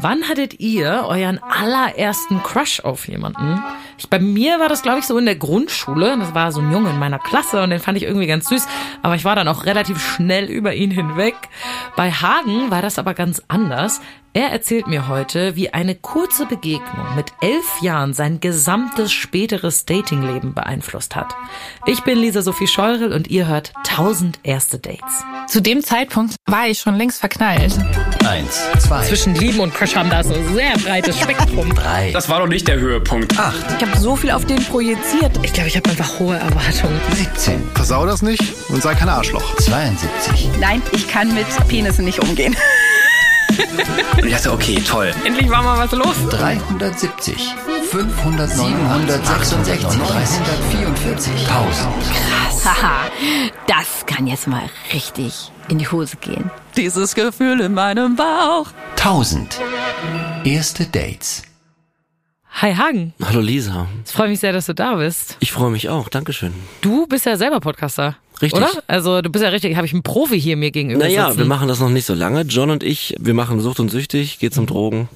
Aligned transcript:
Wann 0.00 0.28
hattet 0.28 0.60
ihr 0.60 1.04
euren 1.06 1.40
allerersten 1.42 2.42
Crush 2.42 2.80
auf 2.80 3.08
jemanden? 3.08 3.62
Ich, 3.96 4.08
bei 4.08 4.18
mir 4.18 4.60
war 4.60 4.68
das, 4.68 4.82
glaube 4.82 4.98
ich, 4.98 5.06
so 5.06 5.16
in 5.16 5.24
der 5.24 5.36
Grundschule. 5.36 6.16
Das 6.18 6.34
war 6.34 6.52
so 6.52 6.60
ein 6.60 6.72
Junge 6.72 6.90
in 6.90 6.98
meiner 6.98 7.18
Klasse 7.18 7.62
und 7.62 7.70
den 7.70 7.80
fand 7.80 7.96
ich 7.96 8.04
irgendwie 8.04 8.26
ganz 8.26 8.48
süß. 8.48 8.66
Aber 9.02 9.14
ich 9.14 9.24
war 9.24 9.36
dann 9.36 9.48
auch 9.48 9.64
relativ 9.64 10.00
schnell 10.00 10.46
über 10.46 10.74
ihn 10.74 10.90
hinweg. 10.90 11.34
Bei 11.96 12.10
Hagen 12.10 12.70
war 12.70 12.82
das 12.82 12.98
aber 12.98 13.14
ganz 13.14 13.42
anders. 13.48 14.00
Er 14.36 14.48
erzählt 14.50 14.88
mir 14.88 15.06
heute, 15.06 15.54
wie 15.54 15.72
eine 15.72 15.94
kurze 15.94 16.44
Begegnung 16.46 17.14
mit 17.14 17.26
elf 17.40 17.80
Jahren 17.82 18.14
sein 18.14 18.40
gesamtes 18.40 19.12
späteres 19.12 19.86
Datingleben 19.86 20.54
beeinflusst 20.54 21.14
hat. 21.14 21.36
Ich 21.86 22.00
bin 22.02 22.18
Lisa 22.18 22.42
Sophie 22.42 22.66
Scheurel 22.66 23.12
und 23.12 23.28
ihr 23.28 23.46
hört 23.46 23.72
1000 23.90 24.40
erste 24.42 24.80
Dates. 24.80 25.22
Zu 25.46 25.60
dem 25.62 25.84
Zeitpunkt 25.84 26.34
war 26.46 26.66
ich 26.66 26.80
schon 26.80 26.96
längst 26.96 27.20
verknallt. 27.20 27.78
Eins, 28.26 28.60
zwei, 28.80 29.04
Zwischen 29.04 29.36
Lieben 29.36 29.60
und 29.60 29.72
Crush 29.72 29.94
haben 29.94 30.10
da 30.10 30.24
so 30.24 30.34
ein 30.34 30.52
sehr 30.52 30.76
breites 30.78 31.16
Spektrum. 31.16 31.72
drei, 31.76 32.10
Das 32.10 32.28
war 32.28 32.40
doch 32.40 32.48
nicht 32.48 32.66
der 32.66 32.80
Höhepunkt. 32.80 33.38
acht, 33.38 33.64
Ich 33.80 33.86
habe 33.88 33.96
so 33.96 34.16
viel 34.16 34.32
auf 34.32 34.44
den 34.46 34.64
projiziert. 34.64 35.38
Ich 35.44 35.52
glaube, 35.52 35.68
ich 35.68 35.76
habe 35.76 35.88
einfach 35.90 36.18
hohe 36.18 36.36
Erwartungen. 36.36 37.00
17, 37.12 37.70
Versau 37.76 38.04
das 38.04 38.20
nicht 38.20 38.42
und 38.68 38.82
sei 38.82 38.96
kein 38.96 39.08
Arschloch. 39.10 39.54
72, 39.58 40.48
Nein, 40.58 40.82
ich 40.90 41.06
kann 41.06 41.32
mit 41.34 41.46
Penissen 41.68 42.04
nicht 42.04 42.18
umgehen. 42.18 42.56
Und 44.16 44.24
ich 44.26 44.32
dachte, 44.34 44.52
okay, 44.52 44.80
toll. 44.86 45.12
Endlich 45.24 45.48
war 45.50 45.62
mal 45.62 45.78
was 45.78 45.92
los. 45.92 46.14
370, 46.30 47.36
500, 47.90 48.50
766, 48.50 50.00
344, 50.00 51.32
1000. 51.48 52.64
Haha, 52.64 53.10
das 53.66 54.06
kann 54.06 54.26
jetzt 54.26 54.46
mal 54.46 54.62
richtig 54.92 55.50
in 55.68 55.78
die 55.78 55.88
Hose 55.88 56.16
gehen. 56.16 56.50
Dieses 56.76 57.14
Gefühl 57.14 57.60
in 57.60 57.74
meinem 57.74 58.16
Bauch. 58.16 58.68
1000. 58.96 59.60
Erste 60.44 60.86
Dates. 60.86 61.42
Hi 62.60 62.72
Hagen, 62.74 63.12
Hallo 63.24 63.40
Lisa. 63.40 63.88
ich 64.06 64.12
freue 64.12 64.28
mich 64.28 64.38
sehr, 64.40 64.52
dass 64.52 64.66
du 64.66 64.74
da 64.74 64.94
bist. 64.94 65.36
Ich 65.40 65.50
freue 65.50 65.70
mich 65.70 65.88
auch. 65.88 66.08
Dankeschön. 66.08 66.54
Du 66.82 67.06
bist 67.08 67.26
ja 67.26 67.36
selber 67.36 67.58
Podcaster. 67.60 68.16
Richtig. 68.42 68.60
Oder? 68.60 68.70
Also 68.86 69.22
du 69.22 69.30
bist 69.30 69.42
ja 69.44 69.50
richtig, 69.50 69.76
habe 69.76 69.86
ich 69.86 69.92
einen 69.92 70.02
Profi 70.02 70.40
hier 70.40 70.56
mir 70.56 70.70
gegenüber 70.70 71.04
Naja, 71.04 71.26
sitzen. 71.26 71.38
wir 71.38 71.46
machen 71.46 71.68
das 71.68 71.80
noch 71.80 71.88
nicht 71.90 72.04
so 72.06 72.14
lange. 72.14 72.42
John 72.42 72.70
und 72.70 72.82
ich, 72.82 73.14
wir 73.18 73.34
machen 73.34 73.60
Sucht 73.60 73.80
und 73.80 73.90
Süchtig, 73.90 74.38
geht's 74.38 74.58
um 74.58 74.66
Drogen. 74.66 75.08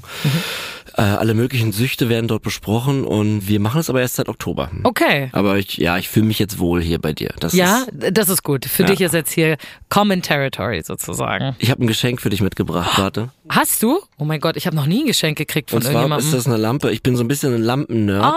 Äh, 0.96 1.02
alle 1.02 1.34
möglichen 1.34 1.70
Süchte 1.70 2.08
werden 2.08 2.26
dort 2.26 2.42
besprochen 2.42 3.04
und 3.04 3.46
wir 3.46 3.60
machen 3.60 3.80
es 3.80 3.88
aber 3.88 4.00
erst 4.00 4.16
seit 4.16 4.28
Oktober. 4.28 4.68
Okay. 4.82 5.28
Aber 5.32 5.56
ich, 5.58 5.76
ja, 5.76 5.96
ich 5.96 6.08
fühle 6.08 6.26
mich 6.26 6.40
jetzt 6.40 6.58
wohl 6.58 6.82
hier 6.82 6.98
bei 6.98 7.12
dir. 7.12 7.30
Das 7.38 7.52
Ja, 7.52 7.84
Ist, 8.00 8.16
das 8.18 8.28
ist 8.28 8.42
gut. 8.42 8.64
Für 8.64 8.82
Ja. 8.82 8.88
dich 8.88 9.00
ist 9.02 9.14
jetzt 9.14 9.30
hier 9.30 9.58
Common 9.90 10.22
Territory 10.22 10.82
sozusagen. 10.82 11.54
ich 11.60 11.70
habe 11.70 11.84
ein 11.84 11.86
Geschenk 11.86 12.20
für 12.20 12.30
dich 12.30 12.40
mitgebracht, 12.40 12.98
warte. 12.98 13.30
Hast 13.48 13.82
du? 13.84 14.00
Oh 14.18 14.24
mein 14.24 14.40
Gott, 14.40 14.56
ich 14.56 14.66
habe 14.66 14.74
noch 14.74 14.86
nie 14.86 15.02
ein 15.02 15.06
Geschenk 15.06 15.38
gekriegt 15.38 15.70
von 15.70 15.76
Und 15.78 15.82
zwar 15.82 15.92
irgendjemandem. 15.92 16.26
ist 16.28 16.34
das 16.34 16.46
eine 16.46 16.56
Lampe. 16.56 16.90
Ich 16.90 17.02
bin 17.02 17.14
so 17.16 17.22
ein 17.22 17.28
bisschen 17.28 17.54
ein 17.54 17.62
Lampennerd. 17.62 18.34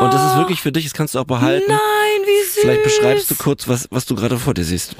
Und 0.00 0.12
das 0.12 0.30
ist 0.32 0.36
wirklich 0.36 0.60
für 0.60 0.72
dich, 0.72 0.84
das 0.84 0.94
kannst 0.94 1.14
du 1.14 1.20
auch 1.20 1.24
behalten. 1.24 1.64
Nein, 1.68 1.78
wie 2.24 2.46
süß. 2.46 2.58
Vielleicht 2.60 2.82
beschreibst 2.84 3.30
du 3.30 3.34
kurz, 3.34 3.68
was, 3.68 3.88
was 3.90 4.04
du 4.06 4.14
gerade 4.14 4.38
vor 4.38 4.54
dir 4.54 4.64
siehst. 4.64 4.96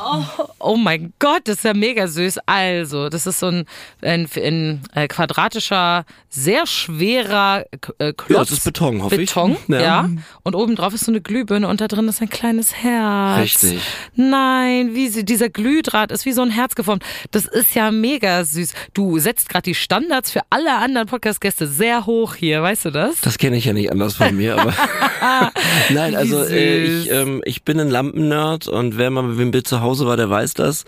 Oh 0.58 0.76
mein 0.76 1.12
Gott, 1.18 1.42
das 1.44 1.56
ist 1.58 1.64
ja 1.64 1.74
mega 1.74 2.08
süß. 2.08 2.38
Also, 2.46 3.08
das 3.08 3.26
ist 3.26 3.40
so 3.40 3.46
ein, 3.46 3.66
ein, 4.02 4.28
ein 4.36 4.82
äh, 4.94 5.08
quadratischer, 5.08 6.04
sehr 6.28 6.66
schwerer 6.66 7.64
äh, 7.98 8.12
Klotz. 8.12 8.30
Ja, 8.30 8.38
das 8.38 8.50
ist 8.52 8.64
Beton, 8.64 9.02
hoffe 9.02 9.20
ich. 9.20 9.32
Beton, 9.32 9.56
ja. 9.68 9.80
Ja. 9.80 10.10
Und 10.42 10.54
oben 10.54 10.76
drauf 10.76 10.94
ist 10.94 11.04
so 11.04 11.12
eine 11.12 11.20
Glühbirne 11.20 11.68
und 11.68 11.80
da 11.80 11.88
drin 11.88 12.08
ist 12.08 12.20
ein 12.20 12.28
kleines 12.30 12.74
Herz. 12.74 13.40
Richtig. 13.42 13.80
Nein, 14.14 14.94
wie 14.94 15.08
sie, 15.08 15.24
dieser 15.24 15.48
Glühdraht 15.48 16.10
ist 16.10 16.26
wie 16.26 16.32
so 16.32 16.42
ein 16.42 16.50
Herz 16.50 16.74
geformt. 16.74 17.04
Das 17.30 17.44
ist 17.46 17.74
ja 17.74 17.90
mega 17.90 18.44
süß. 18.44 18.72
Du 18.94 19.18
setzt 19.18 19.48
gerade 19.48 19.62
die 19.62 19.74
Standards 19.74 20.30
für 20.30 20.40
alle 20.50 20.76
anderen 20.76 21.06
Podcast-Gäste 21.06 21.66
sehr 21.66 22.06
hoch 22.06 22.34
hier, 22.34 22.62
weißt 22.62 22.86
du 22.86 22.90
das? 22.90 23.20
Das 23.20 23.38
kenne 23.38 23.56
ich 23.56 23.64
ja 23.64 23.72
nicht 23.72 23.90
anders 23.90 24.14
von 24.16 24.34
mir, 24.36 24.58
aber 24.60 24.74
nein, 25.90 26.14
also 26.16 26.42
äh, 26.44 26.84
ich, 26.84 27.10
ähm, 27.10 27.42
ich 27.44 27.62
bin 27.62 27.78
ein 27.80 27.88
Lampennerd 27.90 28.68
und 28.68 28.96
wer 28.98 29.10
mal 29.10 29.22
mit 29.22 29.38
dem 29.38 29.50
Bild 29.50 29.66
zu 29.66 29.80
Hause 29.80 30.06
war, 30.06 30.16
der 30.16 30.30
weiß 30.30 30.54
das. 30.54 30.84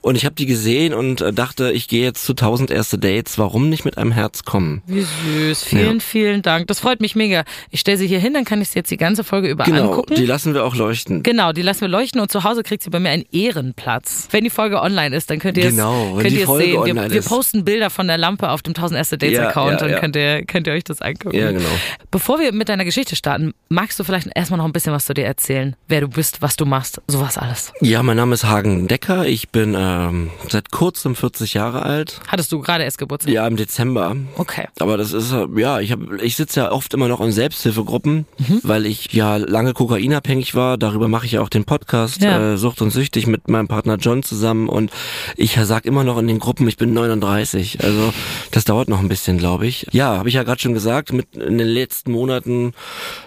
Und 0.00 0.16
ich 0.16 0.24
habe 0.24 0.34
die 0.34 0.46
gesehen 0.46 0.94
und 0.94 1.20
äh, 1.20 1.32
dachte, 1.32 1.72
ich 1.72 1.88
gehe 1.88 2.02
jetzt 2.02 2.24
zu 2.24 2.32
1000 2.32 2.70
erste 2.70 2.98
Dates. 2.98 3.38
Warum 3.38 3.68
nicht 3.68 3.84
mit 3.84 3.98
einem 3.98 4.12
Herz 4.12 4.44
kommen? 4.44 4.82
Wie 4.86 5.02
süß. 5.02 5.64
Vielen, 5.64 5.94
Ja. 5.94 6.00
vielen 6.00 6.42
Dank. 6.42 6.66
Das 6.68 6.80
freut 6.80 7.00
mich 7.00 7.16
mega. 7.16 7.44
Ich 7.70 7.80
stelle 7.80 7.98
sie 7.98 8.06
hier 8.06 8.18
hin, 8.20 8.34
dann 8.34 8.44
kann 8.44 8.60
ich 8.60 8.68
sie 8.70 8.78
jetzt 8.78 8.90
die 8.90 8.96
ganze 8.96 9.24
Folge 9.24 9.48
über 9.48 9.64
Genau, 9.64 9.90
angucken. 9.90 10.14
die 10.14 10.26
lassen 10.26 10.54
wir 10.54 10.64
auch 10.64 10.74
leuchten. 10.74 11.22
Genau, 11.22 11.52
die 11.52 11.62
lassen 11.62 11.82
wir 11.82 11.88
leuchten 11.88 12.20
und 12.20 12.30
zu 12.30 12.44
Hause 12.44 12.62
kriegt 12.62 12.82
sie 12.82 12.90
bei 12.90 13.00
mir 13.00 13.10
einen 13.10 13.24
Ehrenplatz. 13.32 14.28
Wenn 14.30 14.44
die 14.44 14.50
Folge 14.50 14.80
online 14.80 15.14
ist, 15.14 15.30
dann 15.30 15.38
könnt 15.38 15.56
ihr 15.58 15.70
Genau, 15.70 16.16
es, 16.16 16.22
könnt 16.22 16.32
ihr 16.36 16.48
es 16.48 16.56
sehen. 16.56 16.84
Wir, 16.84 17.10
wir 17.10 17.22
posten 17.22 17.64
Bilder 17.64 17.90
von 17.90 18.06
der 18.06 18.18
Lampe 18.18 18.50
auf 18.50 18.62
dem 18.62 18.70
1000 18.70 18.98
erste 18.98 19.18
Dates 19.18 19.36
Ja, 19.38 19.48
Account, 19.48 19.72
ja, 19.72 19.76
dann 19.78 19.90
ja. 19.90 19.98
könnt 20.00 20.16
ihr, 20.16 20.44
könnt 20.44 20.66
ihr 20.66 20.72
euch 20.72 20.84
das 20.84 21.00
angucken. 21.02 21.36
Ja, 21.36 21.50
genau. 21.52 21.68
Bevor 22.10 22.38
wir 22.40 22.52
mit 22.52 22.68
deiner 22.68 22.84
Geschichte 22.84 23.16
starten, 23.16 23.39
magst 23.68 23.98
du 23.98 24.04
vielleicht 24.04 24.28
erstmal 24.34 24.58
noch 24.58 24.64
ein 24.64 24.72
bisschen 24.72 24.92
was 24.92 25.04
zu 25.06 25.14
dir 25.14 25.24
erzählen? 25.24 25.76
Wer 25.88 26.00
du 26.02 26.08
bist, 26.08 26.42
was 26.42 26.56
du 26.56 26.66
machst, 26.66 27.00
sowas 27.08 27.38
alles. 27.38 27.72
Ja, 27.80 28.02
mein 28.02 28.16
Name 28.16 28.34
ist 28.34 28.44
Hagen 28.44 28.88
Decker. 28.88 29.26
Ich 29.26 29.50
bin 29.50 29.74
ähm, 29.78 30.30
seit 30.48 30.70
kurzem 30.70 31.14
40 31.14 31.54
Jahre 31.54 31.82
alt. 31.82 32.20
Hattest 32.28 32.50
du 32.52 32.60
gerade 32.60 32.84
erst 32.84 32.98
Geburtstag? 32.98 33.32
Ja, 33.32 33.46
im 33.46 33.56
Dezember. 33.56 34.16
Okay. 34.36 34.66
Aber 34.78 34.96
das 34.96 35.12
ist 35.12 35.32
äh, 35.32 35.46
ja, 35.56 35.80
ich 35.80 35.92
habe 35.92 36.18
ich 36.22 36.36
sitze 36.36 36.60
ja 36.60 36.72
oft 36.72 36.92
immer 36.94 37.08
noch 37.08 37.20
in 37.20 37.32
Selbsthilfegruppen, 37.32 38.26
weil 38.62 38.86
ich 38.86 39.12
ja 39.12 39.36
lange 39.36 39.72
kokainabhängig 39.72 40.54
war. 40.54 40.76
Darüber 40.78 41.08
mache 41.08 41.26
ich 41.26 41.32
ja 41.32 41.40
auch 41.40 41.48
den 41.48 41.64
Podcast 41.64 42.22
Ja. 42.22 42.52
äh, 42.52 42.56
Sucht 42.56 42.82
und 42.82 42.90
süchtig 42.90 43.26
mit 43.26 43.48
meinem 43.48 43.68
Partner 43.68 43.96
John 43.96 44.22
zusammen 44.22 44.68
und 44.68 44.90
ich 45.36 45.58
sag 45.62 45.84
immer 45.86 46.04
noch 46.04 46.18
in 46.18 46.26
den 46.26 46.38
Gruppen, 46.38 46.66
ich 46.68 46.76
bin 46.76 46.92
39. 46.92 47.82
Also 47.84 48.12
das 48.50 48.64
dauert 48.64 48.88
noch 48.88 48.98
ein 49.00 49.08
bisschen, 49.08 49.38
glaube 49.38 49.66
ich. 49.66 49.86
Ja, 49.92 50.16
habe 50.18 50.28
ich 50.28 50.34
ja 50.34 50.42
gerade 50.42 50.60
schon 50.60 50.74
gesagt, 50.74 51.12
mit 51.12 51.34
in 51.36 51.58
den 51.58 51.68
letzten 51.68 52.12
Monaten 52.12 52.72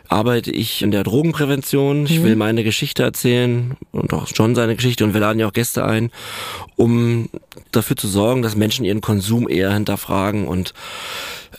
arbeite 0.10 0.52
ich 0.52 0.82
in 0.82 0.92
der 0.92 1.04
Drogenprävention. 1.04 2.06
Ich 2.06 2.24
will 2.24 2.36
meine 2.36 2.64
Geschichte 2.64 3.04
erzählen 3.04 3.76
und 3.92 4.14
auch 4.14 4.28
John 4.34 4.54
seine 4.56 4.76
Geschichte 4.76 5.04
und 5.04 5.14
wir 5.14 5.22
laden 5.22 5.40
ja 5.40 5.48
auch 5.48 5.54
Gäste 5.54 5.86
ein, 5.86 6.12
um 6.76 7.30
dafür 7.72 7.96
zu 7.96 8.08
sorgen, 8.08 8.42
dass 8.42 8.56
Menschen 8.56 8.86
ihren 8.86 9.02
Konsum 9.02 9.48
eher 9.50 9.74
hinterfragen 9.74 10.48
und 10.48 10.74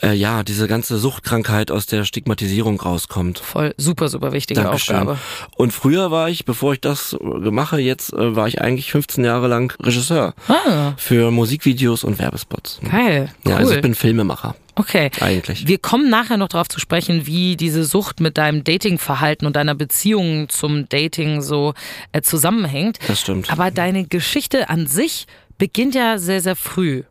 äh, 0.02 0.12
ja, 0.12 0.42
diese 0.42 0.66
ganze 0.66 0.98
Suchtkrankheit 0.98 1.70
aus 1.70 1.86
der 1.86 2.04
Stigmatisierung 2.04 2.80
rauskommt. 2.80 3.38
Voll 3.38 3.74
super, 3.76 4.08
super 4.08 4.32
wichtige 4.32 4.60
Dankeschön. 4.60 4.96
Aufgabe. 4.96 5.18
Und 5.56 5.72
früher 5.72 6.10
war 6.10 6.28
ich, 6.28 6.44
bevor 6.44 6.72
ich 6.74 6.80
das 6.80 7.16
mache, 7.20 7.78
jetzt 7.80 8.12
äh, 8.12 8.36
war 8.36 8.48
ich 8.48 8.60
eigentlich 8.60 8.90
15 8.90 9.24
Jahre 9.24 9.46
lang 9.48 9.72
Regisseur 9.80 10.34
Ah, 10.48 10.92
für 10.96 11.30
Musikvideos 11.30 12.02
und 12.04 12.18
Werbespots. 12.18 12.80
geil. 12.90 13.30
Cool. 13.44 13.52
Ja, 13.52 13.58
also 13.58 13.72
ich 13.74 13.80
bin 13.80 13.94
Filmemacher. 13.94 14.56
Okay. 14.76 15.10
Eigentlich. 15.20 15.66
Wir 15.66 15.78
kommen 15.78 16.10
nachher 16.10 16.36
noch 16.36 16.48
darauf 16.48 16.68
zu 16.68 16.80
sprechen, 16.80 17.26
wie 17.26 17.56
diese 17.56 17.84
Sucht 17.84 18.20
mit 18.20 18.38
deinem 18.38 18.64
Datingverhalten 18.64 19.46
und 19.46 19.56
deiner 19.56 19.74
Beziehung 19.74 20.48
zum 20.48 20.88
Dating 20.88 21.42
so 21.42 21.74
äh, 22.12 22.22
zusammenhängt. 22.22 22.98
Das 23.06 23.20
stimmt. 23.20 23.50
Aber 23.52 23.70
deine 23.70 24.04
Geschichte 24.04 24.68
an 24.68 24.86
sich 24.86 25.26
beginnt 25.58 25.94
ja 25.94 26.18
sehr, 26.18 26.40
sehr 26.40 26.56
früh, 26.56 27.04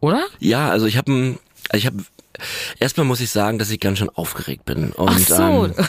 oder? 0.00 0.24
Ja, 0.38 0.70
also 0.70 0.86
ich 0.86 0.96
habe 0.96 1.38
ich 1.72 1.86
habe 1.86 1.98
erstmal 2.78 3.06
muss 3.06 3.20
ich 3.20 3.30
sagen, 3.30 3.58
dass 3.58 3.70
ich 3.70 3.80
ganz 3.80 3.98
schön 3.98 4.08
aufgeregt 4.08 4.64
bin 4.64 4.92
und 4.92 5.08
Ach 5.10 5.18
so. 5.18 5.66
ähm, 5.66 5.74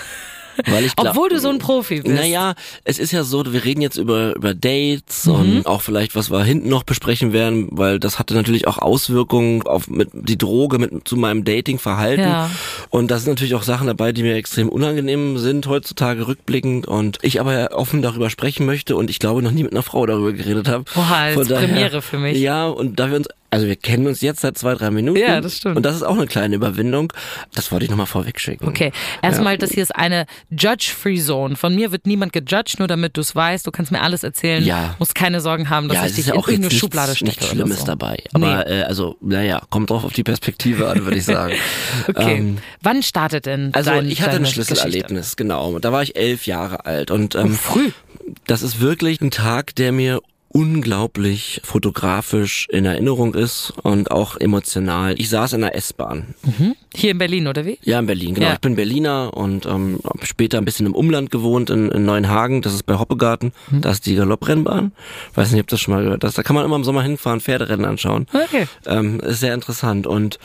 weil 0.68 0.86
ich 0.86 0.94
Obwohl 0.98 1.30
du 1.30 1.40
so 1.40 1.50
ein 1.50 1.60
Profi 1.60 2.02
bist. 2.02 2.16
Naja, 2.16 2.54
es 2.84 3.00
ist 3.00 3.12
ja 3.12 3.24
so, 3.24 3.44
wir 3.52 3.64
reden 3.64 3.82
jetzt 3.82 3.98
über, 3.98 4.36
über 4.36 4.54
Dates 4.54 5.26
Mhm. 5.26 5.34
und 5.34 5.66
auch 5.68 5.82
vielleicht, 5.82 6.16
was 6.16 6.32
wir 6.32 6.44
hinten 6.44 6.70
noch 6.70 6.84
besprechen 6.84 7.34
werden, 7.34 7.70
weil 7.72 8.00
das 8.00 8.20
hatte 8.20 8.34
natürlich 8.34 8.68
auch 8.68 8.78
Auswirkungen 8.78 9.62
auf 9.64 9.88
mit 9.90 10.10
die 10.14 10.38
Droge 10.38 10.78
mit 10.80 11.08
zu 11.08 11.16
meinem 11.18 11.44
Datingverhalten. 11.44 12.26
Ja. 12.26 12.50
Und 12.90 13.10
da 13.12 13.18
sind 13.20 13.30
natürlich 13.30 13.56
auch 13.56 13.64
Sachen 13.64 13.88
dabei, 13.88 14.12
die 14.12 14.24
mir 14.24 14.36
extrem 14.36 14.70
unangenehm 14.70 15.38
sind 15.38 15.68
heutzutage 15.68 16.28
rückblickend 16.28 16.88
und 16.88 17.20
ich 17.22 17.40
aber 17.40 17.70
offen 17.74 18.02
darüber 18.02 18.30
sprechen 18.30 18.66
möchte 18.66 18.96
und 18.96 19.10
ich 19.10 19.20
glaube 19.20 19.42
noch 19.42 19.52
nie 19.52 19.64
mit 19.64 19.72
einer 19.74 19.84
Frau 19.84 20.06
darüber 20.06 20.34
geredet 20.34 20.68
habe. 20.68 20.86
Oha, 20.96 21.34
daher- 21.36 21.68
Premiere 21.68 22.02
für 22.02 22.18
mich. 22.18 22.38
Ja, 22.40 22.68
und 22.68 23.00
da 23.00 23.10
wir 23.10 23.18
uns 23.18 23.28
also 23.52 23.68
wir 23.68 23.76
kennen 23.76 24.08
uns 24.08 24.22
jetzt 24.22 24.40
seit 24.42 24.58
zwei, 24.58 24.76
drei 24.76 24.92
Minuten. 24.92 25.20
Ja, 25.20 25.42
das 25.42 25.58
stimmt. 25.58 25.76
Und 25.76 25.84
das 25.84 25.98
ist 25.98 26.04
auch 26.04 26.16
eine 26.16 26.26
kleine 26.26 26.56
Überwindung. 26.56 27.12
Das 27.54 27.70
wollte 27.72 27.84
ich 27.84 27.92
nochmal 27.92 28.06
vorweg 28.06 28.40
schicken. 28.40 28.66
Okay, 28.66 28.94
erstmal, 29.22 29.58
das 29.58 29.72
hier 29.72 29.84
ist 29.84 29.94
eine 29.94 30.26
Judge-Free 30.50 31.20
Zone. 31.20 31.58
Von 31.58 31.76
mir 31.76 31.92
wird 31.92 32.08
niemand 32.08 32.32
gejudged, 32.32 32.80
nur 32.80 32.88
damit 32.88 33.18
du 33.18 33.22
es 33.22 33.36
weißt. 33.36 33.68
Du 33.68 33.72
kannst 33.72 33.92
mir 33.92 34.02
alles 34.02 34.24
erzählen. 34.24 34.64
Ja. 34.64 34.96
Musst 35.00 35.16
keine 35.16 35.42
Sorgen 35.42 35.70
haben, 35.70 35.90
dass 35.90 35.98
ja, 35.98 36.06
ich 36.06 36.12
dich 36.12 36.20
ist 36.20 36.28
ja 36.28 36.34
in 36.34 36.40
auch 36.40 36.48
irgendeine 36.48 36.68
nichts, 36.68 36.80
Schublade 36.80 37.14
stecke. 37.14 37.26
nichts 37.26 37.48
Schlimmes 37.48 37.80
so. 37.80 37.86
dabei. 37.88 38.24
Aber 38.32 38.68
äh, 38.68 38.84
also, 38.84 39.18
naja, 39.20 39.62
kommt 39.70 39.90
drauf 39.90 40.06
auf 40.06 40.14
die 40.14 40.24
Perspektive 40.24 40.88
an, 40.88 41.04
würde 41.04 41.18
ich 41.18 41.26
sagen. 41.26 41.56
Okay. 42.08 42.38
Ähm, 42.38 42.58
Wann 42.82 43.04
startet 43.04 43.48
denn 43.48 43.74
also 43.74 43.90
dein, 43.90 44.08
ich 44.08 44.22
hatte 44.22 44.38
ein 44.38 44.46
Schlüsselerlebnis, 44.46 45.36
genau. 45.36 45.78
Da 45.80 45.92
war 45.92 46.04
ich 46.04 46.16
elf 46.16 46.46
Jahre 46.46 46.86
alt 46.86 47.12
und 47.12 47.36
ähm, 47.36 47.54
früh. 47.54 47.92
das 48.48 48.62
ist 48.62 48.80
wirklich 48.80 49.20
ein 49.20 49.32
Tag, 49.32 49.76
der 49.76 49.92
mir 49.92 50.22
unglaublich 50.54 51.62
fotografisch 51.64 52.68
in 52.70 52.86
Erinnerung 52.86 53.34
ist 53.36 53.74
und 53.84 54.12
auch 54.12 54.38
emotional. 54.38 55.16
Ich 55.20 55.30
saß 55.30 55.54
in 55.54 55.62
der 55.62 55.76
S-Bahn. 55.76 56.36
Geschichte? 56.44 56.76
Hier 56.94 57.12
in 57.12 57.18
Berlin, 57.18 57.48
oder 57.48 57.66
wie? 57.66 57.80
Ja, 57.84 58.00
in 58.00 58.06
Berlin, 58.06 58.34
genau. 58.36 58.48
Ja. 58.48 58.54
Ich 58.54 58.60
bin 58.60 58.76
Berliner 58.76 59.32
und 59.36 59.66
ähm, 59.66 60.00
hab 60.04 60.26
später 60.26 60.58
ein 60.58 60.66
bisschen 60.66 60.86
im 60.86 60.94
Umland 60.96 61.32
gewohnt, 61.32 61.70
in, 61.70 61.90
in 61.90 62.06
Neuenhagen, 62.06 62.62
das 62.62 62.74
ist 62.74 62.84
bei 62.86 63.00
Hoppegarten. 63.00 63.54
Mhm. 63.70 63.82
Da 63.82 63.92
ist 63.92 64.06
die 64.06 64.16
Galopprennbahn. 64.16 64.92
Weiß 65.36 65.52
nicht, 65.52 65.62
ob 65.62 65.68
das 65.68 65.80
schon 65.80 65.94
mal 65.94 66.04
gehört 66.04 66.24
hast. 66.24 66.38
Da 66.38 66.44
kann 66.44 66.56
man 66.56 66.66
immer 66.66 66.76
im 66.76 66.84
Sommer 66.84 67.02
hinfahren, 67.04 67.40
Pferderennen 67.40 67.86
anschauen. 67.86 68.28
Okay. 68.34 68.68
Ähm, 68.86 69.20
ist 69.22 69.40
sehr 69.40 69.54
interessant 69.54 70.06
und 70.08 70.38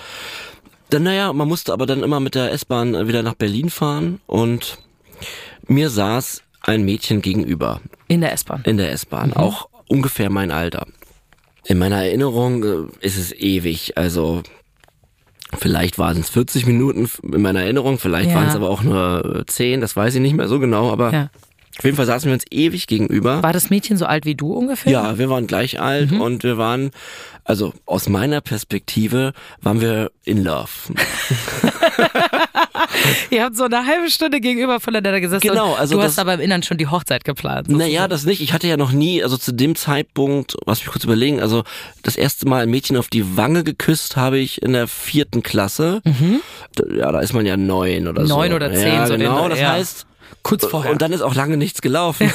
Dann, 0.91 1.03
naja, 1.03 1.33
man 1.33 1.49
musste 1.49 1.73
aber 1.73 1.85
dann 1.87 2.05
immer 2.05 2.21
mit 2.21 2.37
der 2.37 2.53
S-Bahn 2.53 3.09
wieder 3.09 3.23
nach 3.25 3.35
Berlin 3.35 3.71
fahren 3.71 4.21
und 4.27 4.79
mir 5.67 5.91
saß 5.91 6.43
ein 6.61 6.85
Mädchen 6.85 7.23
gegenüber 7.23 7.81
In 8.07 8.21
der 8.21 8.33
S-Bahn. 8.33 8.63
in 8.65 8.77
der 8.77 8.93
S-Bahn, 8.93 9.33
auch 9.33 9.69
ungefähr 9.89 10.31
mein 10.31 10.51
Alter. 10.51 10.87
In 11.65 11.79
meiner 11.79 12.05
Erinnerung 12.05 12.65
äh, 12.65 13.05
ist 13.07 13.17
es 13.19 13.33
ewig, 13.33 13.97
also 13.99 14.43
vielleicht 15.59 15.99
waren 15.99 16.19
es 16.21 16.31
40 16.31 16.67
Minuten 16.67 17.09
in 17.33 17.43
meiner 17.43 17.63
Erinnerung, 17.63 17.99
vielleicht 17.99 18.31
Ja. 18.31 18.37
waren 18.37 18.49
es 18.49 18.55
aber 18.57 18.71
auch 18.71 18.83
nur 18.83 19.41
äh, 19.41 19.47
10, 19.47 19.81
das 19.81 19.97
weiß 19.97 20.15
ich 20.17 20.21
nicht 20.21 20.37
mehr 20.37 20.49
so 20.49 20.61
genau, 20.61 20.91
aber 20.93 21.13
Ja. 21.13 21.31
auf 21.79 21.85
jeden 21.85 21.97
Fall 21.97 22.07
saßen 22.07 22.29
wir 22.29 22.35
uns 22.35 22.45
ewig 22.51 22.87
gegenüber. 22.87 23.43
War 23.43 23.53
das 23.53 23.69
Mädchen 23.71 23.97
so 23.97 24.07
alt 24.07 24.25
wie 24.27 24.35
du 24.37 24.53
ungefähr? 24.53 24.93
Ja, 24.93 25.19
wir 25.19 25.29
waren 25.29 25.47
gleich 25.47 25.81
alt 25.81 26.13
Mhm. 26.13 26.21
und 26.21 26.43
wir 26.45 26.57
waren, 26.59 26.91
also 27.45 27.73
aus 27.85 28.09
meiner 28.09 28.41
Perspektive, 28.41 29.33
waren 29.61 29.81
wir 29.81 30.11
in 30.25 30.43
Love. 30.45 30.69
Ihr 33.31 33.43
habt 33.45 33.57
so 33.57 33.65
eine 33.65 33.87
halbe 33.87 34.11
Stunde 34.11 34.41
gegenüber 34.41 34.81
voneinander 34.81 35.21
gesessen. 35.21 35.47
Genau, 35.49 35.75
also 35.75 35.95
du 35.97 36.01
das- 36.03 36.13
hast 36.13 36.19
aber 36.19 36.35
im 36.35 36.41
Innern 36.41 36.63
schon 36.63 36.77
die 36.79 36.87
Hochzeit 36.87 37.25
geplant. 37.25 37.69
Naja, 37.69 38.09
das 38.09 38.25
nicht. 38.25 38.41
Ich 38.41 38.53
hatte 38.53 38.67
ja 38.69 38.77
noch 38.77 38.93
nie, 38.93 39.23
also 39.23 39.37
zu 39.37 39.53
dem 39.53 39.75
Zeitpunkt, 39.77 40.57
lass 40.67 40.81
mich 40.81 40.89
kurz 40.91 41.05
überlegen, 41.05 41.41
also 41.41 41.65
das 42.03 42.17
erste 42.17 42.47
Mal 42.49 42.63
ein 42.63 42.71
Mädchen 42.71 42.97
auf 42.97 43.09
die 43.09 43.37
Wange 43.37 43.65
geküsst 43.65 44.17
habe 44.17 44.39
ich 44.39 44.63
in 44.63 44.73
der 44.73 44.89
vierten 44.89 45.43
Klasse. 45.43 46.01
D- 46.05 46.97
Ja, 46.99 47.13
da 47.13 47.21
ist 47.21 47.33
man 47.33 47.47
ja 47.47 47.57
neun 47.57 48.09
oder 48.09 48.27
so. 48.27 48.35
Mhm. 48.35 48.41
Neun 48.41 48.53
oder 48.55 48.73
zehn, 48.73 48.89
Ja, 48.95 49.07
so 49.07 49.13
den- 49.15 49.21
genau, 49.23 49.49
das 49.49 49.61
ja. 49.61 49.73
heißt. 49.73 50.07
Kurz 50.47 50.65
vorher. 50.65 50.93
Und 50.93 51.03
dann 51.03 51.13
ist 51.13 51.23
auch 51.23 51.35
lange 51.35 51.57
nichts 51.57 51.83
gelaufen. 51.83 52.33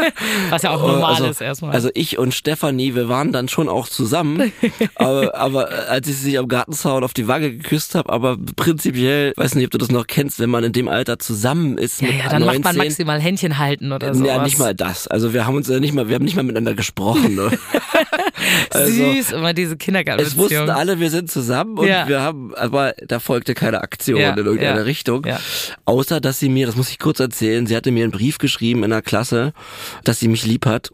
was 0.50 0.62
ja 0.62 0.70
auch 0.70 0.82
normal 0.82 1.14
also, 1.14 1.26
ist 1.26 1.40
erstmal. 1.40 1.72
Also 1.72 1.88
ich 1.94 2.18
und 2.18 2.34
Stefanie, 2.34 2.94
wir 2.94 3.08
waren 3.08 3.32
dann 3.32 3.48
schon 3.48 3.70
auch 3.70 3.88
zusammen, 3.88 4.52
aber, 4.96 5.34
aber 5.34 5.70
als 5.88 6.06
ich 6.06 6.16
sie 6.16 6.36
am 6.38 6.46
Gartenzaun 6.46 7.02
auf 7.04 7.14
die 7.14 7.26
Wange 7.26 7.52
geküsst 7.52 7.94
habe, 7.94 8.12
aber 8.12 8.36
prinzipiell, 8.56 9.32
weiß 9.36 9.54
nicht, 9.54 9.64
ob 9.64 9.70
du 9.70 9.78
das 9.78 9.90
noch 9.90 10.06
kennst, 10.06 10.40
wenn 10.40 10.50
man 10.50 10.62
in 10.64 10.72
dem 10.72 10.88
Alter 10.88 11.18
zusammen 11.18 11.78
ist 11.78 12.02
ja, 12.02 12.08
ja, 12.08 12.28
dann 12.28 12.42
19, 12.42 12.46
macht 12.46 12.64
man 12.64 12.86
maximal 12.86 13.20
Händchen 13.20 13.58
halten 13.58 13.92
oder 13.92 14.14
so. 14.14 14.24
ja, 14.26 14.42
nicht 14.42 14.58
mal 14.58 14.74
das. 14.74 15.08
Also 15.08 15.32
wir 15.32 15.46
haben 15.46 15.56
uns 15.56 15.68
ja 15.68 15.80
nicht 15.80 15.94
mal, 15.94 16.08
wir 16.08 16.16
haben 16.16 16.24
nicht 16.24 16.36
mal 16.36 16.42
miteinander 16.42 16.74
gesprochen. 16.74 17.34
Ne? 17.34 17.50
also, 18.70 18.92
Süß, 18.92 19.32
immer 19.32 19.54
diese 19.54 19.72
es 19.72 19.78
Kindergartenbeziehung. 19.78 20.44
wussten 20.44 20.70
alle, 20.70 21.00
wir 21.00 21.10
sind 21.10 21.30
zusammen 21.30 21.78
und 21.78 21.86
Ja. 21.86 22.06
wir 22.08 22.20
haben, 22.20 22.54
aber 22.54 22.94
da 23.06 23.20
folgte 23.20 23.54
keine 23.54 23.80
Aktion 23.80 24.20
Ja, 24.20 24.30
in 24.30 24.44
irgendeiner 24.44 24.84
Richtung. 24.84 25.26
Außer, 25.84 26.20
dass 26.20 26.38
sie 26.38 26.48
mir, 26.48 26.66
das 26.66 26.76
muss 26.76 26.90
ich 26.90 26.98
kurz 26.98 27.20
erzählen, 27.20 27.33
sie 27.38 27.76
hatte 27.76 27.90
mir 27.90 28.04
einen 28.04 28.12
Brief 28.12 28.38
geschrieben 28.38 28.84
in 28.84 28.90
der 28.90 29.02
Klasse, 29.02 29.52
dass 30.04 30.20
sie 30.20 30.28
mich 30.28 30.46
lieb 30.46 30.66
hat. 30.66 30.90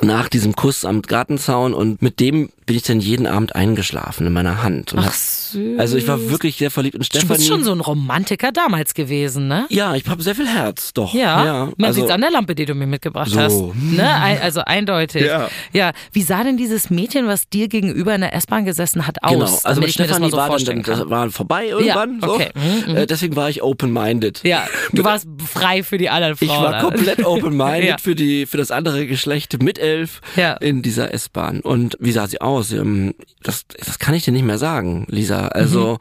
Nach 0.00 0.28
diesem 0.28 0.54
Kuss 0.56 0.84
am 0.84 1.02
Gartenzaun 1.02 1.74
und 1.74 2.02
mit 2.02 2.20
dem 2.20 2.50
bin 2.64 2.76
ich 2.76 2.84
dann 2.84 3.00
jeden 3.00 3.26
Abend 3.26 3.56
eingeschlafen 3.56 4.26
in 4.26 4.32
meiner 4.32 4.62
Hand. 4.62 4.92
Und 4.92 5.00
Ach 5.00 5.06
hab, 5.06 5.12
süß. 5.14 5.78
also 5.80 5.96
ich 5.96 6.06
war 6.06 6.30
wirklich 6.30 6.56
sehr 6.56 6.70
verliebt 6.70 6.94
in 6.94 7.00
Du 7.00 7.04
Stefanie. 7.06 7.36
bist 7.38 7.48
schon 7.48 7.64
so 7.64 7.72
ein 7.72 7.80
Romantiker 7.80 8.52
damals 8.52 8.94
gewesen, 8.94 9.48
ne? 9.48 9.66
ja, 9.68 9.94
ich 9.96 10.06
habe 10.06 10.22
sehr 10.22 10.36
viel 10.36 10.46
Herz, 10.46 10.92
doch. 10.94 11.12
Ja, 11.12 11.44
ja 11.44 11.64
man 11.76 11.88
also, 11.88 12.00
sieht's 12.00 12.12
an 12.12 12.20
der 12.20 12.30
Lampe, 12.30 12.54
die 12.54 12.64
du 12.64 12.74
mir 12.74 12.86
mitgebracht 12.86 13.30
So. 13.30 13.40
hast. 13.40 13.60
Ne? 13.74 14.08
Also 14.40 14.60
eindeutig. 14.64 15.22
Ja. 15.26 15.48
ja. 15.72 15.92
Wie 16.12 16.22
sah 16.22 16.44
denn 16.44 16.56
dieses 16.56 16.88
Mädchen, 16.88 17.26
was 17.26 17.48
dir 17.48 17.68
gegenüber 17.68 18.14
in 18.14 18.20
der 18.20 18.32
S-Bahn 18.34 18.64
gesessen 18.64 19.06
hat, 19.08 19.22
aus? 19.24 19.32
Genau, 19.32 19.58
also 19.64 19.80
mit 19.80 19.90
Stefanie 19.92 20.30
so 20.30 20.36
war 20.36 20.56
dann, 20.56 20.82
das 20.82 21.10
war 21.10 21.30
vorbei 21.30 21.66
irgendwann. 21.66 22.20
Ja, 22.20 22.28
okay. 22.28 22.50
Mhm, 22.54 22.90
so. 22.90 22.96
Äh, 22.96 23.06
deswegen 23.06 23.34
war 23.36 23.50
ich 23.50 23.62
open-minded. 23.62 24.40
Ja, 24.44 24.66
du 24.92 25.02
warst 25.04 25.26
frei 25.44 25.82
für 25.82 25.98
die 25.98 26.10
anderen 26.10 26.36
Frauen. 26.36 26.48
Ich 26.48 26.56
war 26.56 26.68
oder? 26.68 26.80
komplett 26.80 27.24
open-minded 27.26 27.88
Ja. 27.88 27.98
für 27.98 28.14
die 28.14 28.46
für 28.46 28.56
das 28.56 28.70
andere 28.70 29.06
Geschlecht 29.06 29.61
mit 29.62 29.78
elf 29.78 30.20
Ja. 30.36 30.52
in 30.54 30.82
dieser 30.82 31.12
S-Bahn. 31.14 31.60
Und 31.60 31.96
wie 32.00 32.12
sah 32.12 32.26
sie 32.26 32.40
aus? 32.40 32.72
Ähm, 32.72 33.14
Das, 33.42 33.64
das 33.66 33.98
kann 33.98 34.14
ich 34.14 34.24
dir 34.24 34.32
nicht 34.32 34.44
mehr 34.44 34.58
sagen, 34.58 35.06
Lisa. 35.08 35.48
Also 35.48 35.98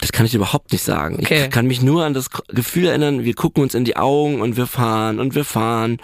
das 0.00 0.12
kann 0.12 0.26
ich 0.26 0.34
überhaupt 0.34 0.72
nicht 0.72 0.82
sagen. 0.82 1.16
Mhm. 1.16 1.20
Okay. 1.22 1.44
Ich 1.44 1.50
kann 1.50 1.66
mich 1.66 1.82
nur 1.82 2.04
an 2.04 2.14
das 2.14 2.30
Gefühl 2.48 2.86
erinnern, 2.86 3.24
wir 3.24 3.34
gucken 3.34 3.62
uns 3.62 3.74
in 3.74 3.84
die 3.84 3.96
Augen 3.96 4.40
und 4.40 4.56
wir 4.56 4.66
fahren 4.66 5.18
und 5.18 5.34
wir 5.34 5.44
fahren. 5.44 5.98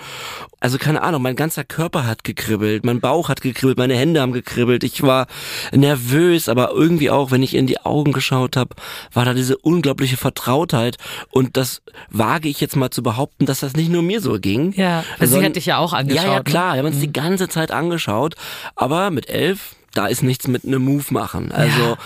Also 0.58 0.79
keine 0.79 1.02
Ahnung, 1.02 1.23
mein 1.23 1.37
ganzer 1.37 1.62
Körper 1.62 2.06
hat 2.06 2.25
gekribbelt, 2.25 2.85
mein 2.85 3.00
Bauch 3.00 3.29
hat 3.29 3.41
gekribbelt, 3.41 3.79
meine 3.79 3.94
Hände 3.96 4.20
haben 4.20 4.32
gekribbelt. 4.32 4.82
Ich 4.82 5.02
war 5.02 5.26
nervös, 5.73 6.49
aber 6.49 6.73
irgendwie 6.73 7.11
auch, 7.11 7.31
wenn 7.31 7.43
ich 7.43 7.55
in 7.55 7.67
die 7.67 7.81
Augen 7.81 8.12
geschaut 8.12 8.56
habe, 8.56 8.75
war 9.12 9.25
da 9.25 9.35
diese 9.35 9.58
unglaubliche 9.58 10.17
Vertrautheit. 10.17 10.96
Und 11.31 11.56
das 11.56 11.82
wage 12.11 12.49
ich 12.49 12.61
jetzt 12.61 12.76
mal 12.76 12.91
zu 12.91 13.02
behaupten, 13.02 13.46
dass 13.46 13.61
das 13.61 13.75
nicht 13.75 13.91
nur 13.91 14.02
mir 14.02 14.20
so 14.20 14.41
ging. 14.41 14.73
Ja, 14.73 15.05
weil 15.19 15.29
sie 15.29 15.44
hat 15.44 15.55
dich 15.55 15.67
ja 15.67 15.79
auch 15.79 15.93
angeschaut. 15.93 16.25
Ja, 16.25 16.32
ja, 16.32 16.38
ne? 16.38 16.44
klar, 16.44 16.73
wir 16.75 16.79
haben 16.79 16.87
uns 16.87 17.00
die 17.00 17.12
ganze 17.12 17.49
Zeit 17.49 17.70
angeschaut. 17.70 18.35
Aber 18.75 19.11
mit 19.11 19.29
elf, 19.29 19.76
da 19.94 20.06
ist 20.06 20.23
nichts 20.23 20.49
mit 20.49 20.64
einem 20.64 20.85
Move 20.85 21.05
machen. 21.11 21.52
Also, 21.52 21.96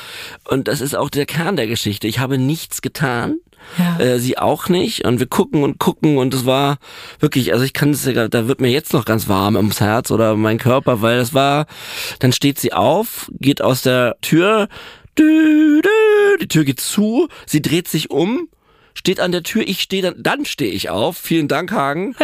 und 0.44 0.68
das 0.68 0.80
ist 0.80 0.94
auch 0.94 1.10
der 1.10 1.26
Kern 1.26 1.56
der 1.56 1.66
Geschichte. 1.66 2.06
Ich 2.06 2.18
habe 2.18 2.38
nichts 2.38 2.82
getan. 2.82 3.36
Ja. 3.76 3.98
Äh, 3.98 4.18
sie 4.18 4.38
auch 4.38 4.68
nicht 4.68 5.04
und 5.04 5.18
wir 5.18 5.26
gucken 5.26 5.62
und 5.62 5.78
gucken 5.78 6.16
und 6.16 6.32
es 6.32 6.46
war 6.46 6.78
wirklich, 7.18 7.52
also 7.52 7.64
ich 7.64 7.74
kann 7.74 7.90
es 7.90 8.06
ja, 8.06 8.28
da 8.28 8.48
wird 8.48 8.62
mir 8.62 8.70
jetzt 8.70 8.94
noch 8.94 9.04
ganz 9.04 9.28
warm 9.28 9.56
ums 9.56 9.80
Herz 9.80 10.10
oder 10.10 10.36
mein 10.36 10.58
Körper, 10.58 11.02
weil 11.02 11.18
das 11.18 11.34
war, 11.34 11.66
dann 12.18 12.32
steht 12.32 12.58
sie 12.58 12.72
auf, 12.72 13.30
geht 13.40 13.60
aus 13.60 13.82
der 13.82 14.16
Tür, 14.22 14.68
die 15.18 16.48
Tür 16.48 16.64
geht 16.64 16.80
zu, 16.80 17.28
sie 17.44 17.60
dreht 17.60 17.88
sich 17.88 18.10
um, 18.10 18.48
steht 18.98 19.20
an 19.20 19.30
der 19.32 19.42
Tür, 19.44 19.62
ich 19.66 19.80
stehe 19.80 20.02
dann, 20.02 20.14
dann 20.18 20.44
stehe 20.44 20.72
ich 20.72 20.90
auf. 20.90 21.16
Vielen 21.16 21.46
Dank, 21.46 21.70
Hagen. 21.70 22.16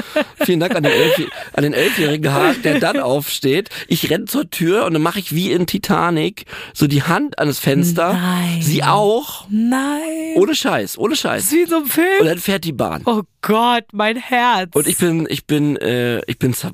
Vielen 0.44 0.58
Dank 0.60 0.74
an 0.74 0.82
den, 0.82 0.92
Elf, 0.92 1.14
an 1.52 1.62
den 1.62 1.72
elfjährigen 1.72 2.32
Hagen, 2.32 2.62
der 2.62 2.80
dann 2.80 2.98
aufsteht. 2.98 3.70
Ich 3.88 4.10
renn 4.10 4.26
zur 4.26 4.50
Tür 4.50 4.84
und 4.84 4.92
dann 4.94 5.02
mache 5.02 5.18
ich 5.20 5.34
wie 5.34 5.52
in 5.52 5.66
Titanic 5.66 6.46
so 6.74 6.86
die 6.86 7.04
Hand 7.04 7.38
an 7.38 7.46
das 7.48 7.58
Fenster. 7.60 8.12
Nein. 8.14 8.60
Sie 8.60 8.82
auch. 8.82 9.46
Nein. 9.50 10.34
Ohne 10.36 10.54
Scheiß, 10.54 10.98
ohne 10.98 11.10
Das 11.10 11.20
Scheiß. 11.20 11.52
wie 11.52 11.60
in 11.62 11.68
so 11.68 11.76
einem 11.76 11.84
Und 11.84 11.90
Film. 11.92 12.24
dann 12.24 12.38
fährt 12.38 12.64
die 12.64 12.72
Bahn. 12.72 13.02
Oh 13.06 13.22
Gott, 13.40 13.84
mein 13.92 14.16
Herz. 14.16 14.70
Und 14.74 14.86
ich 14.88 14.96
bin, 14.98 15.26
ich 15.30 15.46
bin, 15.46 15.76
äh, 15.76 16.20
ich 16.26 16.38
bin 16.38 16.54
zer 16.54 16.72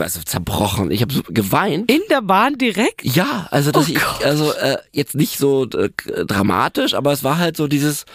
also 0.00 0.20
zerbrochen. 0.22 0.90
Ich 0.90 1.02
habe 1.02 1.12
so 1.12 1.22
geweint. 1.28 1.90
in 1.90 2.00
der 2.10 2.22
Bahn 2.22 2.56
direkt? 2.56 3.04
Ja, 3.04 3.46
also 3.50 3.70
dass 3.72 3.88
Oh 3.88 3.92
ich, 3.92 4.26
also 4.26 4.50
äh, 4.54 4.78
jetzt 4.90 5.14
nicht 5.14 5.36
so 5.38 5.64
äh, 5.68 5.90
dramatisch, 6.26 6.94
aber 6.94 7.12
es 7.12 7.22
war 7.24 7.36
halt 7.36 7.58
so 7.58 7.66
dieses, 7.68 8.06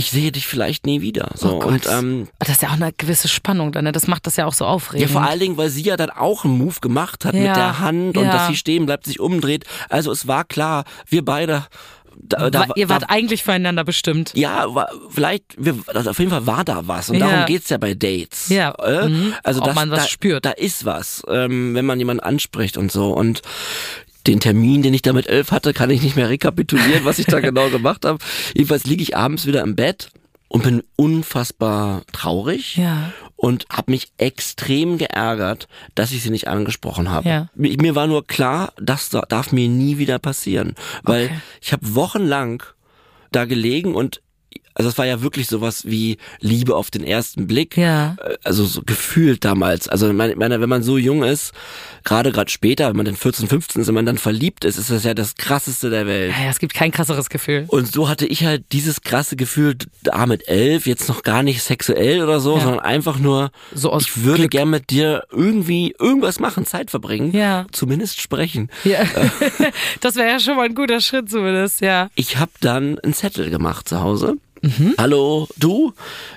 ich 0.00 0.12
sehe 0.12 0.30
dich 0.30 0.46
vielleicht 0.46 0.86
nie 0.86 1.00
wieder. 1.00 1.30
So 1.34 1.56
Oh 1.56 1.58
Gott. 1.58 1.72
und 1.72 1.86
ähm, 1.90 2.28
Das 2.38 2.50
ist 2.50 2.62
ja 2.62 2.68
auch 2.68 2.74
eine 2.74 2.92
gewisse 2.92 3.26
Spannung 3.26 3.72
dann, 3.72 3.82
ne? 3.82 3.90
Das 3.90 4.06
macht 4.06 4.26
das 4.28 4.36
ja 4.36 4.46
auch 4.46 4.52
so 4.52 4.64
ja, 4.64 4.70
aufregend. 4.70 5.10
vor 5.10 5.22
allen 5.22 5.40
Dingen, 5.40 5.56
weil 5.56 5.70
sie 5.70 5.82
ja 5.82 5.96
dann 5.96 6.10
auch 6.10 6.44
einen 6.44 6.56
Move 6.56 6.76
gemacht 6.80 7.24
hat 7.24 7.34
Ja, 7.34 7.40
mit 7.40 7.56
der 7.56 7.80
Hand 7.80 8.16
und 8.16 8.24
ja. 8.24 8.30
dass 8.32 8.46
sie 8.46 8.56
stehen 8.56 8.86
bleibt, 8.86 9.06
sich 9.06 9.18
umdreht. 9.18 9.64
Also 9.88 10.12
es 10.12 10.28
war 10.28 10.44
klar, 10.44 10.84
wir 11.08 11.24
beide. 11.24 11.66
Da, 12.20 12.48
da, 12.50 12.66
Ihr 12.76 12.88
wart 12.88 13.02
da, 13.02 13.06
eigentlich 13.10 13.42
füreinander 13.44 13.84
bestimmt. 13.84 14.32
ja, 14.34 14.66
vielleicht, 15.10 15.44
wir, 15.56 15.76
also 15.86 16.10
auf 16.10 16.18
jeden 16.18 16.30
Fall 16.32 16.46
war 16.46 16.64
da 16.64 16.86
was. 16.88 17.10
Und 17.10 17.16
Ja. 17.18 17.28
darum 17.30 17.46
geht's 17.46 17.68
ja 17.68 17.78
bei 17.78 17.94
Dates. 17.94 18.48
Ja, 18.50 18.72
Äh? 18.82 19.08
mhm. 19.08 19.34
Also 19.44 19.60
Ob 19.60 19.66
das, 19.66 19.74
man 19.76 19.90
was 19.90 20.02
da, 20.04 20.08
spürt. 20.08 20.44
Da 20.44 20.50
ist 20.50 20.84
was, 20.84 21.22
ähm, 21.28 21.74
wenn 21.74 21.86
man 21.86 21.98
jemanden 21.98 22.22
anspricht 22.22 22.76
und 22.76 22.90
so. 22.92 23.12
Und 23.12 23.42
den 24.28 24.38
Termin, 24.40 24.82
den 24.82 24.94
ich 24.94 25.02
da 25.02 25.12
mit 25.12 25.26
elf 25.26 25.50
hatte, 25.50 25.72
kann 25.72 25.90
ich 25.90 26.02
nicht 26.02 26.14
mehr 26.16 26.28
rekapitulieren, 26.28 27.04
was 27.04 27.18
ich 27.18 27.26
da 27.26 27.40
genau 27.40 27.68
gemacht 27.70 28.04
habe. 28.04 28.18
Jedenfalls 28.54 28.84
liege 28.84 29.02
ich 29.02 29.16
abends 29.16 29.46
wieder 29.46 29.62
im 29.62 29.74
Bett 29.74 30.10
und 30.48 30.62
bin 30.62 30.82
unfassbar 30.96 32.02
traurig 32.12 32.76
Ja. 32.76 33.12
und 33.36 33.66
habe 33.70 33.90
mich 33.90 34.08
extrem 34.18 34.96
geärgert, 34.98 35.68
dass 35.94 36.12
ich 36.12 36.22
sie 36.22 36.30
nicht 36.30 36.48
angesprochen 36.48 37.10
habe. 37.10 37.28
Ja. 37.28 37.48
Mir, 37.54 37.94
war 37.94 38.06
nur 38.06 38.26
klar, 38.26 38.72
das 38.80 39.08
da- 39.10 39.22
darf 39.28 39.52
mir 39.52 39.68
nie 39.68 39.98
wieder 39.98 40.18
passieren, 40.18 40.74
weil 41.02 41.26
Okay. 41.26 41.40
ich 41.60 41.72
habe 41.72 41.94
wochenlang 41.94 42.62
da 43.32 43.44
gelegen 43.44 43.94
und 43.94 44.20
also 44.78 44.88
es 44.88 44.96
war 44.96 45.04
ja 45.06 45.20
wirklich 45.22 45.48
sowas 45.48 45.82
wie 45.86 46.16
Liebe 46.40 46.74
auf 46.76 46.90
den 46.90 47.04
ersten 47.04 47.46
Blick. 47.46 47.76
Ja. 47.76 48.16
Äh, 48.24 48.36
Also 48.44 48.64
so 48.64 48.80
gefühlt 48.86 49.44
damals. 49.44 49.88
Also 49.88 50.10
meine, 50.12 50.34
meine, 50.36 50.60
wenn 50.60 50.68
man 50.68 50.82
so 50.82 50.96
jung 50.96 51.22
ist, 51.24 51.52
gerade 52.04 52.32
gerade 52.32 52.50
später, 52.50 52.88
wenn 52.88 52.96
man 52.96 53.04
dann 53.06 53.16
14, 53.16 53.48
15 53.48 53.82
ist, 53.82 53.88
wenn 53.88 53.94
man 53.94 54.06
dann 54.06 54.16
verliebt 54.18 54.64
ist, 54.64 54.78
ist 54.78 54.90
das 54.90 55.04
ja 55.04 55.12
das 55.14 55.34
krasseste 55.34 55.90
der 55.90 56.06
Welt. 56.06 56.32
Ja, 56.38 56.44
ja, 56.44 56.50
es 56.50 56.58
gibt 56.58 56.72
kein 56.74 56.90
krasseres 56.92 57.28
Gefühl. 57.28 57.64
Und 57.68 57.92
so 57.92 58.08
hatte 58.08 58.24
ich 58.26 58.44
halt 58.44 58.64
dieses 58.72 59.02
krasse 59.02 59.36
Gefühl, 59.36 59.76
da 60.02 60.24
mit 60.26 60.48
elf, 60.48 60.86
jetzt 60.86 61.08
noch 61.08 61.22
gar 61.22 61.42
nicht 61.42 61.60
sexuell 61.62 62.22
oder 62.22 62.40
so, 62.40 62.54
Ja. 62.56 62.62
sondern 62.62 62.80
einfach 62.80 63.18
nur, 63.18 63.50
So 63.74 63.90
aus 63.92 64.04
ich 64.04 64.22
würde 64.22 64.38
Glück. 64.42 64.50
gern 64.52 64.70
mit 64.70 64.90
dir 64.90 65.24
irgendwie 65.30 65.94
irgendwas 65.98 66.38
machen, 66.40 66.64
Zeit 66.66 66.90
verbringen. 66.90 67.32
Ja. 67.36 67.66
Zumindest 67.72 68.20
sprechen. 68.20 68.70
Ja. 68.84 69.00
das 70.00 70.16
wäre 70.16 70.28
ja 70.30 70.40
schon 70.40 70.56
mal 70.56 70.66
ein 70.66 70.74
guter 70.74 71.00
Schritt 71.00 71.28
zumindest, 71.30 71.80
ja. 71.80 72.08
Ich 72.14 72.36
habe 72.38 72.52
dann 72.60 72.98
einen 73.00 73.12
Zettel 73.12 73.50
gemacht 73.50 73.88
zu 73.88 74.00
Hause 74.00 74.36
Hallo, 74.98 75.48
du? 75.56 75.92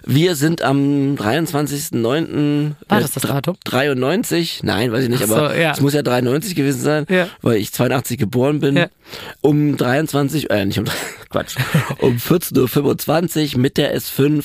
Wir 0.05 0.35
sind 0.35 0.61
am 0.61 1.15
23.09. 1.15 2.71
War 2.88 2.97
äh, 2.97 3.01
das 3.01 3.11
das 3.11 3.23
Datum? 3.23 3.55
93? 3.63 4.61
Nein, 4.63 4.91
weiß 4.91 5.03
ich 5.03 5.09
nicht, 5.09 5.25
so, 5.25 5.35
aber 5.35 5.57
ja. 5.57 5.71
es 5.71 5.81
muss 5.81 5.93
ja 5.93 6.01
93 6.01 6.55
gewesen 6.55 6.81
sein, 6.81 7.05
Ja. 7.09 7.27
weil 7.41 7.57
ich 7.57 7.71
82 7.71 8.17
geboren 8.17 8.59
bin. 8.59 8.77
Ja. 8.77 8.88
Um 9.41 9.77
23, 9.77 10.50
äh, 10.50 10.65
nicht 10.65 10.79
um, 10.79 10.85
Quatsch, 11.29 11.55
um 12.00 12.17
14.25 12.17 13.55
Uhr 13.55 13.59
mit 13.59 13.77
der 13.77 13.97
S5 13.97 14.39
äh, 14.39 14.43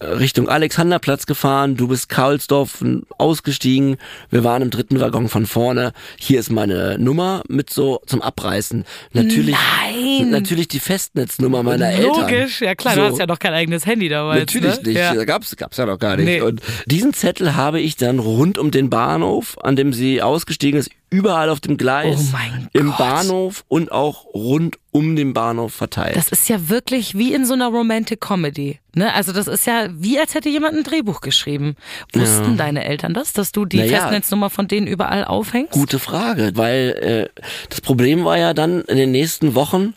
Richtung 0.00 0.48
Alexanderplatz 0.48 1.24
gefahren. 1.24 1.76
Du 1.76 1.88
bist 1.88 2.08
Karlsdorf 2.10 2.84
ausgestiegen. 3.16 3.96
Wir 4.30 4.44
waren 4.44 4.60
im 4.60 4.70
dritten 4.70 5.00
Waggon 5.00 5.28
von 5.28 5.46
vorne. 5.46 5.92
Hier 6.18 6.38
ist 6.38 6.50
meine 6.50 6.98
Nummer 6.98 7.42
mit 7.48 7.70
so 7.70 8.00
zum 8.06 8.20
Abreißen. 8.20 8.84
Natürlich, 9.12 9.56
Nein. 9.82 10.30
natürlich 10.30 10.68
die 10.68 10.80
Festnetznummer 10.80 11.62
meiner 11.62 11.88
Eltern. 11.90 12.30
Logisch, 12.30 12.60
ja 12.60 12.74
klar, 12.74 12.94
So. 12.94 13.00
du 13.00 13.06
hast 13.06 13.18
ja 13.18 13.26
noch 13.26 13.38
kein 13.38 13.54
eigenes 13.54 13.86
Handy 13.86 14.08
damals. 14.10 14.40
Natürlich 14.40 14.76
ne? 14.82 14.88
nicht, 14.88 14.98
Ja. 14.98 15.14
da 15.14 15.24
gab's 15.24 15.56
gab's 15.56 15.78
ja 15.78 15.86
noch 15.86 15.98
gar 15.98 16.16
nicht. 16.16 16.26
Nee. 16.26 16.40
Und 16.42 16.60
diesen 16.84 17.14
Zettel 17.14 17.56
habe 17.56 17.80
ich 17.80 17.96
dann 17.96 18.18
rund 18.18 18.58
um 18.58 18.70
den 18.70 18.90
Bahnhof, 18.90 19.56
an 19.62 19.76
dem 19.76 19.94
sie 19.94 20.20
ausgestiegen 20.20 20.78
ist, 20.78 20.90
überall 21.10 21.48
auf 21.50 21.60
dem 21.60 21.76
Gleis, 21.76 22.32
Oh 22.34 22.36
im 22.72 22.86
Gott. 22.88 22.98
Bahnhof 22.98 23.64
und 23.68 23.92
auch 23.92 24.24
rund 24.34 24.78
um 24.90 25.14
den 25.16 25.32
Bahnhof 25.34 25.72
verteilt. 25.74 26.16
Das 26.16 26.28
ist 26.28 26.48
ja 26.48 26.68
wirklich 26.68 27.16
wie 27.16 27.32
in 27.32 27.44
so 27.46 27.54
einer 27.54 27.68
Romantic 27.68 28.20
Comedy. 28.20 28.80
Ne? 28.94 29.12
Also 29.14 29.32
das 29.32 29.46
ist 29.46 29.66
ja 29.66 29.88
wie 29.92 30.18
als 30.18 30.34
hätte 30.34 30.48
jemand 30.48 30.74
ein 30.76 30.82
Drehbuch 30.84 31.20
geschrieben. 31.20 31.76
Wussten 32.12 32.56
deine 32.56 32.84
Eltern 32.84 33.14
das, 33.14 33.32
dass 33.32 33.52
du 33.52 33.66
die 33.66 33.78
Naja. 33.78 34.00
Festnetznummer 34.00 34.50
von 34.50 34.68
denen 34.68 34.86
überall 34.86 35.24
aufhängst? 35.24 35.72
Gute 35.72 35.98
Frage, 35.98 36.52
weil 36.54 37.28
äh, 37.36 37.42
das 37.68 37.80
Problem 37.82 38.24
war 38.24 38.38
ja 38.38 38.54
dann 38.54 38.80
in 38.82 38.96
den 38.96 39.10
nächsten 39.12 39.54
Wochen, 39.54 39.94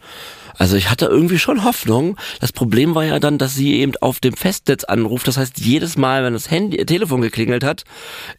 also 0.60 0.76
ich 0.76 0.92
hatte 0.92 1.06
irgendwie 1.06 1.40
schon 1.40 1.64
Hoffnung. 1.64 2.18
Das 2.40 2.52
Problem 2.54 2.94
war 2.94 3.04
ja 3.06 3.20
dann, 3.20 3.38
dass 3.40 3.56
sie 3.56 3.76
eben 3.80 3.94
auf 4.02 4.20
dem 4.20 4.34
Festnetz 4.36 4.84
anruft. 4.84 5.28
Das 5.28 5.38
heißt, 5.38 5.58
jedes 5.60 5.98
Mal, 5.98 6.24
wenn 6.24 6.34
das 6.34 6.52
Handy, 6.52 6.86
Telefon 6.86 7.22
geklingelt 7.22 7.64
hat, 7.64 7.84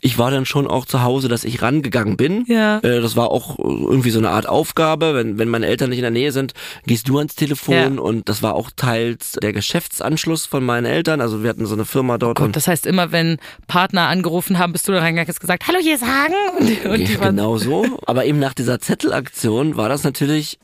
ich 0.00 0.18
war 0.18 0.30
dann 0.30 0.46
schon 0.46 0.66
auch 0.68 0.84
zu 0.86 1.02
Hause, 1.02 1.28
dass 1.28 1.44
ich 1.44 1.62
rangegangen 1.62 2.16
bin. 2.16 2.44
Ja. 2.46 2.78
Äh, 2.78 3.00
das 3.00 3.16
war 3.16 3.30
auch 3.30 3.58
irgendwie 3.58 4.10
so 4.10 4.18
eine 4.18 4.30
Art 4.30 4.46
Aufgabe. 4.48 5.14
Wenn, 5.14 5.38
wenn 5.38 5.48
meine 5.48 5.66
Eltern 5.66 5.90
nicht 5.90 5.98
in 5.98 6.02
der 6.02 6.10
Nähe 6.10 6.30
sind, 6.30 6.52
gehst 6.86 7.08
du 7.08 7.18
ans 7.18 7.34
Telefon 7.34 7.74
Ja. 7.74 7.86
und 8.02 8.28
das 8.28 8.42
war 8.42 8.54
auch 8.54 8.70
teils 8.76 9.32
der 9.42 9.52
Geschäftsanschluss 9.52 10.46
von 10.46 10.64
meinen 10.64 10.84
Eltern. 10.86 11.20
Also 11.20 11.42
wir 11.42 11.50
hatten 11.50 11.64
so 11.66 11.74
eine 11.74 11.84
Firma 11.86 12.18
dort 12.18 12.36
Gott, 12.36 12.46
und 12.46 12.56
das 12.56 12.68
heißt, 12.68 12.84
immer 12.86 13.12
wenn 13.12 13.38
Partner 13.66 14.08
angerufen 14.08 14.58
haben, 14.58 14.72
bist 14.72 14.86
du 14.86 14.92
da 14.92 14.98
reingegangen 14.98 15.26
und 15.26 15.28
hast 15.34 15.40
gesagt, 15.40 15.66
hallo, 15.66 15.78
hier 15.80 15.94
ist 15.94 16.04
Hagen. 16.04 16.34
Und, 16.60 16.84
und 16.84 17.08
Ja, 17.08 17.30
genau 17.30 17.56
so. 17.56 17.86
Aber 18.06 18.24
eben 18.26 18.38
nach 18.38 18.52
dieser 18.54 18.78
Zettelaktion 18.78 19.76
war 19.76 19.88
das 19.88 20.04
natürlich 20.04 20.58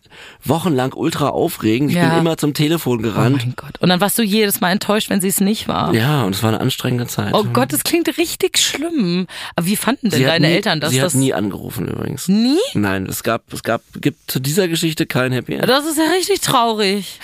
wochenlang 0.44 0.92
ultra 0.92 1.28
aufregend. 1.46 1.90
Ich 1.90 1.96
Ja. 1.96 2.08
bin 2.10 2.18
immer 2.18 2.36
zum 2.36 2.54
Telefon 2.54 2.98
oh 2.98 3.02
gerannt. 3.02 3.36
mein 3.38 3.54
Gott. 3.56 3.78
Und 3.80 3.88
dann 3.88 4.00
warst 4.00 4.18
du 4.18 4.22
jedes 4.22 4.60
Mal 4.60 4.72
enttäuscht, 4.72 5.10
wenn 5.10 5.20
sie 5.20 5.28
es 5.28 5.40
nicht 5.40 5.68
war. 5.68 5.94
ja, 5.94 6.24
und 6.24 6.34
es 6.34 6.42
war 6.42 6.50
eine 6.50 6.60
anstrengende 6.60 7.06
Zeit. 7.06 7.32
Oh 7.34 7.44
Gott, 7.52 7.72
das 7.72 7.84
klingt 7.84 8.08
richtig 8.18 8.58
schlimm. 8.58 9.26
Aber 9.54 9.66
wie 9.66 9.76
fanden 9.76 10.10
denn 10.10 10.18
sie 10.18 10.24
deine 10.24 10.48
nie, 10.48 10.54
Eltern 10.54 10.80
das? 10.80 10.90
Sie 10.90 10.98
das 10.98 11.14
hat 11.14 11.20
nie 11.20 11.32
angerufen 11.32 11.86
übrigens. 11.88 12.26
nie? 12.28 12.58
Nein, 12.74 13.06
es 13.06 13.22
gab, 13.22 13.52
es 13.52 13.62
gab, 13.62 13.82
gibt 14.00 14.30
zu 14.30 14.40
dieser 14.40 14.66
Geschichte 14.68 15.06
kein 15.06 15.30
Happy 15.32 15.54
End. 15.54 15.68
Das 15.68 15.86
ist 15.86 15.96
ja 15.98 16.04
richtig 16.16 16.40
traurig. 16.40 17.20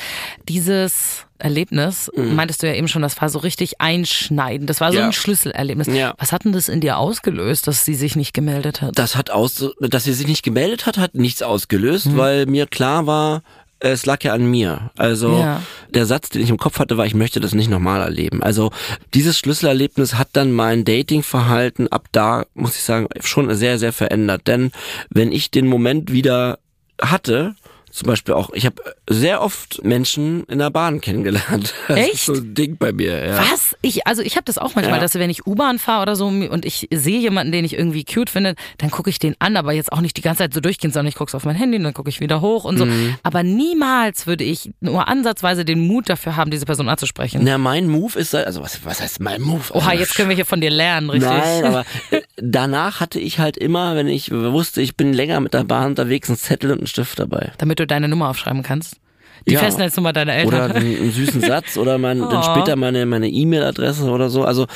Dieses 0.48 1.24
Erlebnis, 1.38 2.08
Mhm. 2.16 2.36
meintest 2.36 2.62
du 2.62 2.68
ja 2.68 2.74
eben 2.74 2.86
schon, 2.86 3.02
das 3.02 3.20
war 3.20 3.28
so 3.28 3.40
richtig 3.40 3.80
einschneidend. 3.80 4.70
Das 4.70 4.80
war 4.80 4.92
so 4.92 4.98
Ja. 4.98 5.06
ein 5.06 5.12
Schlüsselerlebnis. 5.12 5.88
Ja. 5.88 6.14
Was 6.18 6.30
hat 6.30 6.44
denn 6.44 6.52
das 6.52 6.68
in 6.68 6.80
dir 6.80 6.98
ausgelöst, 6.98 7.66
dass 7.66 7.84
sie 7.84 7.94
sich 7.94 8.14
nicht 8.14 8.32
gemeldet 8.32 8.80
hat? 8.80 8.96
Das 8.96 9.16
hat 9.16 9.30
aus, 9.30 9.64
dass 9.80 10.04
sie 10.04 10.12
sich 10.12 10.28
nicht 10.28 10.44
gemeldet 10.44 10.86
hat, 10.86 10.98
hat 10.98 11.14
nichts 11.16 11.42
ausgelöst, 11.42 12.06
Mhm. 12.06 12.16
weil 12.16 12.46
mir 12.46 12.66
klar 12.66 13.06
war, 13.06 13.42
es 13.84 14.06
lag 14.06 14.22
ja 14.22 14.32
an 14.32 14.44
mir. 14.50 14.90
Also 14.96 15.36
Ja. 15.38 15.62
der 15.90 16.06
Satz, 16.06 16.28
den 16.28 16.42
ich 16.42 16.50
im 16.50 16.56
Kopf 16.58 16.78
hatte, 16.78 16.96
war, 16.96 17.06
ich 17.06 17.14
möchte 17.14 17.40
das 17.40 17.52
nicht 17.54 17.68
nochmal 17.68 18.00
erleben. 18.00 18.42
Also 18.42 18.70
dieses 19.12 19.38
Schlüsselerlebnis 19.38 20.14
hat 20.14 20.28
dann 20.34 20.52
mein 20.52 20.84
Datingverhalten 20.84 21.88
ab 21.88 22.06
da, 22.12 22.44
muss 22.54 22.76
ich 22.76 22.82
sagen, 22.84 23.08
schon 23.20 23.52
sehr, 23.54 23.78
sehr 23.78 23.92
verändert. 23.92 24.46
Denn 24.46 24.70
wenn 25.10 25.32
ich 25.32 25.50
den 25.50 25.66
Moment 25.66 26.12
wieder 26.12 26.58
hatte, 27.00 27.54
zum 27.92 28.06
Beispiel 28.08 28.34
auch, 28.34 28.50
ich 28.54 28.64
habe 28.66 28.76
sehr 29.08 29.42
oft 29.42 29.84
Menschen 29.84 30.44
in 30.44 30.58
der 30.58 30.70
Bahn 30.70 31.00
kennengelernt. 31.00 31.74
Das 31.88 31.98
Echt? 31.98 32.14
ist 32.14 32.24
so 32.26 32.32
ein 32.34 32.54
Ding 32.54 32.76
bei 32.78 32.92
mir. 32.92 33.24
Ja. 33.26 33.38
Was? 33.52 33.76
Ich, 33.82 34.06
also 34.06 34.22
ich 34.22 34.36
habe 34.36 34.44
das 34.44 34.56
auch 34.56 34.74
manchmal, 34.74 34.96
Ja. 34.96 35.00
dass 35.02 35.14
wenn 35.14 35.28
ich 35.30 35.46
U-Bahn 35.46 35.78
fahre 35.78 36.02
oder 36.02 36.16
so 36.16 36.26
und 36.26 36.64
ich 36.64 36.88
sehe 36.92 37.18
jemanden, 37.20 37.52
den 37.52 37.64
ich 37.64 37.74
irgendwie 37.76 38.04
cute 38.04 38.30
finde, 38.30 38.54
dann 38.78 38.90
gucke 38.90 39.10
ich 39.10 39.18
den 39.18 39.34
an, 39.40 39.56
aber 39.56 39.72
jetzt 39.72 39.92
auch 39.92 40.00
nicht 40.00 40.16
die 40.16 40.22
ganze 40.22 40.38
Zeit 40.38 40.54
so 40.54 40.60
durchgehen, 40.60 40.90
sondern 40.90 41.08
ich 41.08 41.16
gucke 41.16 41.36
auf 41.36 41.44
mein 41.44 41.54
Handy 41.56 41.76
und 41.76 41.84
dann 41.84 41.92
gucke 41.94 42.08
ich 42.08 42.20
wieder 42.20 42.40
hoch 42.40 42.64
und 42.64 42.78
so. 42.78 42.86
Mhm. 42.86 43.16
Aber 43.22 43.42
niemals 43.42 44.26
würde 44.26 44.44
ich 44.44 44.70
nur 44.80 45.06
ansatzweise 45.08 45.64
den 45.64 45.86
Mut 45.86 46.08
dafür 46.08 46.36
haben, 46.36 46.50
diese 46.50 46.64
Person 46.64 46.88
anzusprechen. 46.88 47.40
Na, 47.44 47.58
mein 47.58 47.88
Move 47.88 48.18
ist, 48.18 48.34
also 48.34 48.62
was, 48.62 48.84
was 48.84 49.00
heißt 49.02 49.20
mein 49.20 49.42
Move? 49.42 49.62
Oha, 49.74 49.90
Also, 49.90 50.00
jetzt 50.00 50.14
können 50.14 50.28
wir 50.30 50.36
hier 50.36 50.46
von 50.46 50.60
dir 50.60 50.70
lernen, 50.70 51.10
richtig? 51.10 51.30
Nein, 51.30 51.64
aber 51.64 51.84
danach 52.36 53.00
hatte 53.00 53.18
ich 53.20 53.38
halt 53.38 53.56
immer, 53.56 53.96
wenn 53.96 54.08
ich 54.08 54.30
wusste, 54.30 54.80
ich 54.80 54.96
bin 54.96 55.12
länger 55.12 55.40
mit 55.40 55.52
der 55.54 55.64
Bahn 55.64 55.88
unterwegs, 55.90 56.28
einen 56.28 56.38
Zettel 56.38 56.70
und 56.72 56.78
einen 56.78 56.86
Stift 56.86 57.18
dabei. 57.18 57.52
Damit 57.58 57.78
du 57.82 57.86
deine 57.86 58.08
Nummer 58.08 58.30
aufschreiben 58.30 58.62
kannst. 58.62 59.01
Die 59.48 59.54
Ja. 59.54 59.60
Festnetznummer 59.60 60.12
deiner 60.12 60.34
Eltern. 60.34 60.48
Oder 60.70 60.74
einen, 60.76 60.96
einen 60.96 61.12
süßen 61.12 61.40
Satz 61.42 61.76
oder 61.76 61.98
mein, 61.98 62.22
Oh. 62.22 62.28
dann 62.30 62.42
später 62.42 62.76
meine 62.76 63.04
meine 63.06 63.28
E-Mail-Adresse 63.28 64.04
oder 64.10 64.30
so. 64.30 64.44
Also 64.44 64.66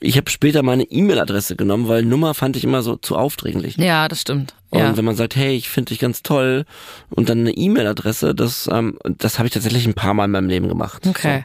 ich 0.00 0.16
habe 0.16 0.28
später 0.30 0.62
meine 0.62 0.84
E-Mail-Adresse 0.84 1.56
genommen, 1.56 1.88
weil 1.88 2.04
Nummer 2.04 2.34
fand 2.34 2.56
ich 2.56 2.64
immer 2.64 2.82
so 2.82 2.96
zu 2.96 3.16
aufdringlich. 3.16 3.76
ja, 3.76 4.08
das 4.08 4.20
stimmt. 4.22 4.54
Und 4.70 4.80
Ja. 4.80 4.96
wenn 4.96 5.04
man 5.04 5.14
sagt, 5.14 5.36
hey, 5.36 5.54
ich 5.54 5.68
finde 5.68 5.90
dich 5.90 6.00
ganz 6.00 6.24
toll 6.24 6.64
und 7.10 7.28
dann 7.28 7.38
eine 7.38 7.52
E-Mail-Adresse, 7.52 8.34
das, 8.34 8.68
ähm, 8.70 8.98
das 9.04 9.38
habe 9.38 9.46
ich 9.46 9.54
tatsächlich 9.54 9.86
ein 9.86 9.94
paar 9.94 10.12
Mal 10.12 10.24
in 10.24 10.32
meinem 10.32 10.48
Leben 10.48 10.66
gemacht. 10.68 11.06
Okay. 11.06 11.44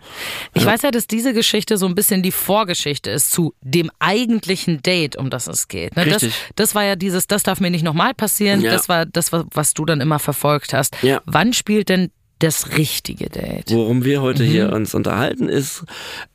Ich 0.56 0.66
weiß 0.66 0.82
ja, 0.82 0.90
dass 0.90 1.06
diese 1.06 1.34
Geschichte 1.34 1.78
so 1.78 1.86
ein 1.86 1.94
bisschen 1.94 2.24
die 2.24 2.32
Vorgeschichte 2.32 3.12
ist 3.12 3.30
zu 3.32 3.54
dem 3.62 3.92
eigentlichen 4.00 4.82
Date, 4.82 5.16
um 5.18 5.30
das 5.30 5.46
es 5.48 5.68
geht. 5.68 5.96
Ne? 5.96 6.06
Das, 6.06 6.24
Richtig. 6.24 6.34
das 6.56 6.74
war 6.74 6.84
ja 6.84 6.96
dieses, 6.96 7.28
das 7.28 7.44
darf 7.44 7.60
mir 7.60 7.70
nicht 7.70 7.84
nochmal 7.84 8.16
passieren. 8.16 8.60
Ja. 8.62 8.72
Das 8.72 8.90
war 8.90 9.06
das, 9.06 9.32
wa- 9.32 9.46
was 9.54 9.76
du 9.76 9.86
dann 9.86 10.02
immer 10.02 10.18
verfolgt 10.18 10.74
hast. 10.74 10.96
Ja. 11.04 11.22
Wann 11.26 11.54
spielt 11.54 11.90
denn 11.90 12.10
das 12.44 12.78
richtige 12.78 13.30
Date? 13.30 13.72
Worum 13.72 14.04
wir 14.04 14.22
heute 14.22 14.44
hier 14.44 14.68
Mhm. 14.68 14.74
uns 14.74 14.94
unterhalten, 14.96 15.50
ist 15.50 15.84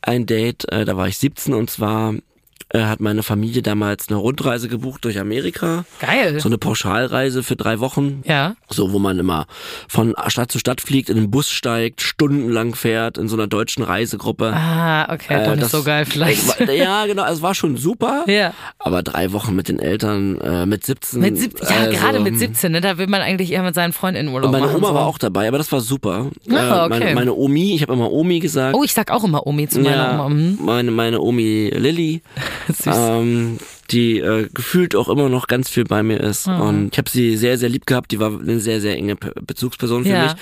ein 0.01 0.25
Date, 0.25 0.65
äh, 0.71 0.85
da 0.85 0.97
war 0.97 1.07
ich 1.07 1.17
17 1.17 1.53
und 1.53 1.69
zwar 1.69 2.13
äh, 2.69 2.79
hat 2.83 2.99
meine 2.99 3.23
Familie 3.23 3.61
damals 3.61 4.09
eine 4.09 4.17
Rundreise 4.17 4.67
gebucht 4.67 5.05
durch 5.05 5.19
Amerika. 5.19 5.85
Geil. 5.99 6.39
So 6.39 6.49
eine 6.49 6.57
Pauschalreise 6.57 7.43
für 7.43 7.55
drei 7.55 7.79
Wochen. 7.79 8.21
ja. 8.25 8.55
So, 8.69 8.91
wo 8.91 8.99
man 8.99 9.17
immer 9.17 9.45
von 9.87 10.13
Stadt 10.27 10.51
zu 10.51 10.59
Stadt 10.59 10.81
fliegt, 10.81 11.09
in 11.09 11.15
den 11.15 11.31
Bus 11.31 11.49
steigt, 11.49 12.01
stundenlang 12.01 12.75
fährt, 12.75 13.17
in 13.17 13.27
so 13.29 13.35
einer 13.37 13.47
deutschen 13.47 13.81
Reisegruppe. 13.83 14.51
Ah, 14.53 15.11
okay, 15.13 15.35
doch 15.45 15.51
Äh, 15.53 15.55
nicht 15.55 15.63
das- 15.63 15.71
so 15.71 15.83
geil 15.83 16.05
vielleicht. 16.05 16.47
War- 16.59 16.69
Ja, 16.73 17.05
genau, 17.05 17.25
es 17.25 17.41
war 17.41 17.55
schon 17.55 17.77
super. 17.77 18.25
Ja. 18.27 18.53
Aber 18.79 19.03
drei 19.03 19.31
Wochen 19.31 19.55
mit 19.55 19.69
den 19.69 19.79
Eltern, 19.79 20.39
äh, 20.41 20.65
mit 20.65 20.85
17. 20.85 21.21
Mit 21.21 21.37
17, 21.37 21.67
ja, 21.67 21.75
also, 21.75 21.97
gerade 21.97 22.19
mit 22.19 22.37
17, 22.37 22.71
ne? 22.73 22.81
da 22.81 22.97
will 22.97 23.07
man 23.07 23.21
eigentlich 23.21 23.51
eher 23.53 23.63
mit 23.63 23.73
seinen 23.75 23.93
Freunden 23.93 24.27
in 24.27 24.33
Urlaub 24.33 24.53
Und 24.53 24.59
meine. 24.59 24.75
Oma 24.75 24.87
so. 24.89 24.93
war 24.93 25.05
auch 25.05 25.17
dabei, 25.17 25.47
aber 25.47 25.57
das 25.57 25.71
war 25.71 25.79
super. 25.81 26.29
Ah, 26.49 26.85
Äh, 26.85 26.89
meine, 26.89 26.95
okay. 27.05 27.13
meine 27.15 27.33
Omi, 27.33 27.73
ich 27.75 27.81
habe 27.81 27.93
immer 27.93 28.11
Omi 28.11 28.39
gesagt. 28.39 28.75
Oh, 28.75 28.83
ich 28.83 28.93
sag 28.93 29.11
auch 29.11 29.23
immer 29.23 29.47
Omi 29.47 29.67
zu 29.69 29.79
meiner 29.79 29.95
ja, 29.95 30.13
Oma. 30.13 30.29
Mhm. 30.29 30.59
meine, 30.61 30.91
meine 30.91 31.21
Omi 31.21 31.71
Lilly. 31.73 32.21
ähm, 32.85 33.57
die 33.91 34.19
äh, 34.19 34.47
gefühlt 34.53 34.95
auch 34.95 35.07
immer 35.09 35.29
noch 35.29 35.47
ganz 35.47 35.69
viel 35.69 35.83
bei 35.85 36.03
mir 36.03 36.19
ist. 36.19 36.47
Mhm. 36.47 36.61
Und 36.61 36.89
ich 36.93 36.97
habe 36.97 37.09
sie 37.09 37.37
sehr, 37.37 37.57
sehr 37.57 37.69
lieb 37.69 37.85
gehabt. 37.85 38.11
Die 38.11 38.19
war 38.19 38.37
eine 38.39 38.59
sehr, 38.59 38.81
sehr 38.81 38.95
enge 38.97 39.15
Pe- 39.15 39.33
Bezugsperson 39.41 40.03
für 40.03 40.09
Ja. 40.09 40.23
mich. 40.23 40.33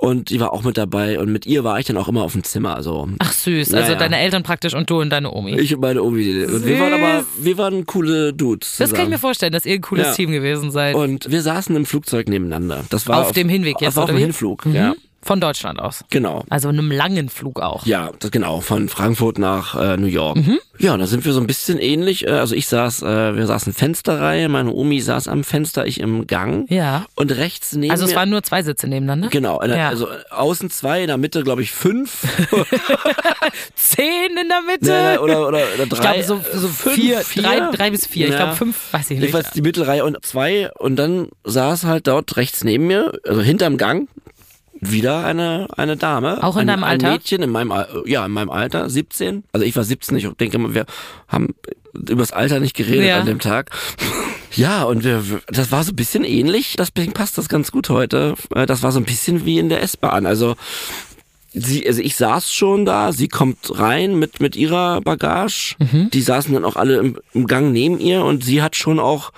Und 0.00 0.30
die 0.30 0.38
war 0.38 0.52
auch 0.52 0.62
mit 0.62 0.78
dabei. 0.78 1.18
Und 1.18 1.30
mit 1.32 1.44
ihr 1.44 1.64
war 1.64 1.78
ich 1.80 1.86
dann 1.86 1.96
auch 1.96 2.06
immer 2.08 2.22
auf 2.22 2.32
dem 2.32 2.44
Zimmer. 2.44 2.76
Also 2.76 3.08
Ach 3.18 3.32
süß, 3.32 3.72
Ja, 3.72 3.78
also 3.80 3.94
deine 3.96 4.18
Eltern 4.18 4.42
praktisch 4.44 4.74
und 4.74 4.88
du 4.88 5.00
und 5.00 5.10
deine 5.10 5.32
Omi. 5.32 5.58
ich 5.58 5.74
und 5.74 5.80
meine 5.80 6.02
Omi. 6.02 6.44
Und 6.44 6.64
wir 6.64 6.78
waren 6.78 6.92
aber, 6.94 7.24
wir 7.40 7.58
waren 7.58 7.84
coole 7.84 8.32
Dudes. 8.32 8.76
das 8.78 8.90
kann 8.90 9.00
ich 9.04 9.08
mir 9.10 9.16
zusammen. 9.16 9.20
vorstellen, 9.20 9.52
dass 9.52 9.66
ihr 9.66 9.74
ein 9.74 9.80
cooles 9.80 10.06
Ja. 10.06 10.12
Team 10.14 10.30
gewesen 10.30 10.70
seid. 10.70 10.94
Und 10.94 11.30
wir 11.30 11.42
saßen 11.42 11.74
im 11.74 11.84
Flugzeug 11.84 12.28
nebeneinander. 12.28 12.84
Das 12.90 13.08
war 13.08 13.18
Auf 13.22 13.32
dem 13.32 13.48
Hinweg 13.48 13.80
jetzt, 13.80 13.98
Auf, 13.98 14.04
auf 14.04 14.10
dem? 14.10 14.18
Hinflug, 14.18 14.66
Mhm. 14.66 14.74
ja. 14.74 14.94
Von 15.20 15.40
Deutschland 15.40 15.80
aus. 15.80 16.04
Genau. 16.10 16.44
Also 16.48 16.68
einem 16.68 16.90
langen 16.92 17.28
Flug 17.28 17.60
auch. 17.60 17.84
Ja, 17.86 18.10
das, 18.20 18.30
genau, 18.30 18.60
von 18.60 18.88
Frankfurt 18.88 19.38
nach 19.38 19.74
äh, 19.74 19.96
New 19.96 20.06
York. 20.06 20.36
Mhm. 20.36 20.58
Ja, 20.78 20.96
da 20.96 21.06
sind 21.08 21.24
wir 21.24 21.32
so 21.32 21.40
ein 21.40 21.46
bisschen 21.48 21.78
ähnlich. 21.78 22.24
Äh, 22.26 22.30
also 22.30 22.54
ich 22.54 22.68
saß, 22.68 23.02
äh, 23.02 23.36
wir 23.36 23.46
saßen 23.46 23.72
Fensterreihe, 23.72 24.48
meine 24.48 24.70
Omi 24.72 25.00
saß 25.00 25.26
am 25.28 25.42
Fenster, 25.42 25.86
ich 25.86 25.98
im 26.00 26.26
Gang. 26.28 26.66
Ja. 26.70 27.04
Und 27.16 27.32
rechts 27.32 27.72
neben 27.74 27.90
Also 27.90 28.04
es 28.04 28.10
mir, 28.12 28.16
waren 28.16 28.30
nur 28.30 28.42
zwei 28.44 28.62
Sitze 28.62 28.86
nebeneinander? 28.86 29.28
Genau, 29.28 29.58
der- 29.60 29.76
Ja. 29.76 29.88
also 29.88 30.08
außen 30.30 30.70
zwei, 30.70 31.00
in 31.02 31.08
der 31.08 31.18
Mitte 31.18 31.42
glaube 31.42 31.62
ich 31.62 31.72
fünf. 31.72 32.22
Zehn 33.74 34.36
in 34.40 34.48
der 34.48 34.62
Mitte? 34.62 34.86
Ne, 34.86 35.20
oder, 35.20 35.40
oder, 35.48 35.58
oder 35.74 35.82
ich 35.84 35.88
drei. 35.88 36.20
glaube 36.20 36.22
so, 36.22 36.40
so 36.58 36.68
fünf, 36.68 36.94
vier, 36.94 37.18
vier? 37.20 37.42
Drei, 37.42 37.60
drei 37.76 37.90
bis 37.90 38.06
vier. 38.06 38.26
Ich 38.26 38.32
Ja. 38.32 38.38
glaube 38.44 38.56
fünf, 38.56 38.92
weiß 38.92 39.02
ich 39.10 39.10
nicht. 39.10 39.20
Jedenfalls 39.20 39.50
die 39.50 39.62
Mittelreihe 39.62 40.04
und 40.04 40.24
zwei. 40.24 40.70
Und 40.78 40.96
dann 40.96 41.28
saß 41.44 41.84
halt 41.84 42.06
dort 42.06 42.36
rechts 42.36 42.64
neben 42.64 42.86
mir, 42.86 43.12
also 43.26 43.40
hinterm 43.40 43.76
Gang, 43.78 44.08
wieder 44.80 45.24
eine, 45.24 45.66
eine 45.76 45.96
Dame. 45.96 46.42
Auch 46.42 46.56
in 46.56 46.62
ein, 46.62 46.66
deinem 46.68 46.84
ein 46.84 46.90
Alter? 46.92 47.10
Mädchen 47.12 47.42
in 47.42 47.50
meinem, 47.50 47.72
ja, 48.06 48.24
in 48.26 48.32
meinem 48.32 48.50
Alter, 48.50 48.88
17. 48.88 49.44
Also 49.52 49.66
ich 49.66 49.74
war 49.76 49.84
17, 49.84 50.16
ich 50.16 50.28
denke 50.38 50.58
mal, 50.58 50.74
wir 50.74 50.86
haben 51.28 51.54
übers 51.92 52.32
Alter 52.32 52.60
nicht 52.60 52.76
geredet 52.76 53.06
Ja. 53.06 53.20
an 53.20 53.26
dem 53.26 53.40
Tag. 53.40 53.70
Ja, 54.56 54.84
und 54.84 55.04
wir, 55.04 55.22
das 55.48 55.70
war 55.72 55.84
so 55.84 55.92
ein 55.92 55.96
bisschen 55.96 56.24
ähnlich, 56.24 56.74
deswegen 56.78 57.12
passt 57.12 57.36
das 57.36 57.50
ganz 57.50 57.70
gut 57.70 57.90
heute. 57.90 58.34
Äh, 58.54 58.64
Das 58.64 58.82
war 58.82 58.92
so 58.92 58.98
ein 58.98 59.04
bisschen 59.04 59.44
wie 59.44 59.58
in 59.58 59.68
der 59.68 59.82
S-Bahn. 59.82 60.24
Also 60.24 60.56
sie, 61.52 61.86
also 61.86 62.00
ich 62.00 62.16
saß 62.16 62.52
schon 62.52 62.86
da, 62.86 63.12
sie 63.12 63.28
kommt 63.28 63.78
rein 63.78 64.18
mit, 64.18 64.40
mit 64.40 64.56
ihrer 64.56 65.02
Bagage. 65.02 65.76
Mhm. 65.78 66.10
Die 66.10 66.22
saßen 66.22 66.54
dann 66.54 66.64
auch 66.64 66.76
alle 66.76 66.96
im, 66.96 67.18
im 67.34 67.46
Gang 67.46 67.72
neben 67.72 68.00
ihr 68.00 68.22
und 68.24 68.42
sie 68.42 68.62
hat 68.62 68.74
schon 68.74 68.98
auch, 68.98 69.32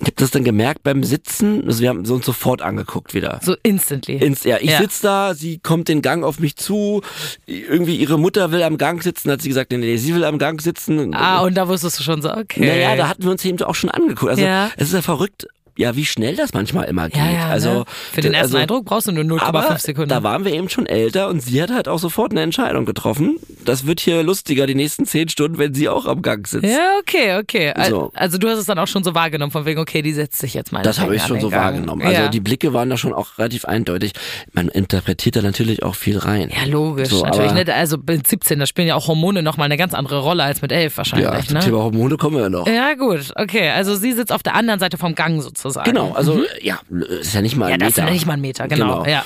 ich 0.00 0.06
habe 0.06 0.12
das 0.16 0.30
dann 0.30 0.44
gemerkt 0.44 0.82
beim 0.84 1.02
Sitzen, 1.02 1.64
also 1.66 1.80
wir 1.82 1.88
haben 1.88 2.04
so 2.04 2.14
uns 2.14 2.24
sofort 2.24 2.62
angeguckt 2.62 3.14
wieder. 3.14 3.40
So 3.42 3.56
instantly. 3.64 4.16
Ins, 4.16 4.44
ja, 4.44 4.58
ich 4.60 4.70
Ja. 4.70 4.78
sitz 4.78 5.00
da, 5.00 5.34
sie 5.34 5.58
kommt 5.58 5.88
den 5.88 6.02
Gang 6.02 6.22
auf 6.24 6.38
mich 6.38 6.54
zu, 6.56 7.02
irgendwie 7.46 7.96
ihre 7.96 8.18
Mutter 8.18 8.52
will 8.52 8.62
am 8.62 8.78
Gang 8.78 9.02
sitzen, 9.02 9.30
hat 9.30 9.42
sie 9.42 9.48
gesagt, 9.48 9.72
nee, 9.72 9.78
nee, 9.78 9.96
sie 9.96 10.14
will 10.14 10.24
am 10.24 10.38
Gang 10.38 10.60
sitzen. 10.62 11.14
ah, 11.14 11.40
und 11.40 11.54
da 11.56 11.66
wusstest 11.68 11.98
du 11.98 12.02
schon 12.04 12.22
so, 12.22 12.30
okay. 12.32 12.66
Naja, 12.66 12.94
da 12.96 13.08
hatten 13.08 13.24
wir 13.24 13.30
uns 13.32 13.44
eben 13.44 13.60
auch 13.62 13.74
schon 13.74 13.90
angeguckt. 13.90 14.30
Also 14.30 14.42
Ja. 14.42 14.70
es 14.76 14.88
ist 14.88 14.94
ja 14.94 15.02
verrückt, 15.02 15.48
ja, 15.78 15.94
wie 15.94 16.04
schnell 16.04 16.34
das 16.34 16.52
manchmal 16.54 16.86
immer 16.86 17.08
geht. 17.08 17.18
ja, 17.18 17.30
ja, 17.30 17.48
also 17.48 17.70
ne? 17.70 17.84
Für 18.12 18.20
den 18.20 18.34
ersten 18.34 18.46
also, 18.46 18.58
Eindruck 18.58 18.84
brauchst 18.84 19.06
du 19.06 19.12
nur 19.12 19.22
0,5 19.22 19.42
aber 19.42 19.78
Sekunden. 19.78 20.08
da 20.08 20.24
waren 20.24 20.44
wir 20.44 20.52
eben 20.52 20.68
schon 20.68 20.86
älter 20.86 21.28
und 21.28 21.40
sie 21.40 21.62
hat 21.62 21.70
halt 21.70 21.86
auch 21.86 22.00
sofort 22.00 22.32
eine 22.32 22.42
Entscheidung 22.42 22.84
getroffen. 22.84 23.38
Das 23.64 23.86
wird 23.86 24.00
hier 24.00 24.24
lustiger 24.24 24.66
die 24.66 24.74
nächsten 24.74 25.06
zehn 25.06 25.28
Stunden, 25.28 25.56
wenn 25.58 25.74
sie 25.74 25.88
auch 25.88 26.06
am 26.06 26.20
Gang 26.22 26.48
sitzt. 26.48 26.64
ja, 26.64 26.98
okay, 26.98 27.38
okay. 27.38 27.72
So. 27.88 28.10
Also 28.14 28.38
du 28.38 28.48
hast 28.48 28.58
es 28.58 28.66
dann 28.66 28.80
auch 28.80 28.88
schon 28.88 29.04
so 29.04 29.14
wahrgenommen, 29.14 29.52
von 29.52 29.66
wegen, 29.66 29.78
okay, 29.78 30.02
die 30.02 30.12
setzt 30.12 30.40
sich 30.40 30.52
jetzt 30.52 30.72
mal. 30.72 30.82
Das 30.82 30.98
habe 30.98 31.14
ich 31.14 31.22
schon 31.22 31.40
so 31.40 31.52
wahrgenommen. 31.52 32.02
Also 32.02 32.22
ja. 32.22 32.28
die 32.28 32.40
Blicke 32.40 32.72
waren 32.72 32.90
da 32.90 32.96
schon 32.96 33.12
auch 33.12 33.38
relativ 33.38 33.64
eindeutig. 33.64 34.14
Man 34.52 34.66
interpretiert 34.66 35.36
da 35.36 35.42
natürlich 35.42 35.84
auch 35.84 35.94
viel 35.94 36.18
rein. 36.18 36.50
Ja, 36.50 36.68
logisch, 36.68 37.10
So, 37.10 37.24
natürlich 37.24 37.52
nicht. 37.52 37.70
Also 37.70 37.98
mit 38.04 38.26
17, 38.26 38.58
da 38.58 38.66
spielen 38.66 38.88
ja 38.88 38.96
auch 38.96 39.06
Hormone 39.06 39.44
nochmal 39.44 39.66
eine 39.66 39.76
ganz 39.76 39.94
andere 39.94 40.18
Rolle 40.20 40.42
als 40.42 40.60
mit 40.60 40.72
11 40.72 40.92
Ja, 40.92 40.98
wahrscheinlich, 40.98 41.46
zum 41.46 41.54
ne? 41.54 41.60
Thema 41.60 41.78
Hormone 41.78 42.16
kommen 42.16 42.36
wir 42.36 42.42
ja 42.42 42.50
noch. 42.50 42.66
Ja, 42.66 42.94
gut, 42.94 43.32
okay. 43.36 43.70
Also 43.70 43.94
sie 43.94 44.10
sitzt 44.10 44.32
auf 44.32 44.42
der 44.42 44.56
anderen 44.56 44.80
Seite 44.80 44.98
vom 44.98 45.14
Gang 45.14 45.40
sozusagen. 45.40 45.67
Genau, 45.84 46.12
also 46.12 46.42
ja, 46.60 46.80
ist 47.20 47.34
ja 47.34 47.42
nicht 47.42 47.56
mal 47.56 47.68
Ja, 47.68 47.74
ein 47.74 47.80
das 47.80 47.96
Meter. 47.96 48.06
ist 48.08 48.12
nicht 48.12 48.26
mal 48.26 48.34
ein 48.34 48.40
Meter, 48.40 48.68
genau. 48.68 49.02
Genau. 49.02 49.06
Ja. 49.10 49.24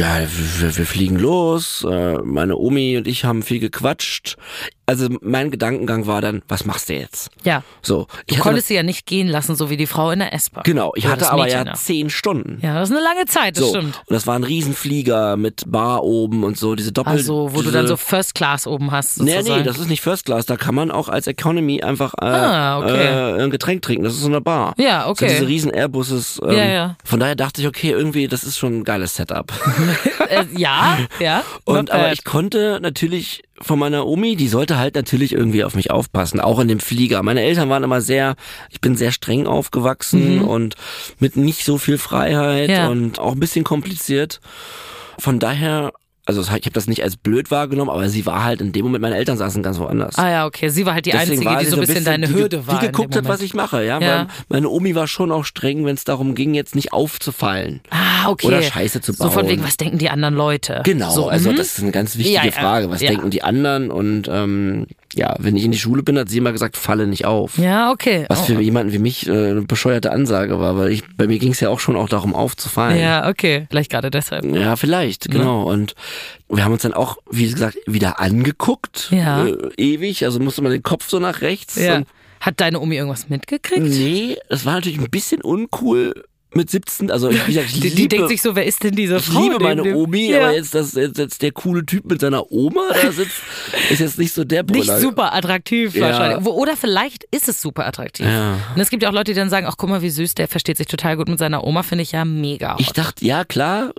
Ja, 0.00 0.18
wir, 0.58 0.76
wir 0.78 0.86
fliegen 0.86 1.16
los. 1.16 1.84
Äh, 1.88 2.18
meine 2.24 2.56
Omi 2.56 2.96
und 2.96 3.06
ich 3.06 3.24
haben 3.24 3.42
viel 3.42 3.60
gequatscht. 3.60 4.36
Also 4.86 5.08
mein 5.20 5.52
Gedankengang 5.52 6.08
war 6.08 6.20
dann, 6.20 6.42
was 6.48 6.64
machst 6.64 6.88
du 6.88 6.94
jetzt? 6.94 7.30
ja. 7.44 7.62
So, 7.80 8.08
ich 8.26 8.36
Du 8.36 8.42
konntest 8.42 8.66
sie 8.66 8.74
ja 8.74 8.82
nicht 8.82 9.06
gehen 9.06 9.28
lassen, 9.28 9.54
so 9.54 9.70
wie 9.70 9.76
die 9.76 9.86
Frau 9.86 10.10
in 10.10 10.18
der 10.18 10.32
S-Bahn. 10.34 10.64
genau, 10.64 10.92
ich 10.96 11.04
Oder 11.04 11.12
hatte 11.12 11.30
aber 11.30 11.48
ja 11.48 11.74
zehn 11.74 12.10
Stunden. 12.10 12.58
Ja, 12.60 12.74
das 12.80 12.90
ist 12.90 12.96
eine 12.96 13.04
lange 13.04 13.24
Zeit, 13.26 13.56
das 13.56 13.62
so, 13.64 13.70
stimmt. 13.70 13.98
und 14.06 14.10
das 14.14 14.26
war 14.26 14.34
ein 14.34 14.42
Riesenflieger 14.42 15.36
mit 15.36 15.62
Bar 15.70 16.02
oben 16.02 16.42
und 16.42 16.58
so, 16.58 16.74
diese 16.74 16.90
Doppel... 16.90 17.12
Also, 17.12 17.50
wo 17.52 17.58
du 17.58 17.62
diese, 17.64 17.72
dann 17.72 17.86
so 17.86 17.96
First 17.96 18.34
Class 18.34 18.66
oben 18.66 18.90
hast. 18.90 19.22
Nee, 19.22 19.34
Sozusagen. 19.34 19.60
nee, 19.60 19.64
das 19.64 19.78
ist 19.78 19.88
nicht 19.88 20.00
First 20.02 20.24
Class, 20.26 20.46
da 20.46 20.56
kann 20.56 20.74
man 20.74 20.90
auch 20.90 21.08
als 21.08 21.28
Economy 21.28 21.82
einfach 21.82 22.14
äh, 22.20 22.24
Ah, 22.26 22.78
okay. 22.80 23.36
äh, 23.38 23.42
ein 23.44 23.50
Getränk 23.50 23.82
trinken, 23.82 24.02
das 24.04 24.14
ist 24.14 24.22
so 24.22 24.26
eine 24.28 24.40
Bar. 24.40 24.74
Ja, 24.76 25.06
okay. 25.08 25.28
So 25.28 25.34
diese 25.34 25.46
riesen 25.46 25.70
Airbuses. 25.70 26.40
Ähm, 26.44 26.50
Ja, 26.50 26.64
ja. 26.66 26.96
Von 27.04 27.20
daher 27.20 27.36
dachte 27.36 27.60
ich, 27.60 27.68
okay, 27.68 27.90
irgendwie, 27.90 28.26
das 28.26 28.42
ist 28.42 28.58
schon 28.58 28.80
ein 28.80 28.84
geiles 28.84 29.14
Setup. 29.14 29.52
äh, 30.28 30.44
ja, 30.56 30.98
ja. 31.18 31.42
Und 31.64 31.90
aber 31.90 32.04
bad. 32.04 32.12
ich 32.14 32.24
konnte 32.24 32.78
natürlich 32.80 33.42
von 33.60 33.78
meiner 33.78 34.06
Omi, 34.06 34.36
die 34.36 34.48
sollte 34.48 34.78
halt 34.78 34.94
natürlich 34.94 35.32
irgendwie 35.32 35.64
auf 35.64 35.74
mich 35.74 35.90
aufpassen, 35.90 36.40
auch 36.40 36.58
in 36.60 36.68
dem 36.68 36.80
Flieger. 36.80 37.22
Meine 37.22 37.42
Eltern 37.42 37.68
waren 37.68 37.82
immer 37.82 38.00
sehr, 38.00 38.36
ich 38.70 38.80
bin 38.80 38.96
sehr 38.96 39.12
streng 39.12 39.46
aufgewachsen 39.46 40.40
und 40.42 40.76
mit 41.18 41.36
nicht 41.36 41.64
so 41.64 41.76
viel 41.78 41.98
Freiheit 41.98 42.68
Mhm. 42.70 42.74
Ja. 42.74 42.88
und 42.88 43.18
auch 43.18 43.32
ein 43.32 43.40
bisschen 43.40 43.64
kompliziert. 43.64 44.40
Von 45.18 45.38
daher, 45.38 45.92
also 46.38 46.42
ich 46.42 46.50
habe 46.50 46.70
das 46.70 46.86
nicht 46.86 47.02
als 47.02 47.16
blöd 47.16 47.50
wahrgenommen, 47.50 47.90
aber 47.90 48.08
sie 48.08 48.24
war 48.26 48.44
halt 48.44 48.60
in 48.60 48.72
dem 48.72 48.84
Moment, 48.84 49.02
meine 49.02 49.16
Eltern 49.16 49.36
saßen 49.36 49.62
ganz 49.62 49.78
woanders. 49.78 50.16
Ah 50.16 50.30
ja, 50.30 50.46
okay. 50.46 50.68
Sie 50.68 50.86
war 50.86 50.94
halt 50.94 51.06
die 51.06 51.10
Deswegen 51.10 51.46
Einzige, 51.46 51.64
die 51.64 51.70
so 51.70 51.76
ein 51.76 51.86
bisschen 51.86 52.04
deine 52.04 52.28
die, 52.28 52.34
Hürde 52.34 52.66
war. 52.66 52.78
Die 52.78 52.86
geguckt 52.86 53.16
hat, 53.16 53.26
was 53.26 53.42
ich 53.42 53.54
mache, 53.54 53.84
ja. 53.84 54.00
Ja. 54.00 54.26
Meine 54.48 54.68
Omi 54.68 54.94
war 54.94 55.06
schon 55.06 55.32
auch 55.32 55.44
streng, 55.44 55.84
wenn 55.84 55.94
es 55.94 56.04
darum 56.04 56.34
ging, 56.34 56.54
jetzt 56.54 56.74
nicht 56.74 56.92
aufzufallen. 56.92 57.80
Ah, 57.90 58.28
okay. 58.28 58.46
Oder 58.46 58.62
Scheiße 58.62 59.00
zu 59.00 59.12
So 59.12 59.24
von 59.24 59.42
bauen. 59.42 59.48
wegen, 59.50 59.64
was 59.64 59.76
denken 59.76 59.98
die 59.98 60.08
anderen 60.10 60.34
Leute? 60.34 60.82
Genau, 60.84 61.10
So, 61.10 61.28
also 61.28 61.50
mhm. 61.50 61.56
das 61.56 61.78
ist 61.78 61.82
eine 61.82 61.90
ganz 61.92 62.16
wichtige 62.16 62.46
Ja, 62.46 62.52
Frage. 62.52 62.90
Was 62.90 63.00
denken 63.00 63.30
die 63.30 63.42
anderen? 63.42 63.90
Und 63.90 64.28
ähm, 64.30 64.86
ja, 65.14 65.34
wenn 65.38 65.56
ich 65.56 65.64
in 65.64 65.72
die 65.72 65.78
Schule 65.78 66.02
bin, 66.02 66.18
hat 66.18 66.28
sie 66.28 66.38
immer 66.38 66.52
gesagt, 66.52 66.76
falle 66.76 67.06
nicht 67.06 67.24
auf. 67.24 67.58
Ja, 67.58 67.90
okay. 67.90 68.26
Was 68.28 68.42
Oh. 68.42 68.44
für 68.44 68.60
jemanden 68.60 68.92
wie 68.92 68.98
mich 68.98 69.26
äh, 69.26 69.30
eine 69.50 69.62
bescheuerte 69.62 70.12
Ansage 70.12 70.60
war, 70.60 70.76
weil 70.78 70.92
ich 70.92 71.02
bei 71.16 71.26
mir 71.26 71.38
ging 71.38 71.50
es 71.52 71.60
ja 71.60 71.68
auch 71.68 71.80
schon 71.80 71.96
auch 71.96 72.08
darum 72.08 72.34
aufzufallen. 72.34 72.98
Ja, 73.00 73.28
okay. 73.28 73.66
Vielleicht 73.70 73.90
gerade 73.90 74.10
deshalb. 74.10 74.44
Ja, 74.44 74.76
vielleicht, 74.76 75.30
genau. 75.30 75.64
Und 75.64 75.94
wir 76.48 76.64
haben 76.64 76.72
uns 76.72 76.82
dann 76.82 76.94
auch, 76.94 77.16
wie 77.30 77.48
gesagt, 77.50 77.76
wieder 77.86 78.20
angeguckt. 78.20 79.08
Ja. 79.10 79.46
Äh, 79.46 79.56
ewig. 79.76 80.24
Also 80.24 80.38
musste 80.40 80.62
man 80.62 80.72
den 80.72 80.82
Kopf 80.82 81.08
so 81.08 81.18
nach 81.18 81.40
rechts. 81.40 81.76
Ja. 81.76 82.02
Hat 82.40 82.60
deine 82.60 82.80
Omi 82.80 82.96
irgendwas 82.96 83.28
mitgekriegt? 83.28 83.82
nee, 83.82 84.36
das 84.48 84.64
war 84.64 84.74
natürlich 84.74 84.98
ein 84.98 85.10
bisschen 85.10 85.42
uncool 85.42 86.24
mit 86.54 86.68
17. 86.70 87.10
Also 87.10 87.28
ich, 87.30 87.46
wie 87.46 87.52
gesagt, 87.54 87.68
ich 87.72 87.74
Die, 87.80 87.88
liebe, 87.88 87.96
die 87.96 88.08
denkt 88.08 88.28
sich 88.28 88.42
so, 88.42 88.56
wer 88.56 88.66
ist 88.66 88.82
denn 88.82 88.94
diese 88.94 89.16
ich 89.16 89.24
Frau? 89.24 89.40
liebe 89.42 89.54
neben 89.54 89.64
meine 89.64 89.82
dem- 89.82 89.96
Omi, 89.96 90.30
ja. 90.30 90.38
aber 90.46 90.54
jetzt, 90.54 90.74
dass 90.74 90.94
jetzt, 90.94 91.18
jetzt 91.18 91.42
der 91.42 91.52
coole 91.52 91.84
Typ 91.86 92.04
mit 92.06 92.20
seiner 92.20 92.50
Oma 92.50 92.80
da 93.02 93.12
sitzt, 93.12 93.36
ist 93.90 94.00
jetzt 94.00 94.18
nicht 94.18 94.32
so 94.34 94.44
der 94.44 94.62
Brüller. 94.62 94.94
Nicht 94.94 95.02
super 95.02 95.34
attraktiv 95.34 95.94
Ja. 95.94 96.02
wahrscheinlich. 96.08 96.46
Oder 96.46 96.76
vielleicht 96.76 97.24
ist 97.30 97.48
es 97.48 97.60
super 97.62 97.86
attraktiv. 97.86 98.26
Ja. 98.26 98.58
Und 98.74 98.80
es 98.80 98.90
gibt 98.90 99.02
ja 99.02 99.08
auch 99.08 99.12
Leute, 99.14 99.32
die 99.32 99.38
dann 99.38 99.50
sagen, 99.50 99.66
ach 99.68 99.76
guck 99.76 99.88
mal, 99.90 100.02
wie 100.02 100.10
süß, 100.10 100.34
der 100.34 100.48
versteht 100.48 100.76
sich 100.76 100.86
total 100.88 101.16
gut 101.16 101.28
mit 101.28 101.38
seiner 101.38 101.64
Oma, 101.64 101.82
finde 101.82 102.02
ich 102.02 102.12
ja 102.12 102.24
mega. 102.24 102.76
Ich 102.78 102.88
hot. 102.88 102.98
dachte, 102.98 103.24
ja 103.24 103.44
klar, 103.44 103.92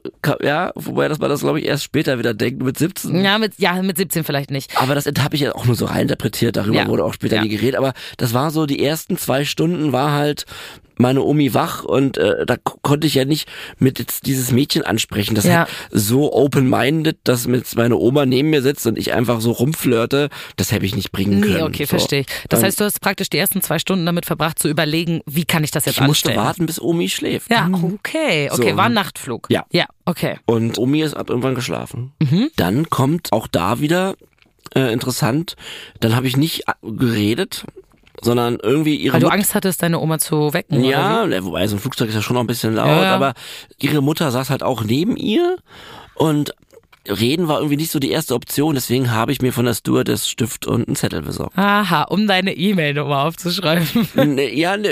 ja, 0.43 0.71
wobei 0.75 1.07
das 1.07 1.19
man 1.19 1.29
das 1.29 1.41
glaube 1.41 1.59
ich 1.59 1.65
erst 1.65 1.83
später 1.83 2.19
wieder 2.19 2.33
denkt 2.33 2.61
mit 2.63 2.77
17. 2.77 3.23
ja, 3.23 3.37
mit, 3.37 3.53
ja, 3.59 3.81
mit 3.81 3.97
17 3.97 4.23
vielleicht 4.23 4.51
nicht. 4.51 4.71
Aber 4.77 4.95
das 4.95 5.05
habe 5.05 5.35
ich 5.35 5.41
ja 5.41 5.53
auch 5.55 5.65
nur 5.65 5.75
so 5.75 5.85
reininterpretiert, 5.85 6.55
darüber 6.57 6.85
wurde 6.87 7.05
auch 7.05 7.13
später 7.13 7.41
nie 7.41 7.49
geredet. 7.49 7.75
Aber 7.75 7.93
das 8.17 8.33
war 8.33 8.51
so, 8.51 8.65
die 8.65 8.83
ersten 8.83 9.17
zwei 9.17 9.45
Stunden 9.45 9.91
war 9.93 10.11
halt 10.11 10.45
meine 11.01 11.21
Omi 11.23 11.53
wach 11.53 11.83
und 11.83 12.17
äh, 12.17 12.45
da 12.45 12.55
ko- 12.57 12.77
konnte 12.81 13.07
ich 13.07 13.15
ja 13.15 13.25
nicht 13.25 13.47
mit 13.79 13.99
jetzt 13.99 14.25
dieses 14.25 14.51
Mädchen 14.51 14.83
ansprechen. 14.83 15.35
Das 15.35 15.45
Ja. 15.45 15.67
ist 15.91 16.07
so 16.07 16.31
open-minded, 16.33 17.17
dass 17.23 17.47
mit 17.47 17.75
meine 17.75 17.97
Oma 17.97 18.25
neben 18.25 18.49
mir 18.51 18.61
sitzt 18.61 18.85
und 18.87 18.97
ich 18.97 19.13
einfach 19.13 19.41
so 19.41 19.51
rumflirte, 19.51 20.29
das 20.55 20.71
hätte 20.71 20.85
ich 20.85 20.95
nicht 20.95 21.11
bringen 21.11 21.41
können. 21.41 21.55
Nee, 21.55 21.61
okay, 21.63 21.83
so. 21.85 21.89
verstehe 21.89 22.21
ich. 22.21 22.27
Das 22.49 22.63
heißt, 22.63 22.79
du 22.79 22.85
hast 22.85 23.01
praktisch 23.01 23.29
die 23.29 23.37
ersten 23.37 23.61
zwei 23.61 23.79
Stunden 23.79 24.05
damit 24.05 24.25
verbracht, 24.25 24.59
zu 24.59 24.69
überlegen, 24.69 25.21
wie 25.25 25.45
kann 25.45 25.63
ich 25.63 25.71
das 25.71 25.85
jetzt 25.85 25.95
ich 25.99 26.01
musste 26.07 26.29
anstellen? 26.29 26.45
warten, 26.45 26.65
bis 26.65 26.79
Omi 26.81 27.09
schläft. 27.09 27.49
Ja, 27.51 27.69
okay, 27.71 28.49
okay, 28.51 28.71
So. 28.71 28.77
war 28.77 28.85
ein 28.85 28.93
Nachtflug. 28.93 29.47
Ja. 29.49 29.65
Ja, 29.71 29.85
okay. 30.05 30.37
Und 30.45 30.77
Omi 30.77 31.01
ist 31.01 31.13
ab 31.15 31.29
irgendwann 31.29 31.55
geschlafen. 31.55 32.11
Mhm. 32.21 32.49
Dann 32.55 32.89
kommt 32.89 33.31
auch 33.33 33.47
da 33.47 33.79
wieder 33.79 34.15
äh, 34.75 34.93
interessant, 34.93 35.55
dann 35.99 36.15
habe 36.15 36.27
ich 36.27 36.37
nicht 36.37 36.67
äh, 36.67 36.73
geredet, 36.83 37.65
sondern 38.21 38.57
irgendwie 38.61 38.95
ihre 38.95 39.13
Weil 39.13 39.19
du 39.21 39.25
Mut- 39.27 39.33
Angst 39.33 39.55
hattest, 39.55 39.81
deine 39.83 39.99
Oma 39.99 40.19
zu 40.19 40.53
wecken. 40.53 40.83
Ja, 40.83 41.25
ne, 41.25 41.43
wobei 41.43 41.67
so 41.67 41.75
ein 41.75 41.79
Flugzeug 41.79 42.09
ist 42.09 42.15
ja 42.15 42.21
schon 42.21 42.35
noch 42.35 42.41
ein 42.43 42.47
bisschen 42.47 42.75
laut, 42.75 42.87
ja. 43.03 43.15
aber 43.15 43.33
ihre 43.79 44.01
Mutter 44.01 44.31
saß 44.31 44.49
halt 44.49 44.63
auch 44.63 44.83
neben 44.83 45.17
ihr 45.17 45.57
und 46.15 46.53
Reden 47.07 47.47
war 47.47 47.57
irgendwie 47.57 47.77
nicht 47.77 47.91
so 47.91 47.97
die 47.97 48.11
erste 48.11 48.35
Option, 48.35 48.75
deswegen 48.75 49.11
habe 49.11 49.31
ich 49.31 49.41
mir 49.41 49.51
von 49.51 49.65
der 49.65 49.73
Stewardess 49.73 50.29
Stift 50.29 50.67
und 50.67 50.87
einen 50.87 50.95
Zettel 50.95 51.23
besorgt. 51.23 51.57
Aha, 51.57 52.03
um 52.03 52.27
deine 52.27 52.53
E-Mail-Nummer 52.55 53.25
aufzuschreiben. 53.25 54.07
nee, 54.35 54.53
ja, 54.53 54.77
nee, 54.77 54.89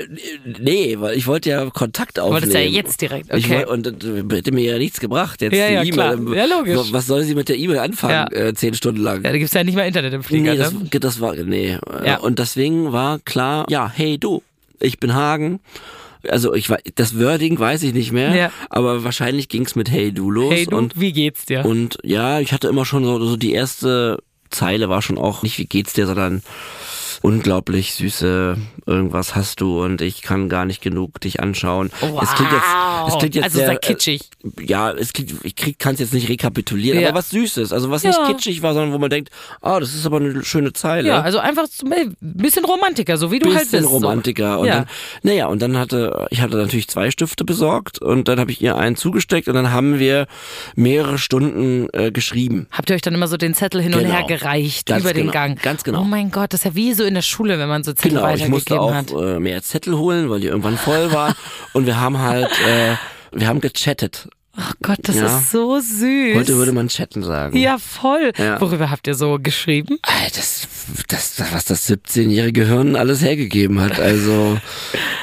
nee, 0.60 0.96
weil 1.00 1.16
ich 1.16 1.28
wollte 1.28 1.52
ja 1.52 1.70
Kontakt 1.70 2.20
aufnehmen. 2.20 2.42
Wolltest 2.42 2.54
ja 2.56 2.62
jetzt 2.62 3.02
direkt, 3.02 3.32
okay. 3.32 3.66
wollte, 3.68 3.68
und 3.70 3.86
das 4.30 4.38
hätte 4.38 4.52
mir 4.52 4.64
ja 4.64 4.78
nichts 4.80 5.00
gebracht, 5.00 5.42
jetzt 5.42 5.54
Ja, 5.56 5.68
die 5.68 5.74
ja, 5.74 5.84
E-Mail. 5.84 6.36
Ja, 6.36 6.46
logisch. 6.46 6.92
Was 6.92 7.06
soll 7.06 7.24
sie 7.24 7.36
mit 7.36 7.48
der 7.48 7.58
E-Mail 7.58 7.78
anfangen, 7.80 8.28
Ja. 8.32 8.32
äh, 8.32 8.54
zehn 8.56 8.74
Stunden 8.74 9.02
lang? 9.02 9.24
Ja, 9.24 9.32
da 9.32 9.38
gibt's 9.38 9.54
ja 9.54 9.64
nicht 9.64 9.76
mal 9.76 9.86
Internet 9.86 10.14
im 10.14 10.24
Flieger. 10.24 10.54
Nee, 10.54 10.58
das, 10.58 10.74
ne? 10.74 10.90
das 11.00 11.22
war, 11.22 11.36
nee. 11.36 11.78
Ja. 12.04 12.18
Und 12.18 12.40
deswegen 12.40 12.92
war 12.92 13.20
klar, 13.20 13.66
ja, 13.70 13.92
hey 13.94 14.18
du, 14.18 14.42
ich 14.80 15.00
bin 15.00 15.14
Hagen. 15.14 15.60
Also 16.28 16.54
ich 16.54 16.70
war, 16.70 16.80
das 16.96 17.18
Wording 17.18 17.58
weiß 17.60 17.84
ich 17.84 17.94
nicht 17.94 18.12
mehr, 18.12 18.36
Ja. 18.36 18.52
aber 18.70 19.04
wahrscheinlich 19.04 19.48
ging's 19.48 19.76
mit 19.76 19.90
Hey 19.90 20.12
du 20.12 20.30
los. 20.32 20.54
Hey 20.54 20.66
du, 20.66 20.76
und, 20.78 21.00
wie 21.00 21.14
geht's 21.14 21.46
dir? 21.46 21.66
und 21.66 21.98
ja, 22.04 22.40
ich 22.40 22.52
hatte 22.52 22.68
immer 22.68 22.86
schon 22.86 23.06
so, 23.06 23.24
so 23.26 23.38
die 23.38 23.54
erste 23.54 24.22
Zeile 24.50 24.90
war 24.90 25.02
schon 25.02 25.18
auch 25.18 25.44
nicht 25.44 25.58
wie 25.60 25.66
geht's 25.66 25.94
dir, 25.94 26.08
sondern 26.08 26.42
unglaublich 27.22 27.94
süße 27.94 28.58
irgendwas 28.86 29.36
hast 29.36 29.62
du 29.62 29.84
und 29.84 30.02
ich 30.02 30.22
kann 30.22 30.50
gar 30.50 30.66
nicht 30.66 30.82
genug 30.82 31.22
dich 31.22 31.40
anschauen. 31.42 31.92
wow. 32.02 32.22
Es 32.24 32.34
klingt 32.34 32.52
jetzt, 32.52 32.64
es 33.08 33.18
klingt 33.20 33.36
jetzt 33.36 33.44
also 33.44 33.58
sehr, 33.60 33.68
sehr 33.68 33.78
kitschig. 33.78 34.22
Äh, 34.44 34.66
ja, 34.66 34.92
es 34.92 35.14
klingt, 35.14 35.34
ich 35.44 35.78
kann 35.78 35.94
es 35.94 36.00
jetzt 36.00 36.14
nicht 36.14 36.28
rekapitulieren, 36.30 37.00
Ja. 37.00 37.10
aber 37.10 37.20
was 37.20 37.30
Süßes, 37.30 37.72
also 37.72 37.92
was 37.92 38.04
Ja. 38.04 38.10
nicht 38.10 38.26
kitschig 38.28 38.62
war, 38.64 38.74
sondern 38.74 38.94
wo 38.94 38.98
man 38.98 39.10
denkt, 39.10 39.30
ah, 39.62 39.80
das 39.80 39.94
ist 39.94 40.06
aber 40.06 40.18
eine 40.18 40.44
schöne 40.44 40.74
Zeile 40.74 41.10
Ja, 41.10 41.22
also 41.22 41.38
einfach 41.40 41.66
ein 41.84 42.16
bisschen 42.20 42.66
Romantiker, 42.66 43.18
so 43.18 43.32
wie 43.32 43.40
du 43.40 43.50
halt 43.54 43.64
bisschen 43.66 43.82
bist. 43.82 43.92
Romantiker. 43.94 44.54
So. 44.56 44.60
Und 44.62 44.68
ja. 44.68 44.76
dann, 44.76 44.86
naja, 45.24 45.48
und 45.48 45.62
dann 45.62 45.78
hatte, 45.78 46.26
ich 46.32 46.42
hatte 46.42 46.58
natürlich 46.58 46.88
zwei 46.88 47.12
Stifte 47.12 47.44
besorgt 47.46 48.02
und 48.02 48.28
dann 48.28 48.40
habe 48.40 48.52
ich 48.52 48.62
ihr 48.62 48.76
einen 48.78 48.96
zugesteckt 48.96 49.48
und 49.48 49.54
dann 49.54 49.72
haben 49.72 50.00
wir 50.00 50.26
mehrere 50.76 51.18
Stunden 51.20 51.88
äh, 51.94 52.12
geschrieben. 52.12 52.68
Habt 52.72 52.90
ihr 52.90 52.96
euch 52.96 53.02
dann 53.02 53.14
immer 53.14 53.28
so 53.28 53.38
den 53.38 53.54
Zettel 53.54 53.82
hin 53.82 53.94
und 53.94 54.00
Genau. 54.00 54.14
her 54.16 54.24
gereicht 54.26 54.88
Ganz 54.88 55.04
über 55.04 55.14
den 55.14 55.24
genau. 55.24 55.34
Gang? 55.34 55.62
Ganz 55.62 55.84
genau. 55.84 56.02
Oh 56.02 56.06
mein 56.06 56.32
Gott, 56.32 56.54
das 56.54 56.62
ist 56.62 56.66
ja 56.66 56.76
wie 56.76 56.94
so 56.94 57.04
in 57.10 57.16
der 57.16 57.22
Schule, 57.22 57.60
wenn 57.60 57.68
man 57.68 57.84
so 57.84 57.92
Zettel 57.92 58.12
Genau, 58.20 58.34
ich 58.34 58.48
musste 58.48 58.76
weitergegeben 58.78 59.18
auch 59.20 59.36
äh, 59.36 59.40
mehr 59.40 59.62
Zettel 59.62 59.98
holen, 59.98 60.30
weil 60.30 60.40
die 60.40 60.48
irgendwann 60.48 60.78
voll 60.78 61.12
waren. 61.12 61.34
und 61.74 61.86
wir 61.86 62.00
haben 62.00 62.20
halt, 62.20 62.50
äh, 62.68 62.96
wir 63.32 63.48
haben 63.48 63.60
gechattet. 63.60 64.30
Oh 64.58 64.72
Gott, 64.82 64.98
das 65.04 65.16
Ja. 65.16 65.26
ist 65.38 65.52
so 65.52 65.80
süß. 65.80 66.36
Heute 66.36 66.58
würde 66.58 66.74
man 66.74 66.90
chatten 66.90 67.24
sagen. 67.24 67.56
ja, 67.56 67.78
voll. 67.78 68.34
Ja. 68.38 68.60
Worüber 68.60 68.90
habt 68.90 69.08
ihr 69.08 69.14
so 69.16 69.38
geschrieben? 69.42 70.00
Das, 70.36 70.68
das, 71.08 71.36
das, 71.38 71.54
was 71.54 71.64
das 71.66 71.90
17-jährige 71.90 72.64
Gehirn 72.64 72.98
alles 72.98 73.22
hergegeben 73.22 73.80
hat. 73.80 74.02
Also 74.02 74.58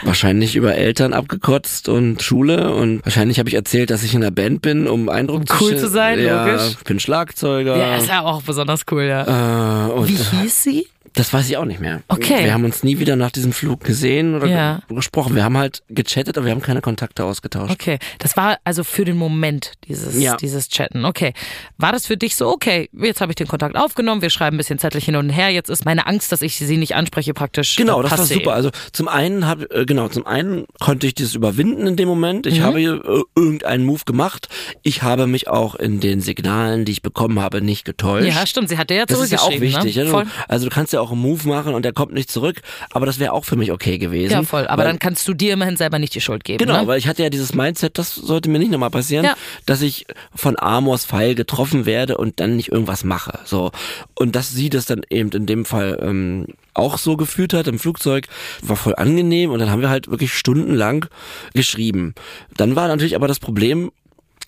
wahrscheinlich 0.04 0.56
über 0.56 0.74
Eltern 0.76 1.12
abgekotzt 1.12 1.90
und 1.90 2.22
Schule 2.22 2.72
und 2.74 3.04
wahrscheinlich 3.04 3.38
habe 3.38 3.50
ich 3.50 3.54
erzählt, 3.56 3.90
dass 3.90 4.02
ich 4.04 4.14
in 4.14 4.22
einer 4.22 4.30
Band 4.30 4.62
bin, 4.62 4.86
um 4.88 5.10
Eindruck 5.10 5.42
Um 5.50 5.56
cool 5.60 5.72
sch- 5.72 5.78
zu 5.80 5.88
sein, 5.90 6.18
ja, 6.22 6.46
logisch. 6.46 6.70
Ich 6.78 6.84
bin 6.84 6.98
Schlagzeuger. 6.98 7.76
Ja, 7.76 7.96
ist 7.96 8.08
ja 8.08 8.22
auch 8.22 8.40
besonders 8.42 8.82
cool, 8.90 9.02
ja. 9.02 9.88
äh, 9.88 9.92
und 9.92 10.08
Wie 10.08 10.16
hieß 10.42 10.62
sie? 10.62 10.86
Das 11.16 11.32
weiß 11.32 11.48
ich 11.48 11.56
auch 11.56 11.64
nicht 11.64 11.80
mehr. 11.80 12.02
Okay. 12.08 12.44
Wir 12.44 12.52
haben 12.54 12.64
uns 12.64 12.84
nie 12.84 12.98
wieder 12.98 13.16
nach 13.16 13.30
diesem 13.30 13.52
Flug 13.52 13.80
gesehen 13.82 14.34
oder 14.34 14.46
Ja. 14.46 14.82
ge- 14.86 14.96
gesprochen. 14.96 15.34
Wir 15.34 15.44
haben 15.44 15.56
halt 15.56 15.82
gechattet, 15.88 16.36
aber 16.36 16.44
wir 16.46 16.52
haben 16.52 16.60
keine 16.62 16.82
Kontakte 16.82 17.24
ausgetauscht. 17.24 17.72
Okay, 17.72 17.98
das 18.18 18.36
war 18.36 18.58
also 18.64 18.84
für 18.84 19.04
den 19.06 19.16
Moment 19.16 19.72
dieses, 19.88 20.20
Ja. 20.22 20.36
dieses 20.36 20.68
Chatten. 20.68 21.04
Okay, 21.06 21.32
war 21.78 21.90
das 21.92 22.06
für 22.06 22.16
dich 22.18 22.36
so, 22.36 22.48
okay, 22.48 22.90
jetzt 22.92 23.20
habe 23.22 23.32
ich 23.32 23.36
den 23.36 23.46
Kontakt 23.48 23.76
aufgenommen, 23.76 24.20
wir 24.20 24.28
schreiben 24.30 24.56
ein 24.56 24.58
bisschen 24.58 24.78
Zettel 24.78 25.00
hin 25.00 25.16
und 25.16 25.30
her, 25.30 25.48
jetzt 25.48 25.70
ist 25.70 25.86
meine 25.86 26.06
Angst, 26.06 26.32
dass 26.32 26.42
ich 26.42 26.56
sie 26.58 26.76
nicht 26.76 26.94
anspreche, 26.94 27.32
praktisch 27.32 27.76
Genau, 27.76 28.00
äh, 28.00 28.02
das 28.08 28.18
war 28.18 28.26
super. 28.26 28.52
Also 28.52 28.70
zum 28.92 29.08
einen 29.08 29.46
hab, 29.48 29.62
äh, 29.72 29.86
genau, 29.86 30.08
zum 30.08 30.26
einen 30.26 30.66
konnte 30.80 31.06
ich 31.06 31.14
dieses 31.14 31.34
überwinden 31.34 31.86
in 31.86 31.96
dem 31.96 32.08
Moment. 32.08 32.44
Mhm. 32.44 32.52
Ich 32.52 32.60
habe 32.60 32.80
äh, 32.82 33.22
irgendeinen 33.34 33.86
Move 33.86 34.02
gemacht. 34.04 34.48
Ich 34.82 35.02
habe 35.02 35.26
mich 35.26 35.48
auch 35.48 35.74
in 35.76 36.00
den 36.00 36.20
Signalen, 36.20 36.84
die 36.84 36.92
ich 36.92 37.00
bekommen 37.02 37.40
habe, 37.40 37.62
nicht 37.62 37.86
getäuscht. 37.86 38.26
Ja, 38.28 38.46
stimmt, 38.46 38.68
sie 38.68 38.76
hat 38.76 38.90
ja 38.90 39.06
Das 39.06 39.18
ist 39.18 39.32
ja 39.32 39.38
auch 39.38 39.44
zurückgeschrieben, 39.50 39.84
wichtig. 39.84 39.96
Ne? 39.96 40.04
Du, 40.10 40.22
also 40.48 40.68
du 40.68 40.74
kannst 40.74 40.92
ja 40.92 41.00
auch 41.00 41.05
einen 41.12 41.20
Move 41.22 41.46
machen 41.48 41.74
und 41.74 41.84
der 41.84 41.92
kommt 41.92 42.12
nicht 42.12 42.30
zurück, 42.30 42.60
aber 42.90 43.06
das 43.06 43.18
wäre 43.18 43.32
auch 43.32 43.44
für 43.44 43.56
mich 43.56 43.72
okay 43.72 43.98
gewesen. 43.98 44.32
Ja, 44.32 44.42
voll. 44.42 44.66
Aber 44.66 44.82
weil, 44.82 44.88
dann 44.90 44.98
kannst 44.98 45.26
du 45.28 45.34
dir 45.34 45.52
immerhin 45.52 45.76
selber 45.76 45.98
nicht 45.98 46.14
die 46.14 46.20
Schuld 46.20 46.44
geben. 46.44 46.58
Genau, 46.58 46.80
ne? 46.82 46.86
weil 46.86 46.98
ich 46.98 47.08
hatte 47.08 47.22
ja 47.22 47.30
dieses 47.30 47.54
Mindset, 47.54 47.98
das 47.98 48.14
sollte 48.14 48.48
mir 48.50 48.58
nicht 48.58 48.70
nochmal 48.70 48.90
passieren, 48.90 49.24
Ja. 49.24 49.34
dass 49.66 49.82
ich 49.82 50.06
von 50.34 50.58
Amors 50.58 51.06
Pfeil 51.06 51.34
getroffen 51.34 51.86
werde 51.86 52.16
und 52.16 52.40
dann 52.40 52.56
nicht 52.56 52.70
irgendwas 52.72 53.04
mache. 53.04 53.38
So. 53.44 53.70
Und 54.14 54.36
dass 54.36 54.50
sie 54.52 54.70
das 54.70 54.86
dann 54.86 55.02
eben 55.10 55.30
in 55.30 55.46
dem 55.46 55.64
Fall 55.64 55.98
ähm, 56.02 56.46
auch 56.74 56.98
so 56.98 57.16
gefühlt 57.16 57.54
hat 57.54 57.66
im 57.68 57.78
Flugzeug, 57.78 58.28
war 58.62 58.76
voll 58.76 58.94
angenehm 58.96 59.50
und 59.50 59.58
dann 59.60 59.70
haben 59.70 59.80
wir 59.80 59.88
halt 59.90 60.10
wirklich 60.10 60.34
stundenlang 60.34 61.06
geschrieben. 61.54 62.14
Dann 62.56 62.76
war 62.76 62.88
natürlich 62.88 63.14
aber 63.16 63.28
das 63.28 63.38
Problem, 63.38 63.90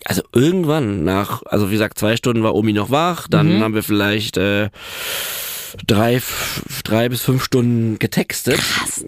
also 0.05 0.21
irgendwann 0.33 1.03
nach, 1.03 1.41
also 1.47 1.69
wie 1.69 1.73
gesagt, 1.73 1.97
zwei 1.97 2.15
Stunden 2.15 2.43
war 2.43 2.55
Omi 2.55 2.71
noch 2.73 2.89
wach, 2.91 3.27
dann 3.27 3.57
Mhm. 3.57 3.63
haben 3.63 3.73
wir 3.73 3.83
vielleicht 3.83 4.37
äh, 4.37 4.69
drei, 5.85 6.21
drei 6.83 7.09
bis 7.09 7.21
fünf 7.21 7.43
Stunden 7.43 7.99
getextet. 7.99 8.59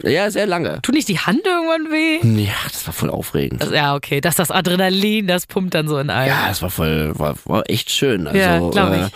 Ja, 0.03 0.29
sehr 0.31 0.47
lange. 0.47 0.81
Tut 0.81 0.95
nicht 0.95 1.07
die 1.07 1.19
Hand 1.19 1.41
irgendwann 1.45 1.91
weh? 1.91 2.43
Ja, 2.43 2.53
das 2.71 2.85
war 2.87 2.93
voll 2.93 3.09
aufregend. 3.09 3.61
Also, 3.61 3.73
ja, 3.73 3.95
okay, 3.95 4.21
dass 4.21 4.35
das 4.35 4.51
Adrenalin, 4.51 5.27
das 5.27 5.47
pumpt 5.47 5.73
dann 5.73 5.87
so 5.87 5.97
in 5.97 6.09
einem. 6.09 6.29
Ja, 6.29 6.49
es 6.49 6.61
war 6.61 6.69
voll, 6.69 7.13
war, 7.17 7.35
war 7.45 7.69
echt 7.69 7.91
schön. 7.91 8.27
Also, 8.27 8.39
Ja, 8.39 8.59
glaub 8.59 8.93
ich. 8.93 9.01
Äh, 9.01 9.09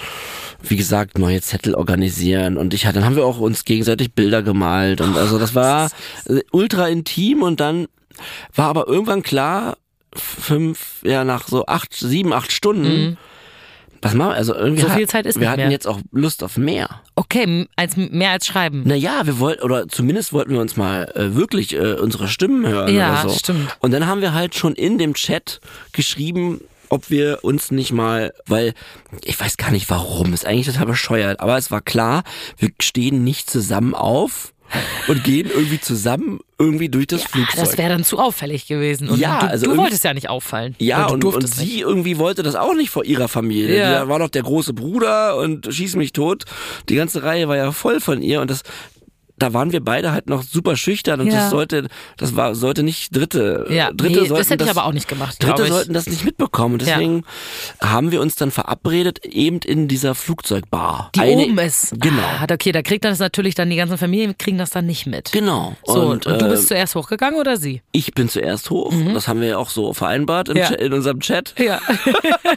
wie 0.70 0.78
gesagt, 0.78 1.18
neue 1.20 1.42
Zettel 1.42 1.76
organisieren 1.76 2.58
und 2.58 2.74
ich 2.74 2.86
hatte, 2.86 2.96
dann 2.96 3.06
haben 3.06 3.16
wir 3.16 3.26
auch 3.26 3.38
uns 3.40 3.66
gegenseitig 3.66 4.14
Bilder 4.14 4.42
gemalt 4.42 5.00
und 5.02 5.16
also 5.16 5.38
das 5.38 5.54
war 5.54 5.90
äh, 6.28 6.40
ultra 6.52 6.88
intim 6.88 7.44
und 7.44 7.60
dann 7.60 7.88
war 8.56 8.70
aber 8.70 8.88
irgendwann 8.88 9.22
klar, 9.22 9.78
fünf, 10.16 11.02
ja 11.04 11.24
nach 11.24 11.48
so 11.48 11.66
acht, 11.66 11.94
sieben, 11.94 12.34
acht 12.34 12.52
Stunden, 12.52 13.18
was 14.06 14.14
machen 14.14 14.30
wir? 14.30 14.36
Also 14.36 14.54
irgendwie. 14.54 14.84
So 14.84 14.90
viel 14.90 15.08
Zeit 15.10 15.26
ist 15.26 15.36
wir 15.36 15.42
nicht 15.42 15.50
hatten 15.50 15.62
mehr. 15.62 15.72
jetzt 15.72 15.88
auch 15.88 16.00
Lust 16.12 16.44
auf 16.44 16.58
mehr. 16.58 17.02
Okay, 17.16 17.68
als, 17.76 17.98
mehr 17.98 18.30
als 18.32 18.46
schreiben. 18.46 18.84
Naja, 18.86 19.22
wir 19.26 19.40
wollten, 19.40 19.64
oder 19.64 19.88
zumindest 19.88 20.32
wollten 20.32 20.52
wir 20.54 20.62
uns 20.62 20.78
mal 20.78 21.12
äh, 21.16 21.34
wirklich 21.36 21.74
äh, 21.74 21.94
unsere 21.94 22.28
Stimmen 22.28 22.68
hören 22.68 22.94
Ja, 22.94 23.22
oder 23.24 23.30
so. 23.30 23.40
stimmt. 23.40 23.76
Und 23.80 23.92
dann 23.92 24.06
haben 24.06 24.22
wir 24.22 24.34
halt 24.34 24.54
schon 24.56 24.76
in 24.76 24.98
dem 25.00 25.16
Chat 25.16 25.60
geschrieben, 25.92 26.62
ob 26.90 27.10
wir 27.10 27.40
uns 27.42 27.72
nicht 27.72 27.92
mal, 27.92 28.32
weil 28.46 28.74
ich 29.24 29.40
weiß 29.40 29.58
gar 29.58 29.72
nicht 29.72 29.90
warum, 29.90 30.34
ist 30.34 30.46
eigentlich 30.46 30.68
total 30.68 30.86
bescheuert, 30.86 31.40
aber 31.40 31.58
es 31.58 31.72
war 31.72 31.82
klar, 31.82 32.24
wir 32.58 32.70
stehen 32.80 33.24
nicht 33.24 33.50
zusammen 33.50 33.96
auf 33.96 34.54
und 35.08 35.24
gehen 35.24 35.50
irgendwie 35.50 35.80
zusammen 35.80 36.40
irgendwie 36.58 36.90
durch 36.90 37.08
das 37.08 37.26
Ah, 37.26 37.28
Flugzeug. 37.30 37.56
das 37.66 37.78
wäre 37.78 37.90
dann 37.90 38.04
zu 38.04 38.18
auffällig 38.18 38.66
gewesen. 38.68 39.10
Und 39.10 39.20
Ja, 39.20 39.40
du, 39.42 39.48
also 39.48 39.66
du 39.68 39.78
wolltest 39.78 40.04
ja 40.04 40.14
nicht 40.14 40.30
auffallen. 40.30 40.76
ja, 40.80 41.08
Oder 41.08 41.18
du 41.18 41.28
und, 41.30 41.36
und 41.36 41.48
sie 41.48 41.66
nicht. 41.66 41.80
irgendwie 41.82 42.18
wollte 42.18 42.44
das 42.44 42.56
auch 42.56 42.74
nicht 42.74 42.90
vor 42.90 43.04
ihrer 43.06 43.28
Familie. 43.28 43.78
Ja. 43.78 43.92
Da 43.92 44.08
war 44.10 44.20
doch 44.20 44.30
der 44.30 44.44
große 44.44 44.74
Bruder 44.74 45.38
und 45.38 45.68
schieß 45.74 45.96
mich 45.98 46.14
tot. 46.14 46.46
Die 46.90 46.96
ganze 46.96 47.24
Reihe 47.24 47.48
war 47.48 47.58
ja 47.58 47.72
voll 47.72 48.00
von 48.00 48.22
ihr 48.22 48.42
und 48.42 48.50
das 48.50 48.62
da 49.38 49.54
waren 49.54 49.72
wir 49.72 49.84
beide 49.84 50.12
halt 50.12 50.30
noch 50.30 50.44
super 50.44 50.76
schüchtern 50.78 51.20
und 51.22 51.28
Ja. 51.28 51.34
das 51.42 51.50
sollte, 51.50 51.88
das 52.18 52.36
war, 52.36 52.56
sollte 52.56 52.84
nicht 52.84 53.16
Dritte, 53.16 53.66
Ja, 53.70 53.92
Dritte 53.92 54.22
nee, 54.22 54.28
sollten 54.28 54.36
das 54.36 54.50
hätte 54.50 54.64
ich 54.64 54.70
aber 54.70 54.86
auch 54.86 54.94
nicht 54.94 55.08
gemacht, 55.08 55.42
Dritte 55.44 55.68
sollten 55.68 55.94
das 55.94 56.08
nicht 56.08 56.24
mitbekommen. 56.26 56.76
Und 56.76 56.84
Ja. 56.84 56.94
deswegen 56.96 57.24
haben 57.82 58.12
wir 58.12 58.22
uns 58.22 58.36
dann 58.36 58.52
verabredet, 58.52 59.26
eben 59.26 59.60
in 59.60 59.88
dieser 59.88 60.16
Flugzeugbar. 60.16 61.12
Die 61.16 61.20
Eine- 61.20 61.44
oben 61.44 61.58
ist. 61.60 61.94
Genau. 62.00 62.22
Ah, 62.22 62.46
okay, 62.52 62.72
da 62.72 62.82
kriegt 62.82 63.04
das 63.06 63.20
natürlich 63.20 63.56
dann 63.56 63.70
die 63.70 63.76
ganzen 63.76 63.98
Familien 63.98 64.38
kriegen 64.38 64.58
das 64.58 64.70
dann 64.70 64.86
nicht 64.86 65.06
mit. 65.06 65.32
Genau. 65.32 65.76
So, 65.86 66.02
und, 66.02 66.26
und, 66.26 66.42
du 66.42 66.46
äh, 66.46 66.50
bist 66.50 66.68
zuerst 66.68 66.96
hochgegangen 66.96 67.40
oder 67.40 67.58
sie? 67.58 67.82
ich 67.92 68.14
bin 68.14 68.30
zuerst 68.30 68.70
hoch. 68.70 68.94
Das 69.14 69.28
haben 69.28 69.42
wir 69.42 69.48
ja 69.50 69.58
auch 69.58 69.70
so 69.70 69.94
vereinbart 69.94 70.50
Mhm. 70.50 70.58
Ja. 70.58 70.68
Chat, 70.70 70.82
in 70.82 70.94
unserem 70.94 71.20
Chat. 71.20 71.54
Ja. 71.60 71.80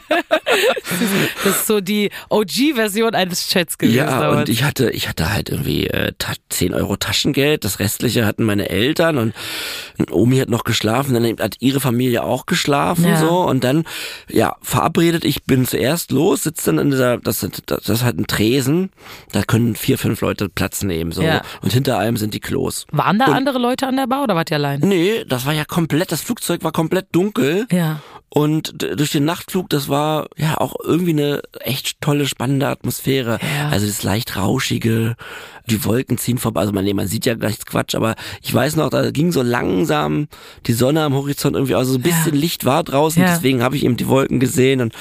das 1.43 1.55
ist 1.55 1.67
so 1.67 1.79
die 1.81 2.09
OG-Version 2.29 3.15
eines 3.15 3.47
Chats 3.47 3.77
gewesen. 3.77 3.97
Ja, 3.97 4.19
damals. 4.19 4.49
und 4.49 4.49
ich 4.49 4.63
hatte, 4.63 4.89
ich 4.91 5.07
hatte 5.07 5.31
halt 5.31 5.49
irgendwie 5.49 5.87
äh, 5.87 6.11
ta 6.17 6.33
10 6.69 6.73
Euro 6.73 6.95
Taschengeld, 6.95 7.65
das 7.65 7.79
restliche 7.79 8.25
hatten 8.25 8.43
meine 8.43 8.69
Eltern 8.69 9.17
und 9.17 9.33
Omi 10.11 10.37
hat 10.37 10.49
noch 10.49 10.63
geschlafen, 10.63 11.13
dann 11.13 11.25
hat 11.39 11.55
ihre 11.59 11.79
Familie 11.79 12.23
auch 12.23 12.45
geschlafen 12.45 13.05
Ja. 13.05 13.17
so 13.19 13.39
und 13.41 13.63
dann, 13.63 13.85
ja, 14.29 14.55
verabredet, 14.61 15.25
ich 15.25 15.43
bin 15.43 15.65
zuerst 15.65 16.11
los, 16.11 16.43
sitze 16.43 16.67
dann 16.67 16.79
in 16.79 16.91
dieser, 16.91 17.17
das, 17.17 17.39
das, 17.39 17.51
das 17.65 17.89
ist 17.89 18.03
halt 18.03 18.19
ein 18.19 18.27
Tresen, 18.27 18.91
da 19.31 19.41
können 19.43 19.75
vier, 19.75 19.97
fünf 19.97 20.21
Leute 20.21 20.49
Platz 20.49 20.83
nehmen 20.83 21.11
so 21.11 21.21
Ja. 21.21 21.41
und 21.61 21.73
hinter 21.73 21.97
einem 21.97 22.17
sind 22.17 22.33
die 22.33 22.39
Klos. 22.39 22.85
Waren 22.91 23.19
da 23.19 23.25
andere 23.25 23.57
Leute 23.59 23.87
an 23.87 23.95
der 23.97 24.07
Bar 24.07 24.23
oder 24.23 24.35
wart 24.35 24.51
ihr 24.51 24.57
allein? 24.57 24.79
Nee, 24.81 25.25
das 25.27 25.45
war 25.45 25.53
ja 25.53 25.65
komplett, 25.65 26.11
das 26.11 26.21
Flugzeug 26.21 26.63
war 26.63 26.71
komplett 26.71 27.07
dunkel. 27.11 27.65
Ja. 27.71 28.01
Und 28.31 28.75
durch 28.95 29.09
den 29.11 29.25
Nachtflug, 29.25 29.69
das 29.71 29.89
war 29.89 30.27
ja 30.37 30.59
auch 30.59 30.75
irgendwie 30.83 31.11
eine 31.13 31.41
echt 31.61 31.99
tolle, 31.99 32.27
spannende 32.27 32.67
Atmosphäre. 32.67 33.39
Ja. 33.57 33.69
Also 33.69 33.87
das 33.87 34.03
leicht 34.03 34.35
rauschige, 34.37 35.15
die 35.65 35.83
Wolken 35.83 36.19
ziehen 36.19 36.37
vorbei. 36.37 36.58
Also 36.59 36.71
man, 36.73 36.83
nee, 36.85 36.93
man 36.93 37.07
sieht 37.07 37.25
ja 37.25 37.35
gar 37.35 37.47
nichts 37.47 37.65
Quatsch, 37.65 37.95
aber 37.95 38.15
ich 38.41 38.53
weiß 38.53 38.75
noch, 38.75 38.89
da 38.89 39.11
ging 39.11 39.31
so 39.31 39.41
langsam 39.41 40.27
die 40.67 40.73
Sonne 40.73 41.03
am 41.03 41.13
Horizont 41.13 41.55
irgendwie, 41.55 41.75
also 41.75 41.93
so 41.93 41.97
ein 41.99 42.03
bisschen 42.03 42.35
Licht 42.35 42.65
war 42.65 42.83
draußen, 42.83 43.21
Ja. 43.21 43.29
deswegen 43.33 43.63
habe 43.63 43.75
ich 43.75 43.83
eben 43.85 43.97
die 43.97 44.07
Wolken 44.07 44.39
gesehen 44.39 44.81
und 44.81 44.93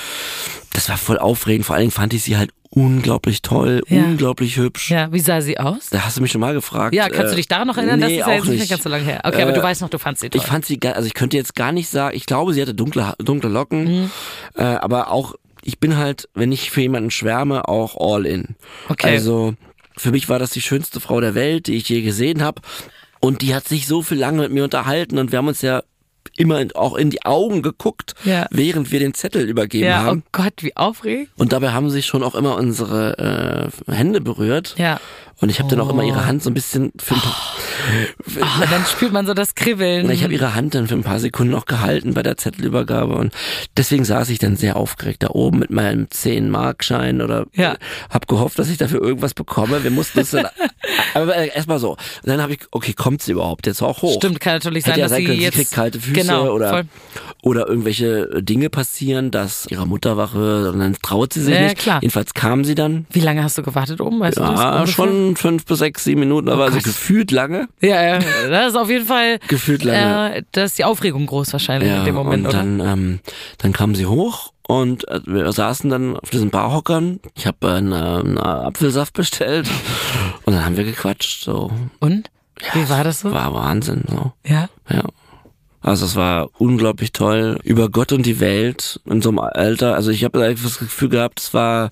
das 0.73 0.89
war 0.89 0.97
voll 0.97 1.19
aufregend. 1.19 1.67
Vor 1.67 1.75
allen 1.75 1.83
Dingen 1.83 1.93
fand 1.93 2.15
ich 2.15 2.23
sie 2.23 2.37
halt 2.37 2.51
unglaublich 2.71 3.43
toll, 3.43 3.83
Ja. 3.89 4.03
unglaublich 4.05 4.57
hübsch. 4.57 4.91
Ja, 4.91 5.11
wie 5.13 5.21
sah 5.21 5.41
sie 5.41 5.59
aus? 5.59 5.89
Da 5.91 6.05
hast 6.05 6.19
du 6.19 6.23
mich 6.23 6.31
schon 6.31 6.41
mal 6.41 6.53
gefragt. 6.55 6.95
Ja, 6.95 7.09
kannst 7.09 7.31
du 7.31 7.33
äh, 7.33 7.37
dich 7.37 7.49
daran 7.49 7.67
noch 7.67 7.77
erinnern? 7.79 7.99
Nee, 7.99 8.05
das 8.05 8.13
ist 8.13 8.19
ja 8.19 8.27
auch 8.27 8.31
jetzt 8.33 8.49
nicht 8.49 8.61
nicht. 8.61 8.71
ganz 8.71 8.83
so 8.83 8.89
lange 8.91 9.05
her. 9.05 9.21
Okay, 9.25 9.43
aber 9.43 9.53
du 9.53 9.61
Äh, 9.61 9.63
weißt 9.65 9.81
noch, 9.81 9.89
du 9.89 9.99
fandst 9.99 10.21
sie 10.21 10.29
toll. 10.31 10.41
Ich 10.41 10.47
fand 10.47 10.67
sie, 10.67 10.79
also 10.83 11.07
ich 11.07 11.15
könnte 11.15 11.37
jetzt 11.37 11.55
gar 11.55 11.73
nicht 11.73 11.89
sagen, 11.89 12.15
ich 12.17 12.27
glaube, 12.27 12.53
sie 12.53 12.61
hatte 12.61 12.75
dunkle, 12.75 13.15
dunkle 13.19 13.49
Locken, 13.51 13.85
Mhm. 14.03 14.11
äh, 14.55 14.63
aber 14.63 15.11
auch, 15.11 15.35
ich 15.63 15.79
bin 15.81 15.97
halt, 15.97 16.29
wenn 16.35 16.53
ich 16.53 16.71
für 16.71 16.83
jemanden 16.83 17.11
schwärme, 17.11 17.67
auch 17.69 17.97
all 17.99 18.27
in. 18.27 18.55
Okay. 18.91 19.09
Also 19.15 19.55
für 19.99 20.11
mich 20.11 20.29
war 20.29 20.39
das 20.39 20.51
die 20.51 20.63
schönste 20.63 21.01
Frau 21.01 21.21
der 21.21 21.35
Welt, 21.35 21.67
die 21.67 21.75
ich 21.77 21.89
je 21.89 22.03
gesehen 22.03 22.43
habe. 22.43 22.63
Und 23.21 23.43
die 23.43 23.55
hat 23.55 23.67
sich 23.69 23.87
so 23.87 24.03
viel 24.03 24.19
lange 24.19 24.43
mit 24.43 24.53
mir 24.53 24.65
unterhalten 24.65 25.19
und 25.19 25.33
wir 25.33 25.39
haben 25.39 25.49
uns 25.49 25.61
ja 25.63 25.83
immer 26.37 26.61
in, 26.61 26.73
auch 26.73 26.95
in 26.97 27.11
die 27.11 27.25
Augen 27.25 27.63
geguckt, 27.63 28.15
Ja. 28.25 28.47
während 28.51 28.93
wir 28.93 29.01
den 29.01 29.13
Zettel 29.15 29.49
übergeben 29.49 29.87
ja, 29.87 30.03
haben. 30.05 30.23
oh 30.25 30.29
Gott, 30.31 30.55
wie 30.63 30.77
aufregend. 30.77 31.29
Und 31.37 31.53
dabei 31.53 31.73
haben 31.73 31.91
sich 31.91 32.07
schon 32.07 32.23
auch 32.23 32.37
immer 32.37 32.57
unsere 32.57 33.71
äh, 33.89 33.93
Hände 33.93 34.21
berührt. 34.21 34.77
Ja. 34.79 35.01
Und 35.41 35.51
ich 35.51 35.61
habe 35.61 35.69
dann 35.71 35.81
auch 35.81 35.89
immer 35.91 36.03
ihre 36.03 36.27
Hand 36.27 36.43
so 36.43 36.51
ein 36.51 36.55
bisschen 36.55 36.93
für 36.99 37.15
ein 37.15 37.21
paar, 37.21 37.37
Oh, 38.41 38.65
dann 38.71 38.85
spürt 38.87 39.13
man 39.13 39.25
so 39.27 39.35
das 39.35 39.55
Kribbeln. 39.55 40.11
Ich 40.11 40.25
habe 40.25 40.33
ihre 40.33 40.55
Hand 40.57 40.75
dann 40.75 40.89
für 40.89 40.95
ein 40.95 41.05
paar 41.05 41.21
Sekunden 41.21 41.53
noch 41.53 41.65
gehalten 41.65 42.13
bei 42.13 42.23
der 42.25 42.37
Zettelübergabe 42.37 43.15
und 43.15 43.33
deswegen 43.77 44.05
saß 44.05 44.31
ich 44.31 44.41
dann 44.41 44.57
sehr 44.57 44.75
aufgeregt 44.77 45.23
da 45.23 45.29
oben 45.31 45.61
mit 45.61 45.71
meinem 45.71 46.07
10-Markschein 46.07 47.23
oder 47.23 47.47
Ja. 47.55 47.77
hab 48.11 48.27
gehofft, 48.27 48.59
dass 48.59 48.69
ich 48.69 48.79
dafür 48.79 49.01
irgendwas 49.01 49.33
bekomme. 49.33 49.85
Wir 49.85 49.91
mussten 49.93 50.19
es 50.21 50.31
dann, 50.33 50.47
aber 51.15 51.37
äh, 51.37 51.49
erstmal 51.55 51.79
so. 51.79 51.93
Und 51.93 51.99
dann 52.25 52.43
habe 52.43 52.55
ich, 52.55 52.61
okay, 52.73 52.93
kommt 52.95 53.23
sie 53.23 53.33
überhaupt 53.33 53.67
jetzt 53.67 53.81
auch 53.83 54.03
hoch? 54.03 54.17
Stimmt, 54.17 54.41
kann 54.41 54.55
natürlich 54.55 54.85
sein, 54.85 54.97
ja 54.99 55.05
dass 55.05 55.11
sein 55.13 55.21
sie 55.21 55.27
können, 55.27 55.41
jetzt 55.41 55.55
sie 55.57 55.63
kriegt 55.63 55.73
kalte 55.75 56.01
Füße 56.01 56.13
genau, 56.21 56.51
oder, 56.51 56.71
voll. 56.71 56.85
oder 57.43 57.69
irgendwelche 57.69 58.43
Dinge 58.43 58.71
passieren, 58.71 59.31
dass 59.31 59.67
ihre 59.71 59.87
Mutter 59.87 60.17
wach 60.17 60.35
wird 60.35 60.73
und 60.75 60.81
dann 60.81 60.97
traut 61.01 61.33
sie 61.33 61.43
sich 61.43 61.55
Ja, 61.55 61.63
nicht. 61.63 61.79
klar. 61.79 62.01
Jedenfalls 62.03 62.35
kam 62.35 62.65
sie 62.65 62.75
dann. 62.75 63.07
Wie 63.11 63.21
lange 63.21 63.43
hast 63.45 63.57
du 63.57 63.63
gewartet 63.63 64.01
oben? 64.01 64.19
Weißt 64.21 64.37
du 64.37 64.43
das 64.43 64.59
Ja, 64.59 64.71
fünf 65.37 65.65
bis 65.67 65.79
sechs, 65.79 66.05
sieben 66.05 66.21
Minuten, 66.21 66.49
aber 66.49 66.65
also 66.65 66.77
Gott. 66.77 66.85
gefühlt 66.85 67.31
lange. 67.31 67.69
Ja, 67.81 68.03
ja, 68.03 68.19
das 68.49 68.69
ist 68.71 68.77
auf 68.77 68.89
jeden 68.91 69.07
Fall. 69.07 69.39
Gefühlt 69.49 69.85
lange. 69.85 70.37
Äh, 70.37 70.43
da 70.53 70.65
ist 70.65 70.79
die 70.79 70.85
Aufregung 70.85 71.27
groß 71.27 71.53
wahrscheinlich 71.53 71.89
Ja, 71.91 71.99
in 72.01 72.05
dem 72.05 72.15
Moment, 72.15 72.45
und 72.47 72.49
oder? 72.51 72.59
dann, 72.59 72.81
ähm, 72.81 73.21
dann 73.59 73.73
kam 73.73 73.95
sie 73.95 74.07
hoch 74.07 74.53
und 74.67 75.07
äh, 75.09 75.21
wir 75.27 75.51
saßen 75.53 75.89
dann 75.91 76.17
auf 76.17 76.31
diesen 76.31 76.51
Barhockern. 76.51 77.21
Ich 77.35 77.47
habe 77.47 77.73
einen, 77.73 77.93
äh, 77.93 77.97
einen 77.97 78.39
Apfelsaft 78.39 79.15
bestellt 79.15 79.69
und 80.45 80.55
dann 80.55 80.65
haben 80.65 80.77
wir 80.77 80.85
gequatscht. 80.85 81.43
So 81.45 81.71
Und? 82.01 82.31
Wie 82.75 82.89
war 82.89 83.05
das 83.05 83.21
so? 83.21 83.31
war 83.33 83.55
Wahnsinn. 83.55 84.03
So 84.09 84.33
ja. 84.45 84.69
ja. 84.91 85.05
Also 85.81 86.07
es 86.07 86.17
war 86.17 86.51
unglaublich 86.59 87.13
toll. 87.13 87.61
Über 87.63 87.89
Gott 87.89 88.13
und 88.13 88.27
die 88.27 88.41
Welt 88.41 89.01
in 89.07 89.23
so 89.23 89.29
einem 89.29 89.39
Alter. 89.39 89.95
Also 89.95 90.11
ich 90.11 90.25
habe 90.25 90.39
das 90.41 90.79
Gefühl 90.81 91.09
gehabt, 91.09 91.39
es 91.41 91.55
war 91.55 91.91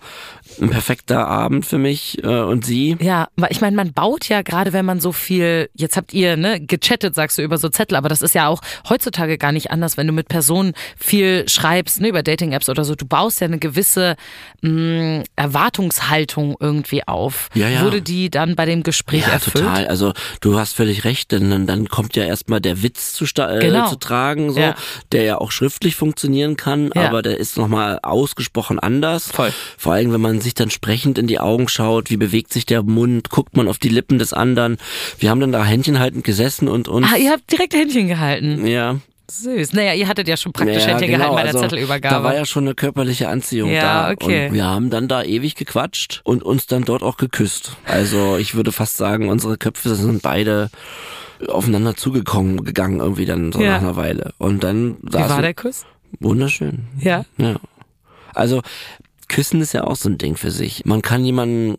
ein 0.60 0.70
perfekter 0.70 1.26
Abend 1.26 1.66
für 1.66 1.78
mich 1.78 2.22
äh, 2.24 2.26
und 2.28 2.64
sie. 2.64 2.96
Ja, 3.00 3.28
ich 3.50 3.60
meine, 3.60 3.76
man 3.76 3.92
baut 3.92 4.28
ja 4.28 4.42
gerade, 4.42 4.72
wenn 4.72 4.84
man 4.84 5.00
so 5.00 5.12
viel, 5.12 5.68
jetzt 5.74 5.96
habt 5.96 6.12
ihr 6.14 6.36
ne, 6.36 6.60
gechattet, 6.60 7.14
sagst 7.14 7.38
du, 7.38 7.42
über 7.42 7.58
so 7.58 7.68
Zettel, 7.68 7.96
aber 7.96 8.08
das 8.08 8.22
ist 8.22 8.34
ja 8.34 8.48
auch 8.48 8.60
heutzutage 8.88 9.38
gar 9.38 9.52
nicht 9.52 9.70
anders, 9.70 9.96
wenn 9.96 10.06
du 10.06 10.12
mit 10.12 10.28
Personen 10.28 10.72
viel 10.96 11.48
schreibst, 11.48 12.00
ne, 12.00 12.08
über 12.08 12.22
Dating-Apps 12.22 12.68
oder 12.68 12.84
so. 12.84 12.94
Du 12.94 13.06
baust 13.06 13.40
ja 13.40 13.46
eine 13.46 13.58
gewisse 13.58 14.16
mh, 14.62 15.24
Erwartungshaltung 15.36 16.56
irgendwie 16.60 17.06
auf. 17.06 17.48
Ja, 17.54 17.68
ja. 17.68 17.82
Wurde 17.82 18.02
die 18.02 18.30
dann 18.30 18.56
bei 18.56 18.64
dem 18.64 18.82
Gespräch 18.82 19.22
Ja, 19.26 19.34
erfüllt? 19.34 19.64
total. 19.64 19.86
Also 19.88 20.12
du 20.40 20.58
hast 20.58 20.74
völlig 20.74 21.04
recht, 21.04 21.32
denn 21.32 21.66
dann, 21.66 21.88
kommt 21.88 22.16
ja 22.16 22.24
erstmal 22.24 22.60
der 22.60 22.82
Witz 22.82 23.12
zu, 23.12 23.24
äh, 23.24 23.58
Genau. 23.60 23.88
zu 23.88 23.96
tragen, 23.96 24.52
so, 24.52 24.60
Ja. 24.60 24.74
der 25.12 25.22
ja 25.24 25.38
auch 25.38 25.50
schriftlich 25.50 25.96
funktionieren 25.96 26.56
kann, 26.56 26.90
Ja. 26.94 27.06
aber 27.08 27.22
der 27.22 27.38
ist 27.38 27.56
nochmal 27.56 27.98
ausgesprochen 28.02 28.78
anders. 28.78 29.30
Voll. 29.30 29.52
Vor 29.78 29.92
allem, 29.92 30.12
wenn 30.12 30.20
man 30.20 30.40
sich 30.46 30.54
dann 30.54 30.70
sprechend 30.70 31.18
in 31.18 31.26
die 31.26 31.38
Augen 31.38 31.68
schaut, 31.68 32.10
wie 32.10 32.16
bewegt 32.16 32.52
sich 32.52 32.64
der 32.66 32.82
Mund, 32.82 33.28
guckt 33.30 33.56
man 33.56 33.68
auf 33.68 33.78
die 33.78 33.88
Lippen 33.90 34.18
des 34.18 34.32
anderen. 34.32 34.78
Wir 35.18 35.30
haben 35.30 35.40
dann 35.40 35.52
da 35.52 35.64
händchenhaltend 35.64 36.24
gesessen 36.24 36.68
und 36.68 36.88
uns. 36.88 37.06
Ah, 37.12 37.16
ihr 37.18 37.30
habt 37.30 37.50
direkt 37.52 37.74
Händchen 37.74 38.08
gehalten. 38.08 38.66
ja, 38.66 38.96
Süß. 39.28 39.72
Naja, 39.72 39.92
ihr 39.94 40.06
hattet 40.06 40.28
ja 40.28 40.36
schon 40.36 40.52
praktisch 40.52 40.84
ja, 40.84 40.90
Händchen 40.90 41.08
genau, 41.10 41.30
gehalten 41.30 41.34
bei 41.34 41.42
der 41.42 41.54
also, 41.54 41.60
Zettelübergabe. 41.62 42.14
Da 42.14 42.22
war 42.22 42.34
ja 42.36 42.44
schon 42.46 42.62
eine 42.64 42.74
körperliche 42.76 43.28
Anziehung 43.28 43.70
Ja, 43.70 44.06
da. 44.06 44.12
okay. 44.12 44.46
Und 44.48 44.54
wir 44.54 44.64
haben 44.64 44.88
dann 44.88 45.08
da 45.08 45.24
ewig 45.24 45.56
gequatscht 45.56 46.20
und 46.22 46.44
uns 46.44 46.66
dann 46.68 46.84
dort 46.84 47.02
auch 47.02 47.16
geküsst. 47.16 47.72
Also 47.86 48.36
ich 48.36 48.54
würde 48.54 48.70
fast 48.70 48.96
sagen, 48.96 49.28
unsere 49.28 49.58
Köpfe 49.58 49.96
sind 49.96 50.22
beide 50.22 50.70
aufeinander 51.48 51.96
zugekommen 51.96 52.64
gegangen 52.64 53.00
irgendwie 53.00 53.26
dann 53.26 53.50
so 53.50 53.60
Ja. 53.60 53.72
nach 53.72 53.80
einer 53.80 53.96
Weile. 53.96 54.32
Und 54.38 54.62
dann 54.62 54.96
Wie 55.02 55.10
saßen 55.12 55.28
war 55.34 55.42
der 55.42 55.54
Kuss? 55.54 55.84
wunderschön. 56.20 56.84
Ja. 57.00 57.24
Ja. 57.36 57.56
Also 58.32 58.62
Küssen 59.28 59.60
ist 59.60 59.72
ja 59.72 59.84
auch 59.84 59.96
so 59.96 60.08
ein 60.08 60.18
Ding 60.18 60.36
für 60.36 60.50
sich. 60.50 60.84
Man 60.84 61.02
kann 61.02 61.24
jemanden 61.24 61.76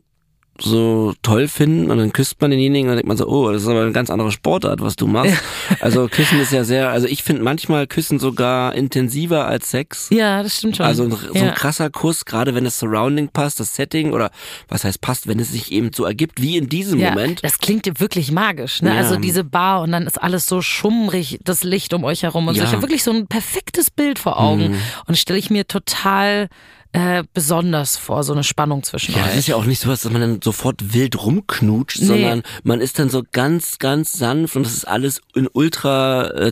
so 0.59 1.13
toll 1.21 1.47
finden 1.47 1.91
und 1.91 1.99
dann 1.99 2.11
küsst 2.11 2.41
man 2.41 2.49
denjenigen 2.49 2.87
und 2.87 2.89
dann 2.89 2.97
denkt 2.97 3.07
man 3.07 3.15
so, 3.17 3.27
oh, 3.27 3.51
das 3.51 3.61
ist 3.61 3.67
aber 3.67 3.83
eine 3.83 3.91
ganz 3.91 4.09
andere 4.09 4.31
Sportart, 4.31 4.81
was 4.81 4.95
du 4.95 5.05
machst. 5.05 5.37
Also 5.81 6.07
Küssen 6.07 6.39
ist 6.39 6.51
ja 6.51 6.63
sehr, 6.63 6.89
also 6.89 7.05
ich 7.05 7.21
finde 7.21 7.43
manchmal 7.43 7.85
Küssen 7.85 8.17
sogar 8.17 8.73
intensiver 8.73 9.45
als 9.45 9.69
Sex. 9.69 10.07
Ja, 10.11 10.41
das 10.41 10.57
stimmt 10.57 10.77
schon. 10.77 10.87
Also 10.87 11.03
ein, 11.03 11.11
so 11.11 11.17
ja. 11.33 11.43
ein 11.49 11.53
krasser 11.53 11.91
Kuss, 11.91 12.25
gerade 12.25 12.55
wenn 12.55 12.63
das 12.63 12.79
Surrounding 12.79 13.29
passt, 13.29 13.59
das 13.59 13.75
Setting 13.75 14.13
oder 14.13 14.31
was 14.67 14.83
heißt 14.83 14.99
passt, 14.99 15.27
wenn 15.27 15.37
es 15.39 15.51
sich 15.51 15.71
eben 15.71 15.91
so 15.93 16.05
ergibt, 16.05 16.41
wie 16.41 16.57
in 16.57 16.67
diesem 16.69 16.99
Ja, 16.99 17.11
Moment. 17.11 17.43
das 17.43 17.59
klingt 17.59 17.85
ja 17.85 17.93
wirklich 17.99 18.31
magisch, 18.31 18.81
ne? 18.81 18.95
Ja. 18.95 18.97
Also 18.97 19.17
diese 19.17 19.43
Bar 19.43 19.83
und 19.83 19.91
dann 19.91 20.07
ist 20.07 20.19
alles 20.19 20.47
so 20.47 20.63
schummrig, 20.63 21.37
das 21.43 21.63
Licht 21.63 21.93
um 21.93 22.03
euch 22.03 22.23
herum 22.23 22.47
und 22.47 22.55
so. 22.55 22.63
Ich 22.63 22.71
habe 22.71 22.81
wirklich 22.81 23.03
so 23.03 23.11
ein 23.11 23.27
perfektes 23.27 23.91
Bild 23.91 24.17
vor 24.17 24.39
Augen 24.39 24.71
Mhm. 24.71 24.77
und 25.05 25.19
stelle 25.19 25.37
ich 25.37 25.51
mir 25.51 25.67
total 25.67 26.47
äh, 26.93 27.23
besonders 27.33 27.97
vor, 27.97 28.23
so 28.23 28.33
eine 28.33 28.43
Spannung 28.43 28.83
zwischen 28.83 29.13
Ja, 29.13 29.19
euch. 29.21 29.27
das 29.27 29.35
ist 29.37 29.47
ja 29.47 29.55
auch 29.55 29.65
nicht 29.65 29.79
so, 29.79 29.89
dass 29.89 30.03
man 30.05 30.21
dann 30.21 30.41
sofort 30.41 30.93
wild 30.93 31.21
rumknutscht, 31.21 31.99
Nee. 31.99 32.05
sondern 32.07 32.43
man 32.63 32.81
ist 32.81 32.97
dann 32.97 33.09
so 33.09 33.23
ganz, 33.31 33.77
ganz 33.79 34.13
sanft 34.13 34.55
und 34.55 34.65
das 34.65 34.73
ist 34.73 34.87
alles 34.87 35.21
in 35.35 35.47
ultra 35.51 36.27
äh, 36.31 36.51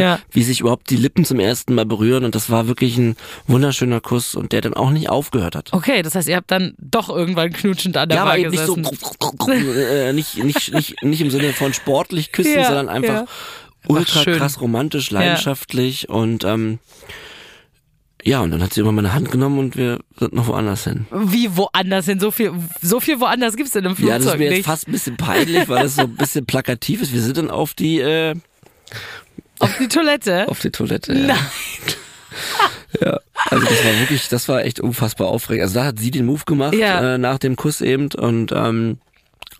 Ja. 0.00 0.18
wie 0.30 0.42
sich 0.42 0.60
überhaupt 0.60 0.90
die 0.90 0.96
Lippen 0.96 1.24
zum 1.24 1.40
ersten 1.40 1.74
Mal 1.74 1.86
berühren 1.86 2.24
und 2.24 2.34
das 2.34 2.50
war 2.50 2.66
wirklich 2.68 2.98
ein 2.98 3.16
wunderschöner 3.46 4.00
Kuss 4.00 4.34
und 4.34 4.52
der 4.52 4.60
dann 4.60 4.74
auch 4.74 4.90
nicht 4.90 5.08
aufgehört 5.08 5.54
hat. 5.56 5.72
Okay, 5.72 6.02
das 6.02 6.14
heißt, 6.14 6.28
ihr 6.28 6.36
habt 6.36 6.50
dann 6.50 6.74
doch 6.78 7.08
irgendwann 7.08 7.52
knutschend 7.52 7.96
an 7.96 8.08
der 8.08 8.18
Ja, 8.18 8.24
Bar 8.24 8.32
aber 8.34 8.40
eben 8.42 8.50
nicht 8.50 8.64
so, 8.66 8.74
gesessen. 8.74 9.50
äh, 9.50 10.12
nicht, 10.12 10.42
nicht, 10.42 10.74
nicht, 10.74 11.02
nicht 11.02 11.20
im 11.20 11.30
Sinne 11.30 11.52
von 11.52 11.72
sportlich 11.72 12.32
küssen, 12.32 12.54
Ja, 12.56 12.66
sondern 12.66 12.88
einfach 12.88 13.14
ja. 13.22 13.26
ultra 13.88 14.24
krass 14.24 14.60
romantisch, 14.60 15.10
leidenschaftlich 15.10 16.08
und 16.08 16.44
ähm, 16.44 16.78
ja, 18.26 18.40
und 18.40 18.50
dann 18.50 18.62
hat 18.62 18.74
sie 18.74 18.80
immer 18.80 18.92
meine 18.92 19.14
Hand 19.14 19.30
genommen 19.30 19.58
und 19.58 19.76
wir 19.76 19.98
sind 20.18 20.32
noch 20.34 20.46
woanders 20.48 20.84
hin. 20.84 21.06
Wie 21.10 21.56
woanders 21.56 22.06
hin? 22.06 22.20
So 22.20 22.30
viel, 22.30 22.52
so 22.82 23.00
viel 23.00 23.20
woanders 23.20 23.56
gibt's 23.56 23.74
in 23.74 23.86
einem 23.86 23.96
Flugzeug 23.96 24.12
Ja, 24.12 24.18
das 24.18 24.26
ist 24.34 24.38
mir 24.38 24.48
nicht. 24.48 24.56
jetzt 24.58 24.66
fast 24.66 24.88
ein 24.88 24.92
bisschen 24.92 25.16
peinlich, 25.16 25.68
weil 25.68 25.82
das 25.84 25.96
so 25.96 26.02
ein 26.02 26.16
bisschen 26.16 26.44
plakativ 26.46 27.00
ist. 27.02 27.12
Wir 27.12 27.22
sind 27.22 27.36
dann 27.38 27.50
auf 27.50 27.74
die, 27.74 28.00
äh, 28.00 28.34
Auf 29.60 29.76
die 29.78 29.88
Toilette? 29.88 30.48
auf 30.48 30.60
die 30.60 30.70
Toilette. 30.70 31.12
Ja. 31.14 31.26
Nein. 31.26 31.38
Ja, 33.00 33.18
also 33.50 33.64
das 33.66 33.84
war 33.84 33.98
wirklich, 34.00 34.28
das 34.28 34.48
war 34.48 34.62
echt 34.64 34.80
unfassbar 34.80 35.28
aufregend. 35.28 35.64
Also 35.64 35.74
da 35.80 35.84
hat 35.86 35.98
sie 35.98 36.10
den 36.10 36.24
Move 36.26 36.42
gemacht 36.46 36.74
Ja. 36.74 37.14
äh, 37.14 37.18
nach 37.18 37.38
dem 37.38 37.56
Kuss 37.56 37.80
eben 37.82 38.08
und 38.16 38.52
ähm, 38.54 38.98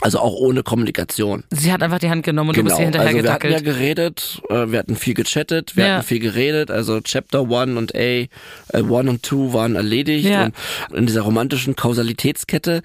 also 0.02 0.18
auch 0.18 0.34
ohne 0.34 0.62
Kommunikation. 0.62 1.44
Sie 1.50 1.72
hat 1.72 1.82
einfach 1.82 1.98
die 1.98 2.10
Hand 2.10 2.24
genommen 2.24 2.50
und 2.50 2.56
du 2.58 2.62
bist 2.64 2.78
ihr 2.78 2.84
hinterher 2.84 3.08
also 3.08 3.22
wir 3.24 3.32
hatten 3.32 3.48
gedackelt. 3.48 3.66
ja 3.66 3.72
geredet, 3.72 4.42
äh, 4.50 4.70
wir 4.70 4.78
hatten 4.78 4.94
viel 4.96 5.14
gechattet, 5.14 5.76
wir 5.76 5.86
Ja. 5.86 5.94
hatten 5.96 6.06
viel 6.06 6.18
geredet, 6.20 6.70
also 6.70 7.00
Chapter 7.00 7.40
1 7.50 7.76
und 7.78 7.94
A, 7.94 7.98
äh, 7.98 8.28
1 8.72 8.90
und 9.08 9.24
2 9.24 9.52
waren 9.54 9.74
erledigt 9.74 10.28
Ja. 10.28 10.44
und 10.90 10.96
in 10.96 11.06
dieser 11.06 11.22
romantischen 11.22 11.76
Kausalitätskette 11.76 12.82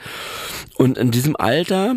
und 0.75 0.97
in 0.97 1.11
diesem 1.11 1.35
Alter 1.35 1.95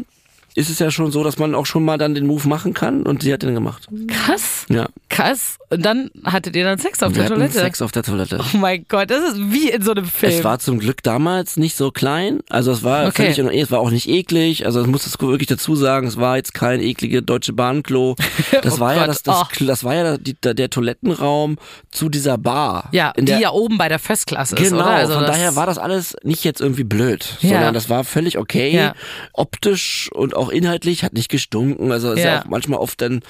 ist 0.54 0.70
es 0.70 0.78
ja 0.78 0.90
schon 0.90 1.10
so, 1.10 1.24
dass 1.24 1.38
man 1.38 1.54
auch 1.54 1.66
schon 1.66 1.84
mal 1.84 1.98
dann 1.98 2.14
den 2.14 2.26
Move 2.26 2.46
machen 2.48 2.74
kann 2.74 3.02
und 3.04 3.22
sie 3.22 3.32
hat 3.32 3.42
den 3.42 3.54
gemacht. 3.54 3.88
Krass, 4.08 4.66
Ja. 4.68 4.86
krass. 5.10 5.58
Und 5.70 5.84
dann 5.84 6.10
hattet 6.24 6.54
ihr 6.54 6.64
dann 6.64 6.78
Sex 6.78 7.02
auf 7.02 7.14
wir 7.14 7.22
der 7.22 7.30
Toilette? 7.30 7.58
Sex 7.58 7.82
auf 7.82 7.90
der 7.90 8.04
Toilette. 8.04 8.38
Oh 8.40 8.56
mein 8.58 8.84
Gott, 8.88 9.10
das 9.10 9.32
ist 9.32 9.38
wie 9.52 9.68
in 9.70 9.82
so 9.82 9.90
einem 9.90 10.04
Film. 10.04 10.32
Es 10.32 10.44
war 10.44 10.60
zum 10.60 10.78
Glück 10.78 11.02
damals 11.02 11.56
nicht 11.56 11.76
so 11.76 11.90
klein, 11.90 12.40
also 12.48 12.70
es 12.70 12.82
war 12.84 13.06
Okay. 13.08 13.32
völlig 13.34 13.54
es 13.62 13.70
war 13.72 13.80
auch 13.80 13.90
nicht 13.90 14.08
eklig, 14.08 14.64
also 14.66 14.80
ich 14.80 14.86
muss 14.86 15.02
das 15.04 15.20
wirklich 15.20 15.48
dazu 15.48 15.74
sagen, 15.74 16.06
es 16.06 16.16
war 16.16 16.36
jetzt 16.36 16.54
kein 16.54 16.80
eklige 16.80 17.22
deutsche 17.22 17.52
Bahnklo. 17.52 18.14
Das 18.62 18.74
Oh 18.76 18.80
war 18.80 18.94
ja 18.94 19.06
das, 19.06 19.22
das, 19.22 19.42
oh. 19.42 19.64
das 19.64 19.82
war 19.84 19.94
ja 19.94 20.16
die, 20.16 20.34
der 20.40 20.70
Toilettenraum 20.70 21.56
zu 21.90 22.08
dieser 22.08 22.38
Bar. 22.38 22.88
ja, 22.92 23.12
die 23.18 23.24
der, 23.24 23.38
ja 23.40 23.50
oben 23.50 23.76
bei 23.78 23.88
der 23.88 23.98
First 23.98 24.26
Class 24.28 24.52
ist, 24.52 24.58
Genau? 24.70 24.84
Also 24.84 25.14
von 25.14 25.22
das- 25.24 25.32
daher 25.32 25.56
war 25.56 25.66
das 25.66 25.76
alles 25.78 26.16
nicht 26.22 26.44
jetzt 26.44 26.60
irgendwie 26.60 26.84
blöd, 26.84 27.36
Ja. 27.40 27.50
sondern 27.50 27.74
das 27.74 27.90
war 27.90 28.04
völlig 28.04 28.38
okay. 28.38 28.70
Ja. 28.74 28.94
Optisch 29.32 30.08
und 30.12 30.34
auch 30.36 30.43
inhaltlich 30.50 31.02
hat 31.04 31.12
nicht 31.12 31.28
gestunken. 31.30 31.92
Also 31.92 32.12
ist 32.12 32.20
ja, 32.20 32.26
Ja. 32.34 32.40
auch 32.42 32.46
manchmal 32.46 32.78
oft 32.80 33.00
dann 33.00 33.22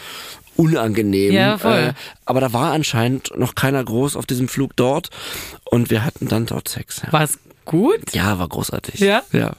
unangenehm. 0.56 1.32
Äh, 1.32 1.34
Ja, 1.34 1.58
voll. 1.58 1.94
aber 2.26 2.40
da 2.40 2.52
war 2.52 2.72
anscheinend 2.72 3.36
noch 3.36 3.54
keiner 3.54 3.82
groß 3.82 4.16
auf 4.16 4.26
diesem 4.26 4.48
Flug 4.48 4.76
dort 4.76 5.10
und 5.64 5.90
wir 5.90 6.04
hatten 6.04 6.28
dann 6.28 6.46
dort 6.46 6.68
Sex. 6.68 7.02
Ja, 7.04 7.12
War's 7.12 7.38
gut? 7.64 8.12
ja 8.12 8.38
war 8.38 8.46
großartig. 8.48 9.00
Ja? 9.00 9.22
Ja. 9.32 9.54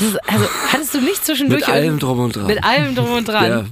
Ist, 0.00 0.18
also 0.28 0.46
hattest 0.72 0.92
du 0.94 1.00
nicht 1.00 1.24
zwischendurch 1.24 1.60
Mit 1.66 1.68
allem 1.74 1.98
drum 1.98 2.18
und 2.18 2.36
dran. 2.36 2.46
Mit 2.46 2.62
allem 2.64 2.94
drum 2.94 3.12
und 3.12 3.26
dran. 3.28 3.48
Ja. 3.50 3.64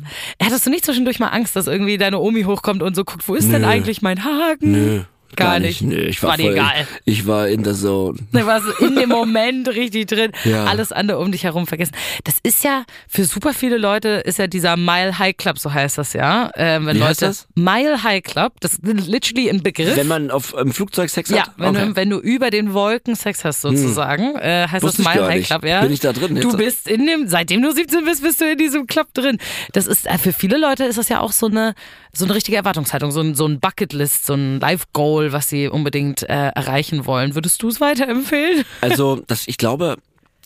Hattest 0.46 0.64
du 0.64 0.70
nicht 0.70 0.84
zwischendurch 0.86 1.18
mal 1.18 1.28
Angst, 1.28 1.54
dass 1.56 1.66
irgendwie 1.66 1.98
deine 1.98 2.18
Omi 2.18 2.44
hochkommt 2.44 2.82
und 2.82 2.94
so 2.96 3.04
guckt, 3.04 3.28
wo 3.28 3.34
ist 3.34 3.52
denn 3.52 3.62
Nö. 3.62 3.66
eigentlich 3.68 4.00
mein 4.00 4.24
Haken? 4.24 4.72
Nö. 4.72 5.00
Gar 5.36 5.60
nicht. 5.60 5.82
Nö, 5.82 5.96
ich 5.96 6.22
war, 6.22 6.30
War 6.30 6.36
dir 6.36 6.44
voll, 6.44 6.52
egal. 6.52 6.86
Ich 7.04 7.26
war 7.26 7.48
in 7.48 7.62
der 7.62 7.74
Zone. 7.74 8.18
Da 8.32 8.46
warst 8.46 8.66
du 8.66 8.84
in 8.86 8.96
dem 8.96 9.08
Moment 9.08 9.68
richtig 9.68 10.06
drin. 10.06 10.32
Ja. 10.44 10.66
Alles 10.66 10.92
andere 10.92 11.18
um 11.18 11.32
dich 11.32 11.44
herum 11.44 11.66
vergessen. 11.66 11.92
Das 12.24 12.36
ist 12.42 12.64
ja 12.64 12.84
für 13.08 13.24
super 13.24 13.54
viele 13.54 13.78
Leute 13.78 14.08
ist 14.08 14.38
ja 14.38 14.46
dieser 14.46 14.76
Mile 14.76 15.18
High 15.18 15.36
Club, 15.36 15.58
so 15.58 15.72
heißt 15.72 15.96
das 15.96 16.12
ja. 16.12 16.50
Ähm, 16.54 16.86
wenn 16.86 16.96
Wie 16.96 17.00
Leute 17.00 17.10
heißt 17.10 17.22
das? 17.22 17.48
Mile 17.54 18.02
High 18.02 18.22
Club, 18.22 18.52
das 18.60 18.74
ist 18.74 18.82
literally 18.84 19.48
ein 19.48 19.62
Begriff. 19.62 19.96
Wenn 19.96 20.06
man 20.06 20.30
auf 20.30 20.54
im 20.54 20.72
Flugzeug 20.72 21.08
Sex 21.08 21.30
ja, 21.30 21.46
hat? 21.46 21.52
wenn, 21.56 21.68
okay. 21.68 21.86
du, 21.86 21.96
wenn 21.96 22.10
du 22.10 22.18
über 22.18 22.50
den 22.50 22.74
Wolken 22.74 23.14
Sex 23.14 23.44
hast 23.44 23.62
sozusagen, 23.62 24.36
äh, 24.36 24.66
heißt 24.70 24.82
Wusste 24.82 25.02
das 25.02 25.12
Mile 25.12 25.20
gar 25.20 25.30
High 25.30 25.38
nicht. 25.38 25.46
Club, 25.46 25.64
ja. 25.64 25.80
Bin 25.80 25.92
ich 25.92 26.00
da 26.00 26.12
drin 26.12 26.34
Du 26.34 26.48
jetzt? 26.48 26.56
bist 26.58 26.88
in 26.88 27.06
dem, 27.06 27.26
seitdem 27.26 27.62
du 27.62 27.72
17 27.72 28.04
bist, 28.04 28.22
bist 28.22 28.40
du 28.40 28.50
in 28.50 28.58
diesem 28.58 28.86
Club 28.86 29.08
drin. 29.14 29.38
Das 29.72 29.86
ist 29.86 30.06
äh, 30.06 30.18
für 30.18 30.32
viele 30.32 30.58
Leute 30.58 30.84
ist 30.84 30.98
das 30.98 31.08
ja 31.08 31.20
auch 31.20 31.32
so 31.32 31.46
eine 31.46 31.74
so 32.16 32.24
eine 32.24 32.34
richtige 32.34 32.56
Erwartungshaltung, 32.56 33.10
so 33.10 33.20
ein, 33.20 33.34
so 33.34 33.46
ein 33.46 33.60
Bucketlist, 33.60 34.26
so 34.26 34.34
ein 34.34 34.60
Life 34.60 34.86
Goal, 34.92 35.23
was 35.32 35.48
sie 35.48 35.68
unbedingt 35.68 36.22
äh, 36.22 36.48
erreichen 36.48 37.06
wollen. 37.06 37.34
Würdest 37.34 37.62
du 37.62 37.68
es 37.68 37.80
weiterempfehlen? 37.80 38.64
Also, 38.80 39.22
das, 39.26 39.48
ich 39.48 39.56
glaube, 39.56 39.96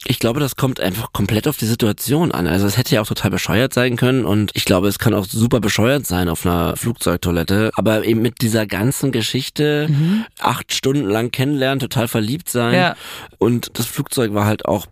ich 0.05 0.19
glaube, 0.19 0.39
das 0.39 0.55
kommt 0.57 0.81
einfach 0.81 1.13
komplett 1.13 1.49
auf 1.49 1.57
die 1.57 1.67
Situation 1.67 2.31
an. 2.31 2.47
Also 2.47 2.67
es 2.67 2.77
hätte 2.77 2.95
ja 2.95 3.01
auch 3.01 3.07
total 3.07 3.31
bescheuert 3.31 3.75
sein 3.75 3.97
können 3.97 4.25
und 4.25 4.53
ich 4.55 4.65
glaube, 4.65 4.87
es 4.87 4.99
kann 4.99 5.13
auch 5.13 5.25
super 5.25 5.61
bescheuert 5.61 6.07
sein 6.07 6.29
auf 6.29 6.47
einer 6.47 6.77
Flugzeugtoilette. 6.77 7.71
Aber 7.75 8.05
eben 8.05 8.23
mit 8.23 8.41
dieser 8.41 8.67
ganzen 8.67 9.11
Geschichte, 9.11 9.89
acht 10.39 10.73
Stunden 10.73 11.09
lang 11.09 11.31
kennenlernen, 11.33 11.81
total 11.81 12.07
verliebt 12.07 12.49
sein. 12.49 12.75
Ja. 12.75 12.97
Und 13.39 13.71
das 13.75 13.87
Flugzeug 13.87 14.35
war 14.35 14.47
halt 14.47 14.67
auch 14.67 14.87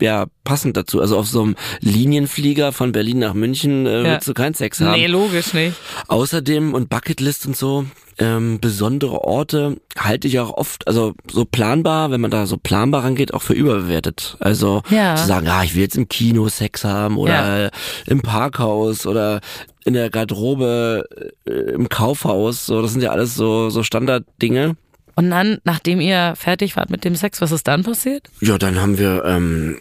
ja, 0.00 0.26
passend 0.44 0.76
dazu. 0.76 1.00
Also 1.00 1.16
auf 1.18 1.26
so 1.28 1.42
einem 1.42 1.56
Linienflieger 1.80 2.72
von 2.72 2.92
Berlin 2.92 3.18
nach 3.18 3.34
München 3.34 3.86
äh, 3.86 4.02
Ja. 4.02 4.04
willst 4.12 4.28
du 4.28 4.34
keinen 4.34 4.54
Sex 4.54 4.80
haben. 4.80 4.92
Nee, 4.92 5.06
logisch 5.06 5.52
nicht. 5.54 5.76
Außerdem 6.08 6.74
und 6.74 6.88
Bucketlist 6.88 7.46
und 7.46 7.56
so, 7.56 7.84
ähm, 8.18 8.58
besondere 8.60 9.22
Orte 9.24 9.76
halte 9.98 10.28
ich 10.28 10.38
auch 10.40 10.52
oft, 10.52 10.86
also 10.86 11.14
so 11.30 11.44
planbar, 11.44 12.10
wenn 12.10 12.20
man 12.20 12.30
da 12.30 12.46
so 12.46 12.56
planbar 12.56 13.04
rangeht, 13.04 13.32
auch 13.32 13.42
für 13.42 13.54
überbewertet. 13.54 14.36
Also 14.40 14.82
Ja. 14.90 15.16
zu 15.16 15.26
sagen, 15.26 15.48
ah, 15.48 15.62
ich 15.64 15.74
will 15.74 15.82
jetzt 15.82 15.96
im 15.96 16.08
Kino 16.08 16.48
Sex 16.48 16.84
haben 16.84 17.16
oder 17.16 17.62
Ja. 17.64 17.70
im 18.06 18.20
Parkhaus 18.20 19.06
oder 19.06 19.40
in 19.84 19.94
der 19.94 20.10
Garderobe, 20.10 21.04
äh, 21.46 21.50
im 21.72 21.88
Kaufhaus, 21.88 22.66
so, 22.66 22.82
das 22.82 22.92
sind 22.92 23.02
ja 23.02 23.10
alles 23.10 23.34
so, 23.34 23.70
so 23.70 23.82
Standarddinge. 23.82 24.76
Und 25.16 25.30
dann, 25.30 25.58
nachdem 25.64 26.00
ihr 26.00 26.34
fertig 26.36 26.76
wart 26.76 26.90
mit 26.90 27.04
dem 27.04 27.14
Sex, 27.14 27.40
was 27.40 27.52
ist 27.52 27.66
dann 27.68 27.82
passiert? 27.82 28.28
Ja, 28.40 28.58
dann 28.58 28.80
haben 28.80 28.98
wir 28.98 29.24
ähm, 29.26 29.78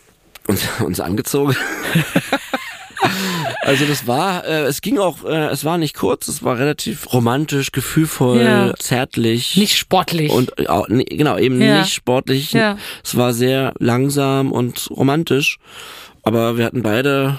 uns, 0.50 0.68
uns 0.84 1.00
angezogen. 1.00 1.56
Also 3.62 3.86
das 3.86 4.08
war, 4.08 4.46
äh, 4.46 4.64
es 4.64 4.82
ging 4.82 4.98
auch, 4.98 5.24
äh, 5.24 5.48
es 5.50 5.64
war 5.64 5.78
nicht 5.78 5.96
kurz, 5.96 6.28
es 6.28 6.44
war 6.44 6.58
relativ 6.58 7.14
romantisch, 7.14 7.72
gefühlvoll, 7.72 8.42
Ja. 8.42 8.74
zärtlich. 8.78 9.56
Nicht 9.58 9.78
sportlich. 9.78 10.32
Und 10.32 10.58
äh, 10.60 10.68
auch, 10.68 10.88
nee, 10.90 11.04
genau, 11.06 11.38
eben 11.38 11.62
Ja. 11.62 11.80
nicht 11.82 11.94
sportlich. 11.94 12.52
Ja. 12.52 12.78
Es 13.04 13.16
war 13.16 13.34
sehr 13.34 13.74
langsam 13.80 14.52
und 14.52 14.90
romantisch. 14.92 15.60
Aber 16.24 16.58
wir 16.58 16.66
hatten 16.66 16.82
beide, 16.82 17.38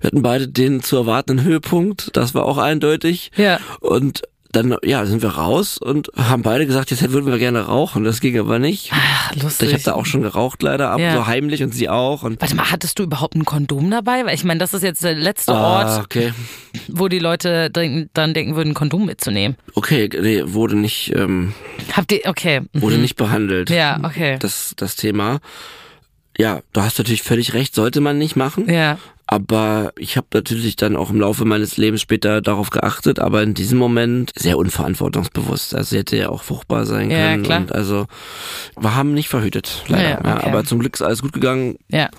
wir 0.00 0.08
hatten 0.08 0.22
beide 0.22 0.46
den 0.46 0.82
zu 0.82 0.96
erwartenden 0.96 1.44
Höhepunkt. 1.44 2.10
Das 2.16 2.34
war 2.34 2.44
auch 2.44 2.58
eindeutig. 2.58 3.32
Ja. 3.36 3.58
Und 3.80 4.22
dann, 4.54 4.76
ja, 4.84 5.04
sind 5.06 5.22
wir 5.22 5.30
raus 5.30 5.78
und 5.78 6.10
haben 6.16 6.42
beide 6.42 6.66
gesagt, 6.66 6.90
jetzt 6.90 7.10
würden 7.12 7.26
wir 7.30 7.38
gerne 7.38 7.66
rauchen. 7.66 8.04
Das 8.04 8.20
ging 8.20 8.38
aber 8.38 8.58
nicht. 8.58 8.90
Ach, 8.92 9.34
lustig. 9.36 9.68
Ich 9.68 9.74
habe 9.74 9.84
da 9.84 9.92
auch 9.94 10.06
schon 10.06 10.22
geraucht 10.22 10.62
leider, 10.62 10.90
ab, 10.90 11.00
Ja. 11.00 11.14
so 11.14 11.26
heimlich 11.26 11.62
und 11.62 11.74
sie 11.74 11.88
auch. 11.88 12.22
Und 12.22 12.40
Warte 12.40 12.54
mal, 12.54 12.70
hattest 12.70 12.98
du 12.98 13.02
überhaupt 13.02 13.34
ein 13.34 13.44
Kondom 13.44 13.90
dabei? 13.90 14.24
Weil 14.24 14.34
ich 14.34 14.44
meine, 14.44 14.58
das 14.60 14.72
ist 14.74 14.82
jetzt 14.82 15.02
der 15.04 15.14
letzte 15.14 15.52
Ah, 15.52 15.94
Ort, 15.96 16.04
okay. 16.04 16.32
wo 16.88 17.08
die 17.08 17.18
Leute 17.18 17.70
dann 17.70 18.34
denken 18.34 18.56
würden, 18.56 18.70
ein 18.70 18.74
Kondom 18.74 19.06
mitzunehmen. 19.06 19.56
Okay, 19.74 20.08
nee, 20.20 20.42
wurde 20.46 20.76
nicht, 20.76 21.12
ähm, 21.14 21.52
Habt 21.92 22.12
ihr, 22.12 22.20
okay. 22.26 22.62
wurde 22.72 22.98
nicht 22.98 23.16
behandelt. 23.16 23.70
Ja, 23.70 24.00
okay. 24.02 24.36
Das, 24.40 24.72
das 24.76 24.96
Thema. 24.96 25.40
Ja, 26.36 26.60
du 26.72 26.82
hast 26.82 26.98
natürlich 26.98 27.22
völlig 27.22 27.54
recht, 27.54 27.74
sollte 27.74 28.00
man 28.00 28.18
nicht 28.18 28.34
machen. 28.36 28.68
Ja. 28.68 28.98
Aber 29.26 29.92
ich 29.96 30.16
habe 30.18 30.26
natürlich 30.34 30.76
dann 30.76 30.96
auch 30.96 31.08
im 31.10 31.18
Laufe 31.20 31.44
meines 31.46 31.76
Lebens 31.78 32.02
später 32.02 32.42
darauf 32.42 32.68
geachtet, 32.70 33.18
aber 33.18 33.42
in 33.42 33.54
diesem 33.54 33.78
Moment 33.78 34.32
sehr 34.36 34.58
unverantwortungsbewusst. 34.58 35.74
Also 35.74 35.90
sie 35.90 35.98
hätte 35.98 36.16
ja 36.16 36.28
auch 36.28 36.42
fruchtbar 36.42 36.84
sein 36.84 37.10
Ja, 37.10 37.30
können. 37.30 37.42
klar. 37.42 37.60
Und 37.60 37.72
also 37.72 38.06
wir 38.78 38.94
haben 38.94 39.14
nicht 39.14 39.28
verhütet, 39.28 39.82
leider. 39.88 40.02
Ja, 40.02 40.20
Ja, 40.24 40.36
okay. 40.38 40.48
aber 40.50 40.64
zum 40.64 40.78
Glück 40.78 40.94
ist 40.94 41.02
alles 41.02 41.22
gut 41.22 41.32
gegangen, 41.32 41.76
Ja. 41.90 42.10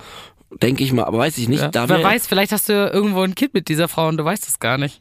denke 0.63 0.83
ich 0.83 0.93
mal. 0.93 1.03
Aber 1.03 1.19
weiß 1.19 1.37
ich 1.37 1.47
nicht. 1.47 1.61
ja. 1.61 1.87
Wer 1.89 2.03
weiß, 2.03 2.25
vielleicht 2.25 2.51
hast 2.51 2.69
du 2.69 2.73
irgendwo 2.73 3.21
ein 3.21 3.35
Kind 3.35 3.53
mit 3.53 3.67
dieser 3.69 3.87
Frau 3.87 4.07
und 4.07 4.17
du 4.17 4.25
weißt 4.25 4.47
es 4.47 4.59
gar 4.59 4.77
nicht. 4.79 4.99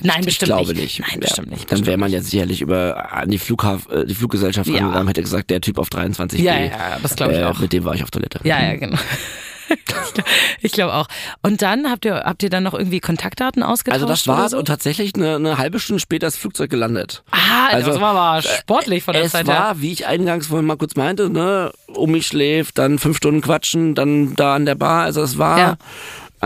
Nein, 0.00 0.20
ich 0.20 0.26
bestimmt 0.26 0.46
glaube 0.46 0.72
nicht. 0.72 0.80
nicht. 0.80 1.00
Nein, 1.00 1.10
Ja, 1.14 1.18
bestimmt 1.18 1.50
nicht. 1.50 1.70
Dann 1.70 1.84
wäre 1.84 1.98
man 1.98 2.10
jetzt 2.10 2.30
sicherlich 2.30 2.62
über 2.62 3.12
an 3.12 3.28
die 3.28 3.38
Flughafen, 3.38 3.90
äh, 3.92 4.06
die 4.06 4.14
Fluggesellschaft 4.14 4.70
Ja. 4.70 4.78
rangegangen, 4.78 5.08
hätte 5.08 5.20
gesagt, 5.22 5.50
der 5.50 5.60
Typ 5.60 5.78
auf 5.78 5.90
23 5.90 6.40
Ja, 6.40 6.56
ja, 6.58 6.98
das 7.02 7.14
glaube 7.16 7.32
ich 7.34 7.40
äh, 7.40 7.44
auch. 7.44 7.58
Mit 7.58 7.72
dem 7.74 7.84
war 7.84 7.94
ich 7.94 8.02
auf 8.02 8.10
Toilette. 8.10 8.40
Ja, 8.44 8.62
ja, 8.62 8.76
genau. 8.76 8.96
ich 10.60 10.72
glaube 10.72 10.94
auch. 10.94 11.08
Und 11.42 11.62
dann 11.62 11.90
habt 11.90 12.04
ihr, 12.04 12.14
habt 12.24 12.42
ihr 12.42 12.50
dann 12.50 12.62
noch 12.62 12.74
irgendwie 12.74 13.00
Kontaktdaten 13.00 13.62
ausgetauscht? 13.62 14.02
Also 14.02 14.06
das 14.06 14.26
war's 14.26 14.38
oder 14.38 14.48
so? 14.50 14.58
und 14.58 14.64
tatsächlich 14.66 15.14
eine, 15.14 15.36
eine 15.36 15.58
halbe 15.58 15.78
Stunde 15.80 16.00
später 16.00 16.26
das 16.26 16.36
Flugzeug 16.36 16.70
gelandet. 16.70 17.22
Ah, 17.30 17.68
Also, 17.72 17.90
das 17.92 18.00
war 18.00 18.16
aber 18.16 18.42
sportlich 18.42 19.02
von 19.04 19.14
der 19.14 19.24
es 19.24 19.32
Zeit 19.32 19.46
her. 19.48 19.54
war, 19.54 19.80
wie 19.80 19.92
ich 19.92 20.06
eingangs 20.06 20.46
vorhin 20.48 20.66
mal 20.66 20.76
kurz 20.76 20.94
meinte, 20.96 21.30
ne, 21.30 21.72
um 21.88 22.10
mich 22.10 22.26
schläft, 22.26 22.78
dann 22.78 22.98
fünf 22.98 23.16
Stunden 23.16 23.40
quatschen, 23.40 23.94
dann 23.94 24.34
da 24.36 24.54
an 24.54 24.66
der 24.66 24.74
Bar. 24.74 25.04
Also 25.04 25.22
es 25.22 25.38
war 25.38 25.58
Ja. 25.58 25.76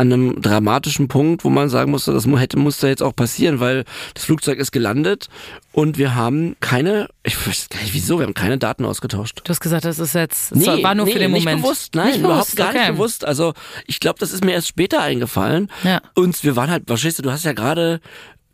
An 0.01 0.11
einem 0.11 0.41
dramatischen 0.41 1.09
Punkt, 1.09 1.45
wo 1.45 1.51
man 1.51 1.69
sagen 1.69 1.91
musste, 1.91 2.13
das 2.15 2.27
hätte 2.27 2.59
musste 2.59 2.89
jetzt 2.89 3.03
auch 3.03 3.15
passieren, 3.15 3.61
weil 3.61 3.85
das 4.15 4.25
Flugzeug 4.25 4.59
ist 4.59 4.73
gelandet 4.73 5.29
und 5.73 5.99
wir 5.99 6.15
haben 6.15 6.57
keine, 6.61 7.09
ich 7.23 7.37
weiß 7.47 7.69
gar 7.69 7.83
nicht 7.83 7.93
wieso, 7.93 8.19
wir 8.19 8.25
haben 8.25 8.33
keine 8.33 8.57
Daten 8.57 8.87
ausgetauscht. 8.87 9.43
Du 9.45 9.51
hast 9.51 9.61
gesagt, 9.61 9.85
das 9.85 9.99
ist 9.99 10.15
jetzt, 10.15 10.57
Nee, 10.57 10.83
war 10.83 10.95
nur 10.95 11.05
nee, 11.05 11.13
für 11.13 11.19
den 11.19 11.33
nicht 11.33 11.45
Moment. 11.45 11.63
bewusst, 11.63 11.95
nein, 11.95 12.07
Nicht 12.07 12.19
überhaupt 12.21 12.47
bewusst, 12.47 12.57
gar 12.57 12.71
okay. 12.71 12.79
nicht 12.79 12.93
bewusst. 12.93 13.27
Also 13.27 13.53
ich 13.87 14.01
glaube, 14.01 14.19
das 14.19 14.33
ist 14.33 14.43
mir 14.43 14.53
erst 14.53 14.69
später 14.69 15.03
eingefallen. 15.03 15.71
Ja. 15.85 16.01
Und 16.15 16.43
wir 16.45 16.57
waren 16.57 16.71
halt, 16.71 16.85
verstehst 16.87 17.19
du, 17.19 17.23
du 17.23 17.31
hast 17.31 17.45
ja 17.45 17.53
gerade 17.53 18.01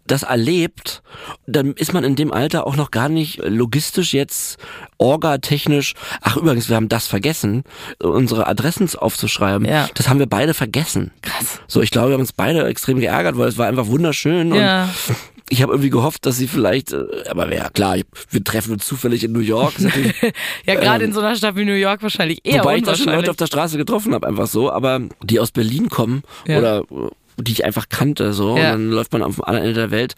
das 0.06 0.22
erlebt, 0.22 1.02
dann 1.46 1.72
ist 1.74 1.92
man 1.92 2.04
in 2.04 2.16
dem 2.16 2.32
Alter 2.32 2.66
auch 2.66 2.76
noch 2.76 2.90
gar 2.90 3.08
nicht 3.08 3.38
logistisch 3.44 4.12
jetzt 4.14 4.58
orgatechnisch. 4.98 5.94
Ach 6.20 6.36
übrigens, 6.36 6.68
wir 6.68 6.76
haben 6.76 6.88
das 6.88 7.06
vergessen, 7.06 7.64
unsere 8.02 8.46
Adressen 8.46 8.88
aufzuschreiben. 8.96 9.66
Ja. 9.66 9.88
Das 9.94 10.08
haben 10.08 10.18
wir 10.18 10.26
beide 10.26 10.54
vergessen. 10.54 11.10
Krass. 11.22 11.60
So, 11.66 11.80
ich 11.82 11.90
glaube, 11.90 12.08
wir 12.08 12.14
haben 12.14 12.20
uns 12.20 12.32
beide 12.32 12.64
extrem 12.66 13.00
geärgert, 13.00 13.36
weil 13.38 13.48
es 13.48 13.58
war 13.58 13.66
einfach 13.66 13.86
wunderschön 13.88 14.54
Ja. 14.54 14.84
und 14.84 15.16
ich 15.48 15.62
habe 15.62 15.72
irgendwie 15.72 15.90
gehofft, 15.90 16.26
dass 16.26 16.36
sie 16.36 16.48
vielleicht, 16.48 16.92
äh, 16.92 17.04
aber 17.28 17.52
ja 17.54 17.68
klar, 17.70 17.96
wir 18.30 18.44
treffen 18.44 18.72
uns 18.72 18.84
zufällig 18.86 19.22
in 19.24 19.32
New 19.32 19.40
York. 19.40 19.74
Ja, 20.66 20.74
gerade 20.74 21.04
in 21.04 21.12
so 21.12 21.20
einer 21.20 21.36
Stadt 21.36 21.54
wie 21.56 21.64
New 21.64 21.72
York 21.74 22.02
wahrscheinlich 22.02 22.40
eher 22.42 22.54
Ähm, 22.56 22.60
Wobei 22.60 22.76
ich 22.78 22.82
da 22.82 22.96
schon. 22.96 23.06
Leute 23.12 23.30
auf 23.30 23.36
der 23.36 23.46
Straße 23.46 23.76
getroffen 23.78 24.12
habe, 24.14 24.26
einfach 24.26 24.48
so, 24.48 24.72
aber 24.72 25.00
die 25.22 25.38
aus 25.38 25.52
Berlin 25.52 25.88
kommen 25.88 26.22
Ja. 26.48 26.58
oder 26.58 26.78
äh, 26.80 27.10
die 27.38 27.52
ich 27.52 27.64
einfach 27.64 27.88
kannte, 27.88 28.32
so, 28.32 28.56
Ja. 28.56 28.72
und 28.74 28.80
dann 28.80 28.90
läuft 28.90 29.12
man 29.12 29.22
am 29.22 29.34
anderen 29.42 29.68
Ende 29.68 29.74
der 29.74 29.90
Welt 29.90 30.14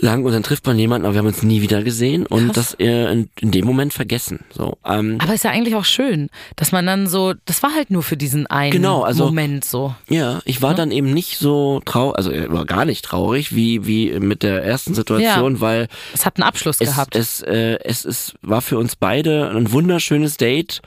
lang 0.00 0.24
und 0.24 0.32
dann 0.32 0.42
trifft 0.42 0.66
man 0.66 0.78
jemanden, 0.78 1.06
aber 1.06 1.14
wir 1.14 1.18
haben 1.20 1.26
uns 1.26 1.42
nie 1.42 1.60
wieder 1.62 1.82
gesehen 1.82 2.26
und 2.26 2.56
das 2.56 2.74
äh, 2.78 3.12
in, 3.12 3.28
in 3.40 3.50
dem 3.50 3.64
Moment 3.64 3.92
vergessen. 3.92 4.40
So, 4.50 4.78
ähm, 4.86 5.18
aber 5.20 5.34
ist 5.34 5.44
ja 5.44 5.50
eigentlich 5.50 5.74
auch 5.74 5.84
schön, 5.84 6.28
dass 6.56 6.72
man 6.72 6.86
dann 6.86 7.06
so, 7.06 7.34
das 7.44 7.62
war 7.62 7.74
halt 7.74 7.90
nur 7.90 8.02
für 8.02 8.16
diesen 8.16 8.46
einen 8.46 8.72
Genau, 8.72 9.02
also- 9.02 9.26
Moment 9.26 9.64
so. 9.64 9.94
ja, 10.08 10.40
ich 10.44 10.62
war 10.62 10.74
dann 10.74 10.90
eben 10.90 11.12
nicht 11.12 11.38
so 11.38 11.80
traurig, 11.84 12.16
also 12.16 12.30
äh, 12.32 12.50
war 12.52 12.64
gar 12.64 12.84
nicht 12.84 13.04
traurig 13.04 13.54
wie 13.54 13.86
wie 13.86 14.18
mit 14.20 14.42
der 14.42 14.64
ersten 14.64 14.94
Situation, 14.94 15.60
weil 15.60 15.88
Es 16.14 16.24
hat 16.26 16.36
einen 16.36 16.44
Abschluss 16.44 16.76
es, 16.80 16.90
gehabt. 16.90 17.16
es, 17.16 17.40
äh, 17.42 17.78
es, 17.84 18.04
es 18.04 18.34
war 18.42 18.62
für 18.62 18.78
uns 18.78 18.96
beide 18.96 19.50
ein 19.50 19.72
wunderschönes 19.72 20.36
Date. 20.36 20.80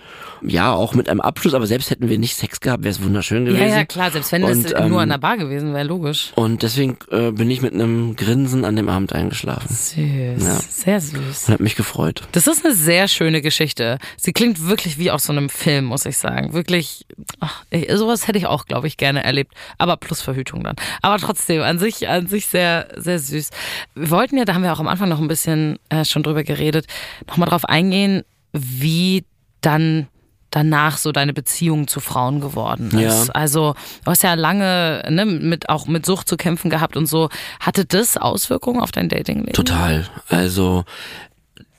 Ja, 0.44 0.74
auch 0.74 0.96
mit 0.96 1.08
einem 1.08 1.22
Abschluss, 1.22 1.54
aber 1.54 1.68
selbst 1.68 1.92
hätten 1.92 2.10
wir 2.10 2.18
nicht 2.18 2.36
Sex 2.36 2.60
gehabt, 2.62 2.84
wäre 2.84 2.92
es 2.92 3.04
wunderschön 3.04 3.46
gewesen. 3.46 3.62
ja, 3.62 3.76
ja, 3.78 3.86
klar, 3.86 4.10
selbst 4.10 4.32
wenn 4.32 4.44
es 4.44 4.58
Und, 4.74 4.88
nur 4.90 4.98
ähm, 4.98 4.98
an 4.98 5.10
der 5.10 5.18
Bar 5.20 5.38
gewesen 5.38 5.74
wäre, 5.74 5.84
logisch. 5.86 6.32
Und 6.36 6.64
deswegen 6.64 6.98
äh, 7.12 7.32
bin 7.32 7.50
ich 7.52 7.62
mit 7.62 7.74
einem 7.74 8.16
Grinsen 8.16 8.66
an 8.66 8.76
dem 8.76 8.90
Abend 9.02 9.14
eingeschlafen 9.14 9.68
Süß, 9.76 10.44
Ja. 10.44 10.60
sehr 10.70 11.02
süß. 11.02 11.48
und 11.48 11.54
habe 11.54 11.64
mich 11.64 11.76
gefreut. 11.76 12.22
Das 12.34 12.46
ist 12.48 12.64
eine 12.64 12.76
sehr 12.76 13.08
schöne 13.08 13.42
Geschichte. 13.42 13.98
Sie 14.18 14.32
klingt 14.32 14.68
wirklich 14.68 14.98
wie 15.00 15.10
aus 15.12 15.24
so 15.24 15.32
einem 15.34 15.50
Film, 15.50 15.86
muss 15.86 16.06
ich 16.06 16.18
sagen. 16.18 16.54
Wirklich, 16.54 17.06
ach, 17.40 17.64
sowas 17.94 18.28
hätte 18.28 18.38
ich 18.38 18.46
auch, 18.46 18.66
glaube 18.66 18.88
ich, 18.88 18.98
gerne 18.98 19.24
erlebt. 19.24 19.54
Aber 19.80 19.98
plus 19.98 20.22
Verhütung 20.22 20.64
dann. 20.64 20.76
Aber 21.02 21.18
trotzdem, 21.18 21.62
an 21.64 21.80
sich, 21.80 22.08
an 22.08 22.28
sich 22.28 22.46
sehr, 22.46 22.88
sehr 22.98 23.18
süß. 23.20 23.50
Wir 23.96 24.10
wollten 24.12 24.38
ja, 24.38 24.46
da 24.46 24.54
haben 24.54 24.64
wir 24.64 24.72
auch 24.74 24.80
am 24.80 24.88
Anfang 24.88 25.10
noch 25.10 25.20
ein 25.20 25.28
bisschen 25.28 25.80
äh, 25.90 26.06
schon 26.06 26.22
drüber 26.24 26.44
geredet, 26.44 26.86
nochmal 27.28 27.50
drauf 27.50 27.66
eingehen, 27.66 28.24
wie 28.54 29.26
dann 29.62 30.08
danach 30.52 30.98
so 30.98 31.12
deine 31.12 31.34
Beziehung 31.34 31.88
zu 31.88 32.00
Frauen 32.00 32.42
geworden 32.42 32.92
ist. 33.00 33.28
Ja. 33.28 33.34
Also 33.34 33.74
du 34.06 34.12
hast 34.12 34.22
ja 34.24 34.34
lange 34.36 35.04
ne, 35.10 35.26
mit 35.26 35.70
auch 35.70 35.88
mit 35.88 36.06
Sucht 36.06 36.28
zu 36.28 36.38
kämpfen 36.38 36.70
gehabt 36.70 36.96
und 36.98 37.08
so. 37.08 37.30
Hatte 37.60 37.86
das 37.86 38.18
Auswirkungen 38.18 38.80
auf 38.82 38.92
dein 38.92 39.10
Datingleben? 39.10 39.54
Total. 39.54 40.08
Also 40.28 40.84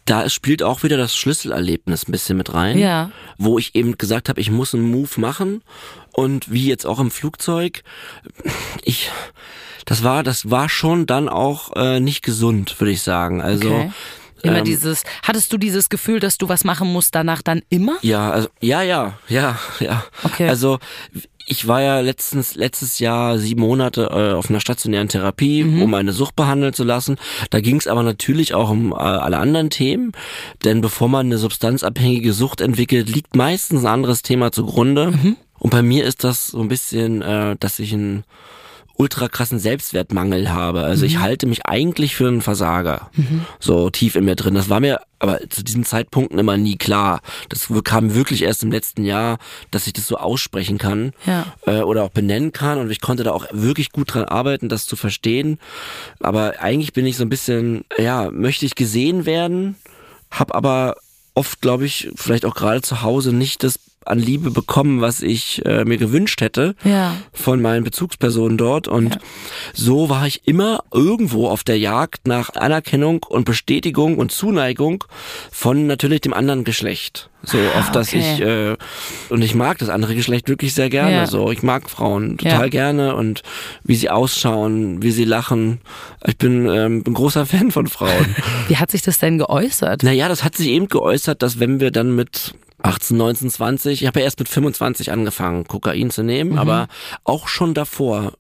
da 0.07 0.29
spielt 0.29 0.63
auch 0.65 0.83
wieder 0.83 0.97
das 0.97 1.15
Schlüsselerlebnis 1.15 2.09
ein 2.09 2.13
bisschen 2.13 2.37
mit 2.37 2.53
rein, 2.53 2.77
Ja. 2.77 3.11
wo 3.39 3.59
ich 3.59 3.75
eben 3.77 3.97
gesagt 3.99 4.29
habe, 4.29 4.41
ich 4.41 4.51
muss 4.51 4.75
einen 4.75 4.91
Move 4.91 5.21
machen 5.21 5.63
und 6.13 6.51
wie 6.51 6.67
jetzt 6.67 6.87
auch 6.87 6.99
im 6.99 7.13
Flugzeug, 7.13 7.85
ich 8.83 9.11
das 9.85 10.03
war 10.03 10.23
das 10.23 10.51
war 10.51 10.69
schon 10.69 11.07
dann 11.07 11.29
auch 11.29 11.77
äh, 11.77 12.01
nicht 12.01 12.23
gesund, 12.25 12.81
würde 12.81 12.91
ich 12.93 13.03
sagen. 13.03 13.41
Also 13.43 13.69
Okay. 13.71 13.91
Immer 14.43 14.59
ähm, 14.59 14.65
dieses, 14.65 15.05
hattest 15.23 15.53
du 15.53 15.59
dieses 15.59 15.89
Gefühl, 15.89 16.21
dass 16.21 16.39
du 16.39 16.49
was 16.49 16.65
machen 16.65 16.93
musst 16.93 17.15
danach 17.15 17.43
dann 17.43 17.63
immer? 17.69 17.97
Ja, 18.03 18.31
also 18.31 18.49
ja, 18.61 18.83
ja, 18.83 19.15
ja, 19.29 19.59
ja. 19.81 20.05
Okay. 20.25 20.49
Also 20.49 20.79
ich 21.47 21.67
war 21.67 21.83
ja 21.83 22.01
letztens 22.01 22.55
letztes 22.55 22.99
Jahr 22.99 23.39
sieben 23.39 23.63
Monate 23.63 24.09
äh, 24.13 24.33
auf 24.35 24.49
einer 24.49 24.61
stationären 24.61 25.09
Therapie, 25.09 25.65
Mhm. 25.65 25.83
um 25.83 25.91
meine 25.91 26.13
Sucht 26.13 26.37
behandeln 26.37 26.73
zu 26.73 26.85
lassen. 26.85 27.17
Da 27.51 27.61
ging 27.61 27.77
es 27.77 27.87
aber 27.87 28.03
natürlich 28.03 28.55
auch 28.55 28.71
um 28.71 28.93
äh, 28.93 28.97
alle 28.97 29.39
anderen 29.39 29.71
Themen, 29.71 30.13
denn 30.65 30.81
bevor 30.81 31.09
man 31.09 31.27
eine 31.27 31.39
substanzabhängige 31.39 32.33
Sucht 32.33 32.61
entwickelt, 32.61 33.09
liegt 33.09 33.37
meistens 33.37 33.83
ein 33.85 33.93
anderes 33.93 34.23
Thema 34.23 34.53
zugrunde. 34.53 35.11
Mhm. 35.11 35.37
Und 35.59 35.71
bei 35.71 35.83
mir 35.83 36.05
ist 36.05 36.25
das 36.25 36.49
so 36.49 36.61
ein 36.61 36.69
bisschen, 36.69 37.23
äh, 37.23 37.57
dass 37.59 37.79
ich 37.79 37.93
ein 37.93 38.25
ultra 38.97 39.29
krassen 39.29 39.59
Selbstwertmangel 39.59 40.51
habe. 40.53 40.83
Also 40.85 41.03
Mhm. 41.05 41.07
ich 41.07 41.19
halte 41.19 41.47
mich 41.47 41.67
eigentlich 41.67 42.15
für 42.15 42.29
einen 42.29 42.43
Versager. 42.43 43.11
So 43.61 43.91
tief 43.91 44.15
in 44.17 44.25
mir 44.25 44.37
drin. 44.37 44.55
Das 44.55 44.69
war 44.69 44.81
mir 44.81 45.01
aber 45.19 45.39
zu 45.51 45.63
diesen 45.63 45.85
Zeitpunkten 45.85 46.39
immer 46.39 46.57
nie 46.57 46.77
klar. 46.77 47.21
Das 47.49 47.69
kam 47.85 48.15
wirklich 48.15 48.43
erst 48.43 48.63
im 48.65 48.73
letzten 48.73 49.05
Jahr, 49.05 49.39
dass 49.71 49.87
ich 49.87 49.93
das 49.93 50.07
so 50.09 50.17
aussprechen 50.17 50.79
kann 50.79 51.13
Ja. 51.27 51.47
äh, 51.67 51.81
oder 51.83 52.03
auch 52.05 52.11
benennen 52.11 52.53
kann. 52.53 52.79
Und 52.79 52.91
ich 52.91 53.01
konnte 53.01 53.23
da 53.25 53.31
auch 53.33 53.47
wirklich 53.53 53.93
gut 53.93 54.13
dran 54.15 54.25
arbeiten, 54.25 54.69
das 54.69 54.87
zu 54.87 54.97
verstehen. 54.97 55.59
Aber 56.21 56.55
eigentlich 56.61 56.93
bin 56.93 57.07
ich 57.07 57.17
so 57.17 57.25
ein 57.25 57.29
bisschen, 57.31 57.85
ja, 57.99 58.31
möchte 58.31 58.67
ich 58.67 58.75
gesehen 58.75 59.27
werden, 59.27 59.77
hab 60.31 60.55
aber 60.55 60.97
oft, 61.35 61.61
glaube 61.61 61.87
ich, 61.87 62.11
vielleicht 62.17 62.45
auch 62.45 62.55
gerade 62.55 62.83
zu 62.83 63.03
Hause 63.03 63.33
nicht 63.33 63.63
das 63.65 63.79
an 64.07 64.19
Liebe 64.19 64.51
bekommen, 64.51 65.01
was 65.01 65.23
ich 65.23 65.65
äh, 65.65 65.85
mir 65.85 65.97
gewünscht 65.99 66.41
hätte 66.41 66.75
Ja. 66.85 67.15
von 67.33 67.61
meinen 67.63 67.85
Bezugspersonen 67.85 68.59
dort 68.59 68.89
und 68.89 69.19
so 69.75 70.09
war 70.09 70.27
ich 70.27 70.47
immer 70.47 70.85
irgendwo 70.93 71.49
auf 71.49 71.65
der 71.65 71.79
Jagd 71.79 72.27
nach 72.27 72.51
Anerkennung 72.55 73.23
und 73.23 73.45
Bestätigung 73.45 74.19
und 74.19 74.33
Zuneigung 74.33 75.05
von 75.51 75.87
natürlich 75.87 76.21
dem 76.23 76.33
anderen 76.33 76.65
Geschlecht. 76.65 77.29
So 77.45 77.59
auf 77.77 77.91
das 77.91 78.09
okay. 78.09 78.19
ich 78.37 78.41
äh, 78.41 78.77
und 79.29 79.43
ich 79.43 79.57
mag 79.57 79.79
das 79.79 79.89
andere 79.89 80.15
Geschlecht 80.15 80.49
wirklich 80.49 80.75
sehr 80.75 80.89
gerne. 80.91 81.13
Ja. 81.17 81.27
So 81.27 81.51
ich 81.51 81.63
mag 81.65 81.91
Frauen 81.91 82.39
total 82.39 82.63
Ja. 82.63 82.69
gerne 82.69 83.17
und 83.17 83.43
wie 83.83 83.97
sie 83.97 84.11
ausschauen, 84.11 85.03
wie 85.03 85.11
sie 85.11 85.25
lachen. 85.25 85.81
Ich 86.25 86.39
bin 86.39 86.67
ähm, 86.69 87.03
ein 87.05 87.15
großer 87.15 87.45
Fan 87.53 87.73
von 87.73 87.89
Frauen. 87.89 88.37
Wie 88.69 88.77
hat 88.77 88.93
sich 88.93 89.03
das 89.03 89.19
denn 89.19 89.39
geäußert? 89.39 90.05
Naja, 90.05 90.29
das 90.29 90.45
hat 90.45 90.57
sich 90.57 90.69
eben 90.69 90.87
geäußert, 90.87 91.43
dass 91.43 91.59
wenn 91.59 91.81
wir 91.81 91.91
dann 91.91 92.15
mit 92.15 92.55
18, 92.83 93.17
19, 93.17 93.51
20. 93.51 94.03
Ich 94.03 94.07
habe 94.07 94.21
ja 94.21 94.25
erst 94.25 94.39
mit 94.39 94.49
25 94.49 95.13
angefangen, 95.13 95.65
Kokain 95.67 96.11
zu 96.11 96.23
nehmen, 96.23 96.59
aber 96.59 96.89
auch 97.25 97.49
schon 97.49 97.75
davor, 97.75 98.35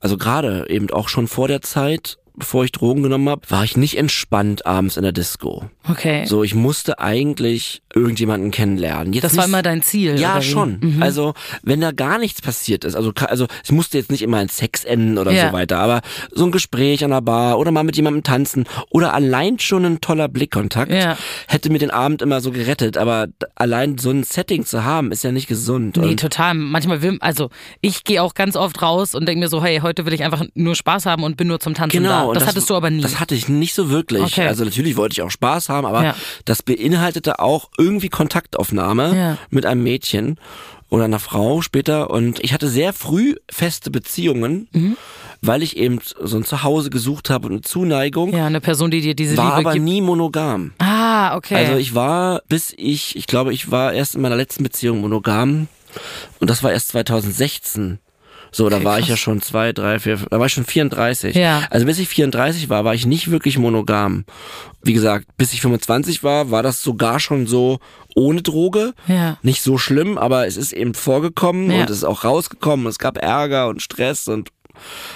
also 0.00 0.16
gerade 0.16 0.66
eben 0.68 0.90
auch 0.90 1.08
schon 1.08 1.28
vor 1.28 1.48
der 1.48 1.60
Zeit, 1.62 2.18
bevor 2.38 2.64
ich 2.64 2.72
Drogen 2.72 3.02
genommen 3.02 3.28
habe, 3.28 3.42
war 3.48 3.64
ich 3.64 3.76
nicht 3.76 3.96
entspannt 3.98 4.66
abends 4.66 4.96
in 4.96 5.02
der 5.02 5.12
Disco. 5.12 5.68
Okay. 5.88 6.24
So, 6.26 6.42
ich 6.44 6.54
musste 6.54 6.98
eigentlich 7.00 7.82
irgendjemanden 7.94 8.50
kennenlernen. 8.50 9.12
Jetzt 9.12 9.24
das 9.24 9.36
war 9.36 9.44
immer 9.46 9.62
dein 9.62 9.82
Ziel. 9.82 10.18
ja, 10.18 10.40
schon. 10.42 10.78
Mhm. 10.80 11.02
Also, 11.02 11.34
wenn 11.62 11.80
da 11.80 11.90
gar 11.92 12.18
nichts 12.18 12.40
passiert 12.42 12.84
ist, 12.84 12.94
also, 12.94 13.12
also 13.26 13.46
ich 13.64 13.72
musste 13.72 13.98
jetzt 13.98 14.10
nicht 14.10 14.22
immer 14.22 14.40
in 14.40 14.48
Sex 14.48 14.84
enden 14.84 15.18
oder 15.18 15.32
Ja. 15.32 15.48
so 15.48 15.52
weiter, 15.52 15.78
aber 15.78 16.00
so 16.32 16.44
ein 16.44 16.52
Gespräch 16.52 17.04
an 17.04 17.10
der 17.10 17.20
Bar 17.22 17.58
oder 17.58 17.70
mal 17.70 17.82
mit 17.84 17.96
jemandem 17.96 18.22
tanzen 18.22 18.64
oder 18.90 19.14
allein 19.14 19.58
schon 19.58 19.84
ein 19.84 20.00
toller 20.00 20.28
Blickkontakt 20.28 20.92
Ja. 20.92 21.16
hätte 21.46 21.70
mir 21.70 21.78
den 21.78 21.90
Abend 21.90 22.22
immer 22.22 22.40
so 22.40 22.50
gerettet. 22.52 22.96
Aber 22.96 23.26
allein 23.54 23.98
so 23.98 24.10
ein 24.10 24.22
Setting 24.22 24.64
zu 24.64 24.84
haben, 24.84 25.10
ist 25.12 25.24
ja 25.24 25.32
nicht 25.32 25.48
gesund. 25.48 25.96
Nee, 25.96 26.14
total. 26.16 26.54
Manchmal 26.54 27.02
will, 27.02 27.16
also 27.20 27.50
ich 27.80 28.04
gehe 28.04 28.22
auch 28.22 28.34
ganz 28.34 28.54
oft 28.56 28.80
raus 28.82 29.14
und 29.14 29.26
denke 29.26 29.40
mir 29.40 29.48
so, 29.48 29.62
hey, 29.62 29.80
heute 29.82 30.06
will 30.06 30.12
ich 30.12 30.22
einfach 30.22 30.44
nur 30.54 30.74
Spaß 30.74 31.06
haben 31.06 31.22
und 31.24 31.36
bin 31.36 31.48
nur 31.48 31.60
zum 31.60 31.74
Tanzen 31.74 32.04
da. 32.04 32.24
Genau, 32.28 32.40
und 32.40 32.40
Das, 32.40 32.48
hattest 32.48 32.70
du 32.70 32.74
aber 32.76 32.90
nie. 32.90 33.02
Das 33.02 33.20
hatte 33.20 33.34
ich 33.34 33.48
nicht 33.48 33.74
so 33.74 33.90
wirklich. 33.90 34.22
Okay. 34.22 34.46
Also 34.46 34.64
natürlich 34.64 34.96
wollte 34.96 35.12
ich 35.14 35.22
auch 35.22 35.30
Spaß 35.30 35.68
haben, 35.68 35.86
aber 35.86 36.04
Ja. 36.04 36.14
das 36.44 36.62
beinhaltete 36.62 37.38
auch 37.40 37.68
irgendwie 37.78 38.08
Kontaktaufnahme 38.08 39.16
Ja. 39.16 39.38
mit 39.50 39.66
einem 39.66 39.82
Mädchen 39.82 40.38
oder 40.90 41.04
einer 41.04 41.18
Frau 41.18 41.60
später. 41.60 42.10
Und 42.10 42.40
ich 42.42 42.52
hatte 42.52 42.68
sehr 42.68 42.92
früh 42.92 43.34
feste 43.50 43.90
Beziehungen, 43.90 44.68
Mhm. 44.72 44.96
weil 45.42 45.62
ich 45.62 45.76
eben 45.76 45.98
so 46.22 46.36
ein 46.38 46.44
Zuhause 46.44 46.88
gesucht 46.90 47.28
habe 47.30 47.46
und 47.48 47.52
eine 47.52 47.60
Zuneigung. 47.62 48.32
ja, 48.32 48.46
eine 48.46 48.60
Person, 48.60 48.90
die 48.90 49.00
dir 49.02 49.14
diese 49.14 49.36
war 49.36 49.56
Liebe 49.58 49.68
aber 49.68 49.72
gibt. 49.74 49.84
nie 49.84 50.00
monogam. 50.00 50.72
Ah, 50.78 51.36
okay. 51.36 51.54
Also 51.56 51.74
ich 51.76 51.94
war, 51.94 52.40
bis 52.48 52.72
ich, 52.76 53.16
ich 53.16 53.26
glaube, 53.26 53.52
ich 53.52 53.70
war 53.70 53.92
erst 53.92 54.14
in 54.14 54.22
meiner 54.22 54.36
letzten 54.36 54.62
Beziehung 54.62 55.00
monogam 55.02 55.68
und 56.40 56.48
das 56.48 56.62
war 56.62 56.72
erst 56.72 56.88
2016. 56.88 57.98
So, 58.50 58.68
da 58.68 58.82
war 58.84 58.98
ich 58.98 59.06
krass. 59.06 59.10
ja 59.10 59.16
schon 59.16 59.42
zwei, 59.42 59.72
drei, 59.72 59.98
vier, 59.98 60.18
da 60.30 60.38
war 60.38 60.46
ich 60.46 60.52
schon 60.52 60.64
34. 60.64 61.34
Ja. 61.36 61.62
Also 61.70 61.86
bis 61.86 61.98
ich 61.98 62.08
34 62.08 62.68
war, 62.68 62.84
war 62.84 62.94
ich 62.94 63.06
nicht 63.06 63.30
wirklich 63.30 63.58
monogam. 63.58 64.24
Wie 64.82 64.92
gesagt, 64.94 65.26
bis 65.36 65.52
ich 65.52 65.60
25 65.60 66.22
war, 66.22 66.50
war 66.50 66.62
das 66.62 66.82
sogar 66.82 67.20
schon 67.20 67.46
so 67.46 67.78
ohne 68.14 68.42
Droge. 68.42 68.94
Ja. 69.06 69.38
Nicht 69.42 69.62
so 69.62 69.78
schlimm, 69.78 70.18
aber 70.18 70.46
es 70.46 70.56
ist 70.56 70.72
eben 70.72 70.94
vorgekommen 70.94 71.70
Ja. 71.70 71.80
und 71.82 71.90
es 71.90 71.98
ist 71.98 72.04
auch 72.04 72.24
rausgekommen. 72.24 72.86
Es 72.86 72.98
gab 72.98 73.18
Ärger 73.18 73.68
und 73.68 73.82
Stress 73.82 74.28
und 74.28 74.50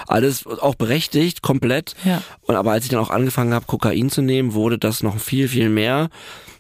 alles 0.09 0.47
auch 0.47 0.75
berechtigt, 0.75 1.41
komplett. 1.43 1.95
Ja. 2.05 2.23
Und 2.43 2.57
aber 2.57 2.73
als 2.73 2.85
ich 2.85 2.91
dann 2.91 3.01
auch 3.01 3.11
angefangen 3.11 3.55
habe, 3.55 3.67
Kokain 3.67 4.11
zu 4.11 4.21
nehmen, 4.23 4.55
wurde 4.55 4.77
das 4.79 5.03
noch 5.03 5.19
viel, 5.19 5.49
viel 5.49 5.69
mehr, 5.69 6.09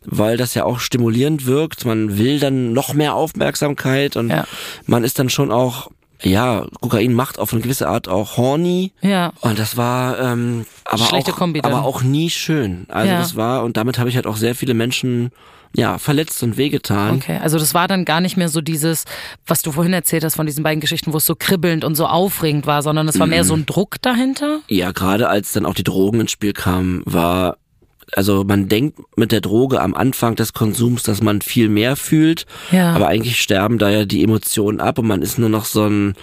weil 0.04 0.36
das 0.36 0.54
ja 0.54 0.64
auch 0.64 0.78
stimulierend 0.80 1.46
wirkt. 1.46 1.84
Man 1.84 2.16
will 2.18 2.38
dann 2.40 2.72
noch 2.72 2.94
mehr 2.94 3.14
Aufmerksamkeit 3.14 4.16
und 4.16 4.30
Ja. 4.30 4.46
man 4.86 5.04
ist 5.04 5.18
dann 5.18 5.28
schon 5.30 5.50
auch, 5.50 5.90
ja, 6.22 6.64
Kokain 6.80 7.12
macht 7.14 7.38
auf 7.38 7.52
eine 7.52 7.62
gewisse 7.62 7.88
Art 7.88 8.08
auch 8.08 8.36
horny. 8.36 8.92
ja. 9.00 9.32
Und 9.40 9.58
das 9.58 9.76
war 9.76 10.18
aber 10.18 10.36
aber 10.84 10.98
Schlechte 11.04 11.32
auch, 11.32 11.36
Kombi 11.36 11.60
dann. 11.60 11.72
aber 11.72 11.84
auch 11.84 12.02
nie 12.02 12.30
schön. 12.30 12.86
Also 12.88 13.12
Ja. 13.12 13.18
das 13.18 13.36
war 13.36 13.64
und 13.64 13.76
damit 13.76 13.98
habe 13.98 14.08
ich 14.08 14.16
halt 14.16 14.26
auch 14.26 14.36
sehr 14.36 14.54
viele 14.54 14.74
Menschen 14.74 15.30
ja 15.74 15.96
verletzt 15.96 16.42
und 16.42 16.58
wehgetan. 16.58 17.16
Okay, 17.16 17.38
also 17.42 17.58
das 17.58 17.72
war 17.72 17.88
dann 17.88 18.04
gar 18.04 18.20
nicht 18.20 18.36
mehr 18.36 18.50
so 18.50 18.60
dieses, 18.60 19.04
was 19.46 19.62
du 19.62 19.72
vorhin 19.72 19.94
erzählt 19.94 20.22
hast 20.22 20.34
von 20.36 20.44
diesen 20.44 20.62
beiden 20.62 20.80
Geschichten, 20.82 21.14
wo 21.14 21.16
es 21.16 21.24
so 21.24 21.34
kribbelnd 21.34 21.82
und 21.84 21.94
so 21.94 22.06
aufregend 22.06 22.66
war, 22.66 22.82
sondern 22.82 23.08
es 23.08 23.18
war 23.18 23.26
mehr 23.26 23.42
Mhm. 23.44 23.48
so 23.48 23.54
ein 23.54 23.64
Druck 23.66 23.96
dahinter. 24.02 24.60
Ja, 24.68 24.92
gerade 24.92 25.28
als 25.30 25.52
dann 25.52 25.64
auch 25.64 25.72
die 25.74 25.82
Drogen 25.84 26.20
ins 26.20 26.30
Spiel 26.30 26.52
kamen, 26.52 27.02
war 27.06 27.56
also 28.14 28.44
man 28.44 28.68
denkt 28.68 28.98
mit 29.16 29.32
der 29.32 29.40
Droge 29.40 29.80
am 29.80 29.94
Anfang 29.94 30.36
des 30.36 30.52
Konsums, 30.52 31.02
dass 31.02 31.22
man 31.22 31.40
viel 31.40 31.68
mehr 31.68 31.96
fühlt, 31.96 32.46
Ja. 32.70 32.92
aber 32.94 33.08
eigentlich 33.08 33.40
sterben 33.40 33.78
da 33.78 33.90
ja 33.90 34.04
die 34.04 34.22
Emotionen 34.22 34.80
ab 34.80 34.98
und 34.98 35.06
man 35.06 35.22
ist 35.22 35.38
nur 35.38 35.48
noch 35.48 35.64
so 35.64 35.84
ein 35.86 36.14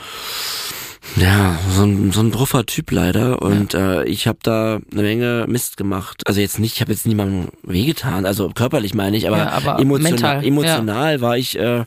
ja, 1.16 1.58
so 1.76 1.84
ein, 1.84 2.12
so 2.12 2.20
ein 2.20 2.30
bruffer 2.30 2.66
Typ 2.68 2.92
leider 2.92 3.42
und 3.42 3.74
äh, 3.74 4.04
ich 4.04 4.28
habe 4.28 4.38
da 4.44 4.80
eine 4.92 5.02
Menge 5.02 5.46
Mist 5.48 5.76
gemacht. 5.76 6.22
Also 6.28 6.40
jetzt 6.40 6.60
nicht, 6.60 6.76
ich 6.76 6.82
habe 6.82 6.92
jetzt 6.92 7.08
niemandem 7.08 7.48
wehgetan, 7.64 8.28
also 8.28 8.50
körperlich 8.50 8.94
meine 8.94 9.18
ich, 9.18 9.28
aber, 9.28 9.38
Ja, 9.38 9.50
aber 9.50 9.80
emotional, 9.80 10.12
mental, 10.12 10.42
ja. 10.44 10.48
emotional 10.48 11.22
war 11.22 11.38
ich 11.38 11.58
äh, 11.58 11.86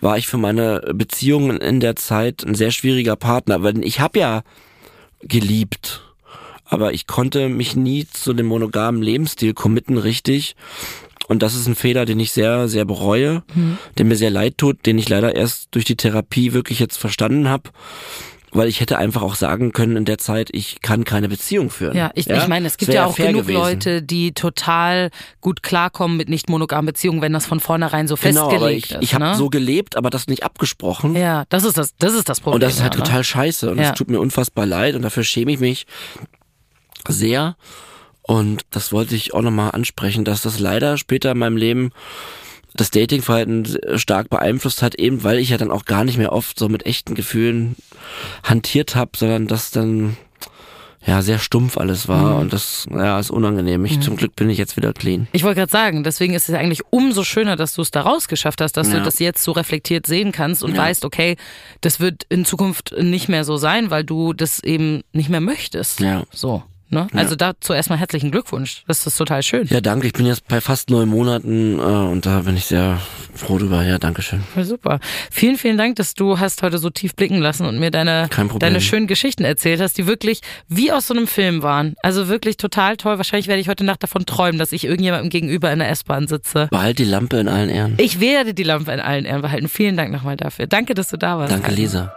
war 0.00 0.16
ich 0.16 0.28
für 0.28 0.38
meine 0.38 0.80
Beziehungen 0.94 1.58
in 1.60 1.80
der 1.80 1.96
Zeit 1.96 2.42
ein 2.46 2.54
sehr 2.54 2.70
schwieriger 2.70 3.16
Partner, 3.16 3.62
weil 3.62 3.84
ich 3.84 4.00
habe 4.00 4.18
ja 4.18 4.42
geliebt, 5.20 6.02
aber 6.74 6.92
ich 6.92 7.06
konnte 7.06 7.48
mich 7.48 7.74
nie 7.76 8.06
zu 8.06 8.32
dem 8.34 8.46
monogamen 8.46 9.00
Lebensstil 9.02 9.54
committen 9.54 9.96
richtig. 9.98 10.56
Und 11.26 11.42
das 11.42 11.54
ist 11.54 11.66
ein 11.66 11.74
Fehler, 11.74 12.04
den 12.04 12.20
ich 12.20 12.32
sehr, 12.32 12.68
sehr 12.68 12.84
bereue, 12.84 13.42
Mhm. 13.54 13.78
der 13.96 14.04
mir 14.04 14.16
sehr 14.16 14.30
leid 14.30 14.58
tut, 14.58 14.84
den 14.84 14.98
ich 14.98 15.08
leider 15.08 15.34
erst 15.34 15.68
durch 15.74 15.86
die 15.86 15.96
Therapie 15.96 16.52
wirklich 16.52 16.78
jetzt 16.80 16.98
verstanden 16.98 17.48
habe. 17.48 17.70
Weil 18.56 18.68
ich 18.68 18.78
hätte 18.80 18.98
einfach 18.98 19.22
auch 19.22 19.34
sagen 19.34 19.72
können 19.72 19.96
in 19.96 20.04
der 20.04 20.18
Zeit, 20.18 20.48
ich 20.52 20.80
kann 20.80 21.02
keine 21.02 21.28
Beziehung 21.28 21.70
führen. 21.70 21.96
Ja, 21.96 22.12
ich, 22.14 22.30
ich 22.30 22.46
meine, 22.46 22.68
es 22.68 22.76
gibt 22.76 22.92
ja 22.92 23.06
auch 23.06 23.16
genug 23.16 23.42
gewesen. 23.46 23.56
Leute, 23.58 24.00
die 24.02 24.30
total 24.32 25.10
gut 25.40 25.64
klarkommen 25.64 26.16
mit 26.16 26.28
nicht 26.28 26.48
monogamen 26.48 26.86
Beziehungen, 26.86 27.20
wenn 27.20 27.32
das 27.32 27.46
von 27.46 27.58
vornherein 27.58 28.06
so 28.06 28.14
Genau, 28.14 28.48
festgelegt 28.50 28.84
ich, 28.86 28.90
ist. 28.92 29.02
ich 29.02 29.14
habe 29.14 29.24
ne? 29.24 29.34
so 29.34 29.50
gelebt, 29.50 29.96
aber 29.96 30.08
das 30.08 30.28
nicht 30.28 30.44
abgesprochen. 30.44 31.16
ja, 31.16 31.46
das 31.48 31.64
ist 31.64 31.76
das, 31.76 31.96
das 31.98 32.14
ist 32.14 32.28
das 32.28 32.38
Problem. 32.40 32.54
Und 32.56 32.62
das 32.62 32.74
ist 32.74 32.82
halt 32.82 32.94
ja, 32.94 33.00
ne? 33.00 33.04
total 33.06 33.24
scheiße 33.24 33.70
und 33.72 33.78
es 33.80 33.86
Ja. 33.88 33.92
tut 33.92 34.08
mir 34.08 34.20
unfassbar 34.20 34.66
leid 34.66 34.94
und 34.94 35.02
dafür 35.02 35.24
schäme 35.24 35.50
ich 35.50 35.58
mich 35.58 35.86
sehr. 37.12 37.56
Und 38.22 38.62
das 38.70 38.92
wollte 38.92 39.14
ich 39.14 39.34
auch 39.34 39.42
nochmal 39.42 39.72
ansprechen, 39.72 40.24
dass 40.24 40.42
das 40.42 40.58
leider 40.58 40.96
später 40.96 41.32
in 41.32 41.38
meinem 41.38 41.56
Leben 41.58 41.90
das 42.74 42.90
Datingverhalten 42.90 43.68
stark 43.96 44.30
beeinflusst 44.30 44.82
hat, 44.82 44.94
eben 44.96 45.22
weil 45.22 45.38
ich 45.38 45.50
ja 45.50 45.58
dann 45.58 45.70
auch 45.70 45.84
gar 45.84 46.04
nicht 46.04 46.18
mehr 46.18 46.32
oft 46.32 46.58
so 46.58 46.68
mit 46.68 46.86
echten 46.86 47.14
Gefühlen 47.14 47.76
hantiert 48.42 48.96
habe, 48.96 49.12
sondern 49.16 49.46
das 49.46 49.70
dann 49.70 50.16
ja 51.06 51.20
sehr 51.20 51.38
stumpf 51.38 51.76
alles 51.76 52.08
war 52.08 52.36
und 52.38 52.52
das 52.54 52.86
ja 52.90 53.20
ist 53.20 53.30
unangenehm. 53.30 53.84
Ich, 53.84 54.00
Zum 54.00 54.16
Glück 54.16 54.34
bin 54.36 54.48
ich 54.48 54.56
jetzt 54.56 54.78
wieder 54.78 54.94
clean. 54.94 55.28
Ich 55.32 55.44
wollte 55.44 55.60
gerade 55.60 55.70
sagen, 55.70 56.02
deswegen 56.02 56.32
ist 56.32 56.48
es 56.48 56.54
eigentlich 56.54 56.80
umso 56.90 57.24
schöner, 57.24 57.56
dass 57.56 57.74
du 57.74 57.82
es 57.82 57.90
da 57.90 58.00
rausgeschafft 58.00 58.60
hast, 58.62 58.72
dass 58.78 58.88
du 58.88 58.96
Ja. 58.96 59.02
das 59.04 59.18
jetzt 59.18 59.44
so 59.44 59.52
reflektiert 59.52 60.06
sehen 60.06 60.32
kannst 60.32 60.64
und 60.64 60.74
Ja. 60.74 60.78
weißt, 60.82 61.04
okay, 61.04 61.36
das 61.82 62.00
wird 62.00 62.24
in 62.30 62.46
Zukunft 62.46 62.94
nicht 62.98 63.28
mehr 63.28 63.44
so 63.44 63.58
sein, 63.58 63.90
weil 63.90 64.02
du 64.02 64.32
das 64.32 64.64
eben 64.64 65.02
nicht 65.12 65.28
mehr 65.28 65.42
möchtest. 65.42 66.00
Ja. 66.00 66.24
So. 66.32 66.62
Ne? 66.90 67.08
Also 67.14 67.34
dazu 67.34 67.72
erstmal 67.72 67.98
herzlichen 67.98 68.30
Glückwunsch. 68.30 68.84
Das 68.86 69.06
ist 69.06 69.16
total 69.16 69.42
schön. 69.42 69.66
Ja, 69.68 69.80
danke. 69.80 70.06
Ich 70.06 70.12
bin 70.12 70.26
jetzt 70.26 70.46
bei 70.48 70.60
fast 70.60 70.90
neun 70.90 71.08
Monaten 71.08 71.78
äh, 71.78 71.82
und 71.82 72.26
da 72.26 72.40
bin 72.40 72.56
ich 72.56 72.66
sehr 72.66 73.00
froh 73.34 73.58
drüber. 73.58 73.82
Ja, 73.82 73.98
danke 73.98 74.22
schön. 74.22 74.42
Ja, 74.54 74.64
super. 74.64 75.00
Vielen, 75.30 75.56
vielen 75.56 75.78
Dank, 75.78 75.96
dass 75.96 76.14
du 76.14 76.38
hast 76.38 76.62
heute 76.62 76.78
so 76.78 76.90
tief 76.90 77.14
blicken 77.14 77.38
lassen 77.38 77.66
und 77.66 77.78
mir 77.78 77.90
deine, 77.90 78.28
deine 78.58 78.80
schönen 78.80 79.06
Geschichten 79.06 79.44
erzählt 79.44 79.80
hast, 79.80 79.98
die 79.98 80.06
wirklich 80.06 80.40
wie 80.68 80.92
aus 80.92 81.06
so 81.06 81.14
einem 81.14 81.26
Film 81.26 81.62
waren. 81.62 81.94
Also 82.02 82.28
wirklich 82.28 82.56
total 82.56 82.96
toll. 82.96 83.16
Wahrscheinlich 83.16 83.48
werde 83.48 83.60
ich 83.60 83.68
heute 83.68 83.84
Nacht 83.84 84.02
davon 84.02 84.26
träumen, 84.26 84.58
dass 84.58 84.72
ich 84.72 84.84
irgendjemandem 84.84 85.30
gegenüber 85.30 85.72
in 85.72 85.80
der 85.80 85.90
S-Bahn 85.90 86.28
sitze. 86.28 86.68
Behalt 86.70 86.98
die 86.98 87.04
Lampe 87.04 87.38
in 87.38 87.48
allen 87.48 87.70
Ehren. 87.70 87.94
Ich 87.98 88.20
werde 88.20 88.54
die 88.54 88.62
Lampe 88.62 88.92
in 88.92 89.00
allen 89.00 89.24
Ehren 89.24 89.42
behalten. 89.42 89.68
Vielen 89.68 89.96
Dank 89.96 90.12
nochmal 90.12 90.36
dafür. 90.36 90.66
Danke, 90.66 90.94
dass 90.94 91.08
du 91.08 91.16
da 91.16 91.38
warst. 91.38 91.52
Danke. 91.52 91.72
Lisa. 91.72 92.14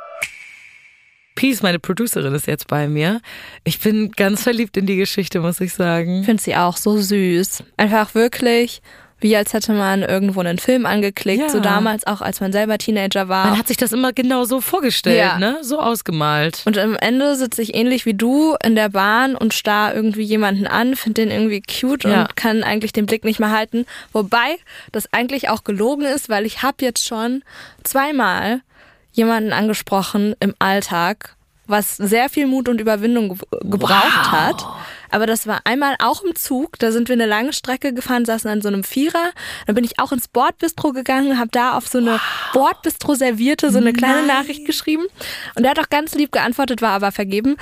Peace, 1.38 1.62
meine 1.62 1.80
Producerin, 1.80 2.34
ist 2.34 2.48
jetzt 2.48 2.68
bei 2.68 2.88
mir. 2.88 3.22
Ich 3.64 3.80
bin 3.80 4.12
ganz 4.12 4.42
verliebt 4.44 4.76
in 4.76 4.88
die 4.88 4.98
Geschichte, 4.98 5.40
muss 5.40 5.62
ich 5.62 5.72
sagen. 5.74 6.22
Ich 6.22 6.26
finde 6.26 6.42
sie 6.44 6.56
auch 6.56 6.76
so 6.78 6.98
süß. 6.98 7.64
Einfach 7.78 8.16
wirklich, 8.16 8.82
wie 9.20 9.36
als 9.36 9.54
hätte 9.54 9.74
man 9.74 10.02
irgendwo 10.02 10.40
einen 10.40 10.58
Film 10.58 10.86
angeklickt. 10.88 11.42
Ja. 11.44 11.50
So 11.50 11.60
damals 11.60 12.06
auch, 12.08 12.22
als 12.22 12.40
man 12.40 12.52
selber 12.52 12.78
Teenager 12.80 13.28
war. 13.30 13.48
Man 13.50 13.58
hat 13.60 13.68
sich 13.68 13.78
das 13.78 13.92
immer 13.92 14.14
genau 14.14 14.46
so 14.46 14.62
vorgestellt, 14.62 15.18
Ja. 15.18 15.38
ne? 15.40 15.58
So 15.62 15.80
ausgemalt. 15.80 16.62
und 16.66 16.78
am 16.78 16.96
Ende 16.96 17.36
sitze 17.36 17.62
ich 17.62 17.74
ähnlich 17.76 18.06
wie 18.08 18.14
du 18.16 18.56
in 18.64 18.76
der 18.76 18.90
Bahn 18.90 19.36
und 19.36 19.54
starr 19.54 19.94
irgendwie 19.96 20.24
jemanden 20.24 20.66
an, 20.68 20.96
finde 20.96 21.22
den 21.22 21.32
irgendwie 21.32 21.62
cute 21.62 22.04
Ja. 22.04 22.22
und 22.22 22.36
kann 22.36 22.64
eigentlich 22.64 22.94
den 22.94 23.06
Blick 23.06 23.24
nicht 23.24 23.40
mehr 23.40 23.52
halten. 23.52 23.86
Wobei 24.12 24.58
das 24.92 25.12
eigentlich 25.14 25.50
auch 25.50 25.64
gelogen 25.64 26.06
ist, 26.06 26.30
weil 26.30 26.46
ich 26.48 26.62
habe 26.64 26.78
jetzt 26.82 27.06
schon 27.06 27.44
zweimal 27.84 28.62
jemanden 29.18 29.52
angesprochen 29.52 30.36
im 30.40 30.54
Alltag, 30.60 31.36
was 31.66 31.98
sehr 31.98 32.30
viel 32.30 32.48
Mut 32.48 32.70
und 32.70 32.80
Überwindung 32.80 33.30
ge 33.30 33.38
gebraucht 33.64 34.32
hat. 34.32 34.66
Aber 35.10 35.26
das 35.26 35.48
war 35.48 35.62
einmal 35.64 35.96
auch 36.00 36.24
im 36.24 36.36
Zug, 36.36 36.80
da 36.80 36.92
sind 36.92 37.10
wir 37.10 37.14
eine 37.14 37.26
lange 37.26 37.54
Strecke 37.54 37.94
gefahren, 37.94 38.26
saßen 38.26 38.50
an 38.50 38.62
so 38.62 38.68
einem 38.68 38.84
Vierer. 38.84 39.32
Dann 39.66 39.76
bin 39.76 39.84
ich 39.84 40.00
auch 40.00 40.12
ins 40.12 40.28
Bordbistro 40.28 40.92
gegangen, 40.92 41.40
habe 41.40 41.50
da 41.52 41.78
auf 41.78 41.88
so 41.88 41.98
eine 41.98 42.20
Bordbistro-Servierte 42.54 43.72
so 43.72 43.78
eine 43.78 43.94
kleine 43.94 44.28
Nachricht 44.28 44.66
geschrieben. 44.66 45.06
Und 45.56 45.64
er 45.64 45.72
hat 45.72 45.80
auch 45.80 45.90
ganz 45.90 46.14
lieb 46.16 46.32
geantwortet, 46.32 46.82
war 46.82 46.92
aber 46.92 47.12
vergeben. 47.12 47.58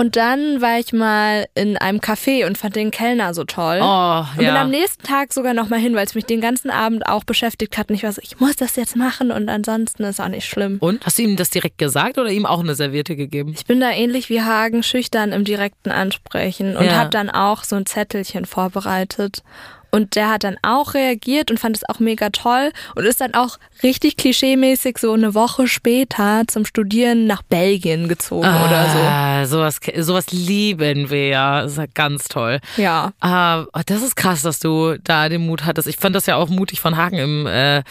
Und 0.00 0.16
dann 0.16 0.62
war 0.62 0.78
ich 0.78 0.94
mal 0.94 1.46
in 1.54 1.76
einem 1.76 1.98
Café 1.98 2.46
und 2.46 2.56
fand 2.56 2.74
den 2.74 2.90
Kellner 2.90 3.34
so 3.34 3.44
toll. 3.44 3.80
Oh, 3.82 4.20
Und 4.20 4.36
bin 4.38 4.46
ja. 4.46 4.58
am 4.62 4.70
nächsten 4.70 5.02
Tag 5.02 5.34
sogar 5.34 5.52
noch 5.52 5.68
mal 5.68 5.78
hin, 5.78 5.94
weil 5.94 6.06
es 6.06 6.14
mich 6.14 6.24
den 6.24 6.40
ganzen 6.40 6.70
Abend 6.70 7.06
auch 7.06 7.22
beschäftigt 7.24 7.76
hat. 7.76 7.90
Und 7.90 7.96
ich 7.96 8.02
war 8.04 8.12
so, 8.12 8.22
ich 8.24 8.40
muss 8.40 8.56
das 8.56 8.76
jetzt 8.76 8.96
machen 8.96 9.30
und 9.30 9.50
ansonsten 9.50 10.04
ist 10.04 10.18
auch 10.18 10.28
nicht 10.28 10.46
schlimm. 10.48 10.78
Und? 10.80 11.04
Hast 11.04 11.18
du 11.18 11.22
ihm 11.22 11.36
das 11.36 11.50
direkt 11.50 11.76
gesagt 11.76 12.16
oder 12.16 12.30
ihm 12.30 12.46
auch 12.46 12.60
eine 12.60 12.74
Serviette 12.74 13.14
gegeben? 13.14 13.52
Ich 13.54 13.66
bin 13.66 13.78
da 13.78 13.90
ähnlich 13.90 14.30
wie 14.30 14.40
Hagen 14.40 14.82
schüchtern 14.82 15.32
im 15.32 15.44
direkten 15.44 15.90
Ansprechen 15.90 16.78
und 16.78 16.86
Ja. 16.86 16.92
habe 16.94 17.10
dann 17.10 17.28
auch 17.28 17.62
so 17.64 17.76
ein 17.76 17.84
Zettelchen 17.84 18.46
vorbereitet 18.46 19.42
Und 19.90 20.16
der 20.16 20.30
hat 20.30 20.44
dann 20.44 20.56
auch 20.62 20.94
reagiert 20.94 21.50
und 21.50 21.58
fand 21.58 21.76
es 21.76 21.88
auch 21.88 21.98
mega 21.98 22.30
toll 22.30 22.70
und 22.94 23.04
ist 23.04 23.20
dann 23.20 23.34
auch 23.34 23.58
richtig 23.82 24.16
klischeemäßig 24.16 24.98
so 24.98 25.12
eine 25.12 25.34
Woche 25.34 25.66
später 25.66 26.42
zum 26.46 26.64
Studieren 26.64 27.26
nach 27.26 27.42
Belgien 27.42 28.08
gezogen 28.08 28.46
oder 28.46 28.88
so. 28.92 28.98
Ah, 28.98 29.46
sowas, 29.46 29.80
sowas 29.98 30.30
lieben 30.30 31.10
wir 31.10 31.28
ja. 31.28 31.62
Das 31.62 31.72
ist 31.72 31.78
ja 31.78 31.86
ganz 31.92 32.28
toll. 32.28 32.60
Ja. 32.76 33.12
Ah, 33.20 33.64
das 33.86 34.02
ist 34.02 34.16
krass, 34.16 34.42
dass 34.42 34.60
du 34.60 34.96
da 35.02 35.28
den 35.28 35.46
Mut 35.46 35.64
hattest. 35.64 35.88
Ich 35.88 35.96
fand 35.96 36.14
das 36.14 36.26
ja 36.26 36.36
auch 36.36 36.48
mutig 36.48 36.80
von 36.80 36.96
Hagen 36.96 37.18
im, 37.18 37.46
äh, 37.46 37.82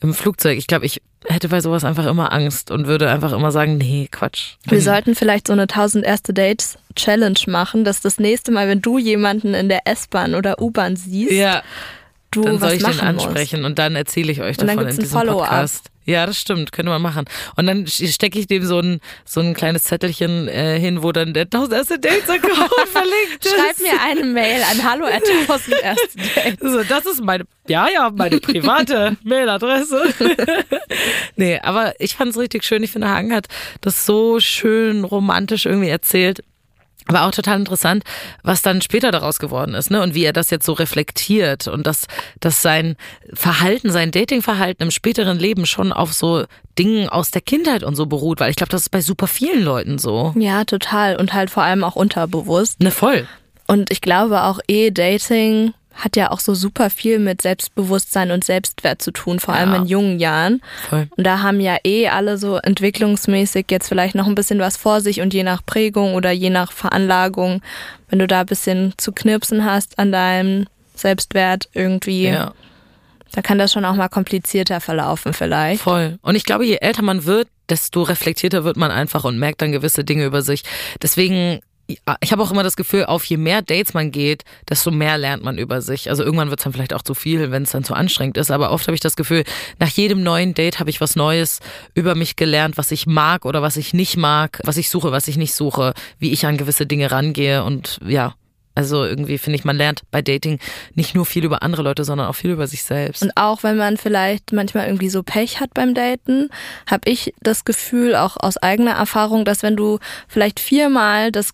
im 0.00 0.14
Flugzeug. 0.14 0.58
Ich 0.58 0.66
glaube, 0.66 0.86
ich 0.86 1.02
hätte 1.26 1.48
bei 1.48 1.60
sowas 1.60 1.84
einfach 1.84 2.06
immer 2.06 2.32
Angst 2.32 2.70
und 2.70 2.86
würde 2.86 3.10
einfach 3.10 3.32
immer 3.32 3.52
sagen, 3.52 3.76
nee, 3.78 4.08
Quatsch. 4.10 4.54
Wir 4.64 4.80
sollten 4.80 5.14
vielleicht 5.14 5.46
so 5.46 5.52
eine 5.52 5.62
1000 5.62 6.04
erste 6.04 6.32
Dates 6.32 6.78
Challenge 6.96 7.38
machen, 7.46 7.84
dass 7.84 8.00
das 8.00 8.18
nächste 8.18 8.50
Mal, 8.52 8.68
wenn 8.68 8.80
du 8.80 8.98
jemanden 8.98 9.54
in 9.54 9.68
der 9.68 9.86
S-Bahn 9.86 10.34
oder 10.34 10.60
U-Bahn 10.60 10.96
siehst, 10.96 11.32
Ja, 11.32 11.62
du 12.30 12.42
dann 12.42 12.58
soll 12.58 12.72
ich 12.72 12.82
den 12.82 13.00
ansprechen 13.00 13.64
und 13.64 13.78
dann 13.78 13.96
erzähle 13.96 14.32
ich 14.32 14.40
euch 14.40 14.58
Und 14.58 14.66
dann 14.66 14.76
davon 14.76 14.84
in 14.84 14.94
ein 14.94 14.98
diesem 14.98 15.18
Follow-up. 15.18 15.48
Podcast. 15.48 15.90
Ja, 16.10 16.26
das 16.26 16.40
stimmt, 16.40 16.72
können 16.72 16.88
wir 16.88 16.98
machen. 16.98 17.26
Und 17.54 17.68
dann 17.68 17.86
stecke 17.86 18.36
ich 18.40 18.48
dem 18.48 18.64
so 18.64 18.80
ein, 18.80 19.00
so 19.24 19.40
ein 19.40 19.54
kleines 19.54 19.84
Zettelchen 19.84 20.48
äh, 20.48 20.76
hin, 20.76 21.04
wo 21.04 21.12
dann 21.12 21.34
der 21.34 21.44
1000 21.44 21.72
erste 21.72 21.98
Dates 22.00 22.28
Account 22.28 22.68
verlinkt 22.92 23.46
ist. 23.46 23.54
Schreib 23.54 23.78
mir 23.78 24.02
eine 24.02 24.24
Mail 24.24 24.60
an 24.72 24.82
hallo 24.82 25.04
at 25.04 25.22
1000 25.24 25.76
erste 25.80 26.18
Dates. 26.34 26.72
So, 26.72 26.82
das 26.82 27.06
ist 27.06 27.22
meine, 27.22 27.44
ja, 27.68 27.88
ja, 27.88 28.10
meine 28.10 28.40
private 28.40 29.18
Mailadresse. 29.22 30.12
nee, 31.36 31.60
aber 31.62 31.94
ich 32.00 32.16
fand 32.16 32.32
es 32.32 32.38
richtig 32.38 32.64
schön. 32.64 32.82
Ich 32.82 32.90
finde, 32.90 33.08
Hagen 33.08 33.32
hat 33.32 33.46
das 33.80 34.04
so 34.04 34.40
schön 34.40 35.04
romantisch 35.04 35.64
irgendwie 35.64 35.90
erzählt. 35.90 36.42
Aber 37.06 37.24
auch 37.24 37.30
total 37.30 37.58
interessant, 37.58 38.04
was 38.42 38.62
dann 38.62 38.82
später 38.82 39.10
daraus 39.10 39.38
geworden 39.38 39.74
ist, 39.74 39.90
ne? 39.90 40.02
Und 40.02 40.14
wie 40.14 40.24
er 40.24 40.32
das 40.32 40.50
jetzt 40.50 40.66
so 40.66 40.72
reflektiert 40.72 41.66
und 41.66 41.86
dass, 41.86 42.06
dass 42.40 42.62
sein 42.62 42.96
Verhalten, 43.32 43.90
sein 43.90 44.10
Datingverhalten 44.10 44.84
im 44.84 44.90
späteren 44.90 45.38
Leben 45.38 45.66
schon 45.66 45.92
auf 45.92 46.12
so 46.12 46.44
Dingen 46.78 47.08
aus 47.08 47.30
der 47.30 47.42
Kindheit 47.42 47.82
und 47.82 47.96
so 47.96 48.06
beruht, 48.06 48.40
weil 48.40 48.50
ich 48.50 48.56
glaube, 48.56 48.70
das 48.70 48.82
ist 48.82 48.90
bei 48.90 49.00
super 49.00 49.26
vielen 49.26 49.62
Leuten 49.62 49.98
so. 49.98 50.32
Ja, 50.36 50.64
total. 50.64 51.16
Und 51.16 51.32
halt 51.32 51.50
vor 51.50 51.62
allem 51.62 51.84
auch 51.84 51.96
unterbewusst. 51.96 52.80
Ne, 52.80 52.90
voll. 52.90 53.26
Und 53.66 53.90
ich 53.92 54.00
glaube 54.00 54.42
auch 54.42 54.60
E-Dating 54.66 55.74
hat 56.00 56.16
ja 56.16 56.30
auch 56.30 56.40
so 56.40 56.54
super 56.54 56.90
viel 56.90 57.18
mit 57.18 57.42
Selbstbewusstsein 57.42 58.30
und 58.30 58.42
Selbstwert 58.44 59.00
zu 59.02 59.10
tun, 59.12 59.38
vor 59.40 59.54
allem 59.54 59.70
Ja. 59.70 59.76
in 59.76 59.86
jungen 59.86 60.18
Jahren. 60.18 60.60
Voll. 60.88 61.08
Und 61.16 61.24
da 61.26 61.40
haben 61.42 61.60
ja 61.60 61.76
eh 61.84 62.08
alle 62.08 62.38
so 62.38 62.56
entwicklungsmäßig 62.56 63.66
jetzt 63.70 63.88
vielleicht 63.88 64.14
noch 64.14 64.26
ein 64.26 64.34
bisschen 64.34 64.58
was 64.58 64.76
vor 64.76 65.00
sich 65.00 65.20
und 65.20 65.32
je 65.34 65.42
nach 65.42 65.64
Prägung 65.64 66.14
oder 66.14 66.30
je 66.30 66.50
nach 66.50 66.72
Veranlagung, 66.72 67.62
wenn 68.08 68.18
du 68.18 68.26
da 68.26 68.40
ein 68.40 68.46
bisschen 68.46 68.94
zu 68.96 69.12
knirpsen 69.12 69.64
hast 69.64 69.98
an 69.98 70.10
deinem 70.12 70.66
Selbstwert 70.94 71.68
irgendwie, 71.72 72.28
Ja. 72.28 72.52
da 73.32 73.42
kann 73.42 73.58
das 73.58 73.72
schon 73.72 73.84
auch 73.84 73.94
mal 73.94 74.08
komplizierter 74.08 74.80
verlaufen 74.80 75.32
vielleicht. 75.32 75.82
Voll. 75.82 76.18
Und 76.22 76.34
ich 76.34 76.44
glaube, 76.44 76.66
je 76.66 76.76
älter 76.80 77.02
man 77.02 77.24
wird, 77.24 77.48
desto 77.68 78.02
reflektierter 78.02 78.64
wird 78.64 78.76
man 78.76 78.90
einfach 78.90 79.24
und 79.24 79.38
merkt 79.38 79.62
dann 79.62 79.70
gewisse 79.70 80.02
Dinge 80.02 80.24
über 80.24 80.42
sich. 80.42 80.64
Deswegen, 81.02 81.60
ich 82.20 82.32
habe 82.32 82.42
auch 82.42 82.50
immer 82.50 82.62
das 82.62 82.76
Gefühl, 82.76 83.04
auf 83.04 83.24
je 83.24 83.36
mehr 83.36 83.62
Dates 83.62 83.94
man 83.94 84.10
geht, 84.10 84.44
desto 84.68 84.90
mehr 84.90 85.18
lernt 85.18 85.42
man 85.42 85.58
über 85.58 85.82
sich. 85.82 86.10
Also 86.10 86.24
irgendwann 86.24 86.50
wird 86.50 86.60
es 86.60 86.64
dann 86.64 86.72
vielleicht 86.72 86.94
auch 86.94 87.02
zu 87.02 87.14
viel, 87.14 87.50
wenn 87.50 87.62
es 87.62 87.70
dann 87.70 87.84
zu 87.84 87.94
anstrengend 87.94 88.36
ist. 88.36 88.50
Aber 88.50 88.72
oft 88.72 88.86
habe 88.86 88.94
ich 88.94 89.00
das 89.00 89.16
Gefühl, 89.16 89.44
nach 89.78 89.88
jedem 89.88 90.22
neuen 90.22 90.54
Date 90.54 90.80
habe 90.80 90.90
ich 90.90 91.00
was 91.00 91.16
Neues 91.16 91.60
über 91.94 92.14
mich 92.14 92.36
gelernt, 92.36 92.76
was 92.76 92.90
ich 92.90 93.06
mag 93.06 93.44
oder 93.44 93.62
was 93.62 93.76
ich 93.76 93.94
nicht 93.94 94.16
mag, 94.16 94.60
was 94.64 94.76
ich 94.76 94.90
suche, 94.90 95.12
was 95.12 95.28
ich 95.28 95.36
nicht 95.36 95.54
suche, 95.54 95.94
wie 96.18 96.32
ich 96.32 96.46
an 96.46 96.56
gewisse 96.56 96.86
Dinge 96.86 97.10
rangehe 97.10 97.64
und 97.64 97.98
ja. 98.06 98.34
Also 98.74 99.04
irgendwie 99.04 99.38
finde 99.38 99.58
ich, 99.58 99.64
man 99.64 99.76
lernt 99.76 100.02
bei 100.10 100.22
Dating 100.22 100.58
nicht 100.94 101.14
nur 101.14 101.26
viel 101.26 101.44
über 101.44 101.62
andere 101.62 101.82
Leute, 101.82 102.04
sondern 102.04 102.28
auch 102.28 102.34
viel 102.34 102.50
über 102.50 102.66
sich 102.66 102.82
selbst. 102.84 103.22
Und 103.22 103.36
auch 103.36 103.62
wenn 103.62 103.76
man 103.76 103.96
vielleicht 103.96 104.52
manchmal 104.52 104.86
irgendwie 104.86 105.10
so 105.10 105.22
Pech 105.22 105.60
hat 105.60 105.74
beim 105.74 105.92
Daten, 105.94 106.48
habe 106.88 107.10
ich 107.10 107.34
das 107.42 107.64
Gefühl, 107.64 108.14
auch 108.14 108.36
aus 108.38 108.56
eigener 108.56 108.92
Erfahrung, 108.92 109.44
dass 109.44 109.62
wenn 109.62 109.76
du 109.76 109.98
vielleicht 110.28 110.60
viermal 110.60 111.32
das 111.32 111.50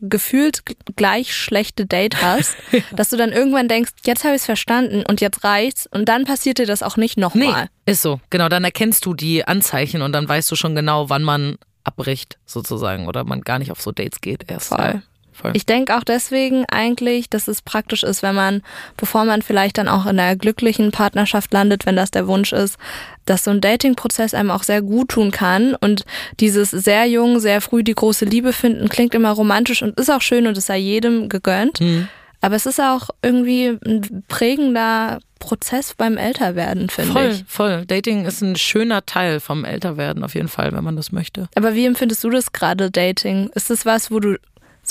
gefühlt 0.00 0.62
gleich 0.96 1.34
schlechte 1.34 1.84
Date 1.86 2.22
hast, 2.22 2.56
dass 2.96 3.10
du 3.10 3.16
dann 3.16 3.32
irgendwann 3.32 3.68
denkst, 3.68 3.92
jetzt 4.04 4.24
habe 4.24 4.34
ich 4.34 4.40
es 4.42 4.46
verstanden 4.46 5.04
und 5.06 5.20
jetzt 5.20 5.44
reicht's 5.44 5.86
und 5.86 6.08
dann 6.08 6.24
passiert 6.24 6.58
dir 6.58 6.66
das 6.66 6.82
auch 6.82 6.96
nicht 6.96 7.16
Nee, 7.16 7.22
nochmal. 7.22 7.68
ist 7.86 8.02
so. 8.02 8.20
Genau, 8.30 8.48
dann 8.48 8.64
erkennst 8.64 9.04
du 9.04 9.14
die 9.14 9.44
Anzeichen 9.44 10.00
und 10.02 10.12
dann 10.12 10.28
weißt 10.28 10.50
du 10.50 10.56
schon 10.56 10.74
genau, 10.74 11.10
wann 11.10 11.22
man 11.22 11.56
abbricht, 11.84 12.38
sozusagen, 12.46 13.08
oder 13.08 13.24
man 13.24 13.40
gar 13.40 13.58
nicht 13.58 13.72
auf 13.72 13.80
so 13.82 13.90
Dates 13.90 14.20
geht 14.20 14.50
erst. 14.50 14.68
Voll. 14.68 15.02
Ja, 15.32 15.38
voll. 15.40 15.52
Ich 15.54 15.66
denke 15.66 15.96
auch 15.96 16.04
deswegen 16.04 16.64
eigentlich, 16.70 17.28
dass 17.30 17.48
es 17.48 17.62
praktisch 17.62 18.02
ist, 18.02 18.22
wenn 18.22 18.34
man, 18.34 18.62
bevor 18.96 19.24
man 19.24 19.42
vielleicht 19.42 19.78
dann 19.78 19.88
auch 19.88 20.06
in 20.06 20.18
einer 20.18 20.36
glücklichen 20.36 20.90
Partnerschaft 20.90 21.52
landet, 21.52 21.86
wenn 21.86 21.96
das 21.96 22.10
der 22.10 22.26
Wunsch 22.26 22.52
ist, 22.52 22.78
dass 23.24 23.44
so 23.44 23.50
ein 23.50 23.60
Dating-Prozess 23.60 24.34
einem 24.34 24.50
auch 24.50 24.62
sehr 24.62 24.82
gut 24.82 25.10
tun 25.10 25.30
kann. 25.30 25.74
Und 25.74 26.04
dieses 26.40 26.70
sehr 26.70 27.06
jung, 27.06 27.40
sehr 27.40 27.60
früh 27.60 27.82
die 27.82 27.94
große 27.94 28.24
Liebe 28.24 28.52
finden, 28.52 28.88
klingt 28.88 29.14
immer 29.14 29.30
romantisch 29.30 29.82
und 29.82 29.98
ist 29.98 30.10
auch 30.10 30.22
schön 30.22 30.46
und 30.46 30.56
es 30.56 30.66
sei 30.66 30.78
jedem 30.78 31.28
gegönnt. 31.28 31.80
Mhm. 31.80 32.08
Aber 32.42 32.56
es 32.56 32.66
ist 32.66 32.80
auch 32.80 33.10
irgendwie 33.22 33.78
ein 33.86 34.24
prägender 34.26 35.20
Prozess 35.38 35.94
beim 35.94 36.16
Älterwerden, 36.16 36.90
finde 36.90 37.12
voll, 37.12 37.28
ich. 37.30 37.44
voll. 37.46 37.86
Dating 37.86 38.24
ist 38.24 38.42
ein 38.42 38.56
schöner 38.56 39.06
Teil 39.06 39.38
vom 39.38 39.64
Älterwerden 39.64 40.24
auf 40.24 40.34
jeden 40.34 40.48
Fall, 40.48 40.72
wenn 40.72 40.82
man 40.82 40.96
das 40.96 41.12
möchte. 41.12 41.48
Aber 41.54 41.74
wie 41.74 41.86
empfindest 41.86 42.24
du 42.24 42.30
das 42.30 42.50
gerade, 42.50 42.90
Dating? 42.90 43.48
Ist 43.54 43.70
es 43.70 43.86
was, 43.86 44.10
wo 44.10 44.18
du 44.18 44.38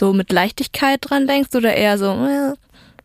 so 0.02 0.14
mit 0.14 0.32
Leichtigkeit 0.32 1.00
dran 1.00 1.28
denkst 1.28 1.56
oder 1.56 1.76
eher 1.76 2.00
so, 2.00 2.06
äh, 2.06 2.54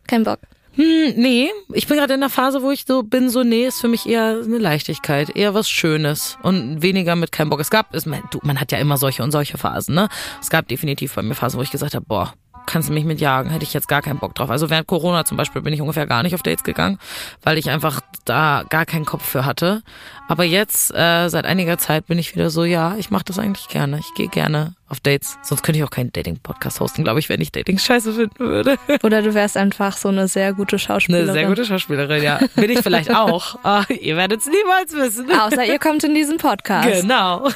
kein 0.07 0.23
Bock? 0.23 0.39
Hm, 0.73 1.13
nee, 1.15 1.49
ich 1.73 1.87
bin 1.87 1.97
gerade 1.97 2.15
in 2.15 2.21
der 2.21 2.29
Phase, 2.29 2.63
wo 2.63 2.71
ich 2.71 2.85
so 2.87 3.03
bin, 3.03 3.29
so, 3.29 3.43
nee, 3.43 3.67
ist 3.67 3.79
für 3.81 3.87
mich 3.87 4.07
eher 4.07 4.41
eine 4.43 4.57
Leichtigkeit, 4.57 5.35
eher 5.35 5.53
was 5.53 5.69
Schönes 5.69 6.39
und 6.41 6.81
weniger 6.81 7.15
mit 7.15 7.31
keinem 7.31 7.51
Bock. 7.51 7.59
Es 7.59 7.69
gab, 7.69 7.93
es, 7.93 8.07
man, 8.07 8.23
du, 8.31 8.39
man 8.41 8.59
hat 8.59 8.71
ja 8.71 8.79
immer 8.79 8.97
solche 8.97 9.21
und 9.21 9.31
solche 9.31 9.59
Phasen, 9.59 9.93
ne? 9.93 10.09
Es 10.41 10.49
gab 10.49 10.67
definitiv 10.67 11.13
bei 11.13 11.21
mir 11.21 11.35
Phasen, 11.35 11.59
wo 11.59 11.63
ich 11.63 11.71
gesagt 11.71 11.93
habe, 11.93 12.05
boah, 12.05 12.33
kannst 12.67 12.89
du 12.89 12.93
mich 12.93 13.05
mitjagen, 13.05 13.51
hätte 13.51 13.63
ich 13.63 13.73
jetzt 13.73 13.87
gar 13.87 14.01
keinen 14.01 14.19
Bock 14.19 14.35
drauf. 14.35 14.49
Also 14.51 14.69
während 14.69 14.85
Corona 14.85 15.25
zum 15.25 15.37
Beispiel 15.37 15.61
bin 15.61 15.73
ich 15.73 15.81
ungefähr 15.81 16.05
gar 16.05 16.21
nicht 16.21 16.35
auf 16.35 16.43
Dates 16.43 16.63
gegangen, 16.63 16.99
weil 17.41 17.57
ich 17.57 17.69
einfach 17.69 18.01
da 18.25 18.63
gar 18.69 18.85
keinen 18.85 19.05
Kopf 19.05 19.25
für 19.25 19.45
hatte. 19.45 19.81
Aber 20.27 20.43
jetzt, 20.43 20.93
äh, 20.93 21.29
seit 21.29 21.45
einiger 21.45 21.77
Zeit 21.77 22.07
bin 22.07 22.19
ich 22.19 22.35
wieder 22.35 22.49
so, 22.49 22.65
ja, 22.65 22.95
ich 22.97 23.09
mache 23.09 23.23
das 23.25 23.39
eigentlich 23.39 23.69
gerne. 23.69 23.99
Ich 23.99 24.13
gehe 24.13 24.27
gerne 24.27 24.75
auf 24.89 24.99
Dates. 24.99 25.37
Sonst 25.41 25.63
könnte 25.63 25.79
ich 25.79 25.85
auch 25.85 25.89
keinen 25.89 26.11
Dating-Podcast 26.11 26.79
hosten, 26.79 27.03
glaube 27.03 27.19
ich, 27.19 27.29
wenn 27.29 27.41
ich 27.41 27.51
Dating 27.51 27.77
scheiße 27.77 28.13
finden 28.13 28.39
würde. 28.39 28.77
Oder 29.03 29.21
du 29.21 29.33
wärst 29.33 29.57
einfach 29.57 29.95
so 29.95 30.09
eine 30.09 30.27
sehr 30.27 30.53
gute 30.53 30.77
Schauspielerin. 30.77 31.29
Eine 31.29 31.39
sehr 31.39 31.47
gute 31.47 31.65
Schauspielerin, 31.65 32.21
ja. 32.21 32.39
Bin 32.55 32.69
ich 32.69 32.79
vielleicht 32.79 33.13
auch. 33.13 33.57
Ah, 33.63 33.83
ihr 33.89 34.17
werdet 34.17 34.41
es 34.41 34.47
niemals 34.47 34.93
wissen. 34.93 35.31
Außer 35.31 35.65
ihr 35.65 35.79
kommt 35.79 36.03
in 36.03 36.13
diesen 36.13 36.37
Podcast. 36.37 37.01
Genau. 37.01 37.49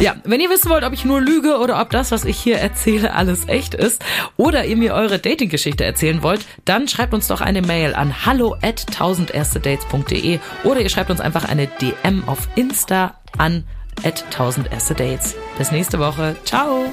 Ja, 0.00 0.16
wenn 0.24 0.40
ihr 0.40 0.50
wissen 0.50 0.70
wollt, 0.70 0.84
ob 0.84 0.92
ich 0.92 1.04
nur 1.04 1.20
lüge 1.20 1.58
oder 1.58 1.80
ob 1.80 1.90
das, 1.90 2.10
was 2.10 2.24
ich 2.24 2.38
hier 2.38 2.58
erzähle, 2.58 3.14
alles 3.14 3.48
echt 3.48 3.74
ist 3.74 4.04
oder 4.36 4.64
ihr 4.64 4.76
mir 4.76 4.94
eure 4.94 5.18
Dating-Geschichte 5.18 5.84
erzählen 5.84 6.22
wollt, 6.22 6.44
dann 6.64 6.88
schreibt 6.88 7.14
uns 7.14 7.28
doch 7.28 7.40
eine 7.40 7.62
Mail 7.62 7.94
an 7.94 8.26
hallo 8.26 8.56
at 8.60 8.86
1000erstedates.de 8.90 10.40
oder 10.64 10.80
ihr 10.80 10.90
schreibt 10.90 11.10
uns 11.10 11.20
einfach 11.20 11.44
eine 11.44 11.68
DM 11.68 12.24
auf 12.26 12.48
Insta 12.56 13.14
an 13.38 13.64
at 14.02 14.24
1000 14.24 14.72
erste 14.72 14.94
Dates. 14.94 15.36
Bis 15.58 15.70
nächste 15.70 15.98
Woche. 15.98 16.36
Ciao. 16.44 16.92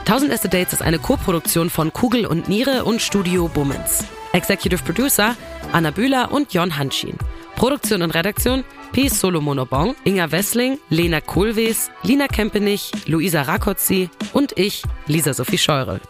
1000 0.00 0.32
erste 0.32 0.48
Dates 0.48 0.72
ist 0.72 0.82
eine 0.82 0.98
Co-Produktion 0.98 1.70
von 1.70 1.92
Kugel 1.92 2.26
und 2.26 2.48
Niere 2.48 2.84
und 2.84 3.00
Studio 3.00 3.46
Bummens. 3.46 4.02
Executive 4.32 4.82
Producer 4.82 5.36
Anna 5.72 5.92
Bühler 5.92 6.32
und 6.32 6.52
Jon 6.52 6.76
Hanschin. 6.76 7.16
Produktion 7.60 8.00
und 8.00 8.12
Redaktion 8.12 8.64
P. 8.92 9.08
Solomonobong, 9.08 9.94
Inga 10.04 10.32
Wessling, 10.32 10.78
Lena 10.88 11.20
Kohlwees, 11.20 11.90
Lina 12.02 12.26
Kempenich, 12.26 12.90
Luisa 13.04 13.42
Rakotzi 13.42 14.08
und 14.32 14.58
ich, 14.58 14.82
Lisa 15.06 15.34
Sophie 15.34 15.58
Scheurel. 15.58 16.00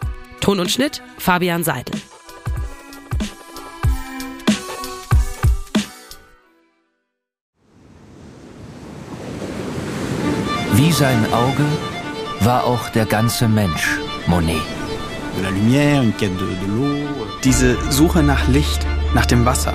Ton 0.40 0.60
und 0.60 0.70
Schnitt 0.70 1.02
Fabian 1.18 1.64
Seidel. 1.64 2.00
Wie 10.74 10.92
sein 10.92 11.26
Auge 11.32 11.66
war 12.42 12.62
auch 12.62 12.90
der 12.90 13.06
ganze 13.06 13.48
Mensch 13.48 13.98
Monet. 14.28 14.62
Diese 17.42 17.76
Suche 17.90 18.22
nach 18.22 18.46
Licht, 18.46 18.86
nach 19.14 19.26
dem 19.26 19.44
Wasser, 19.44 19.74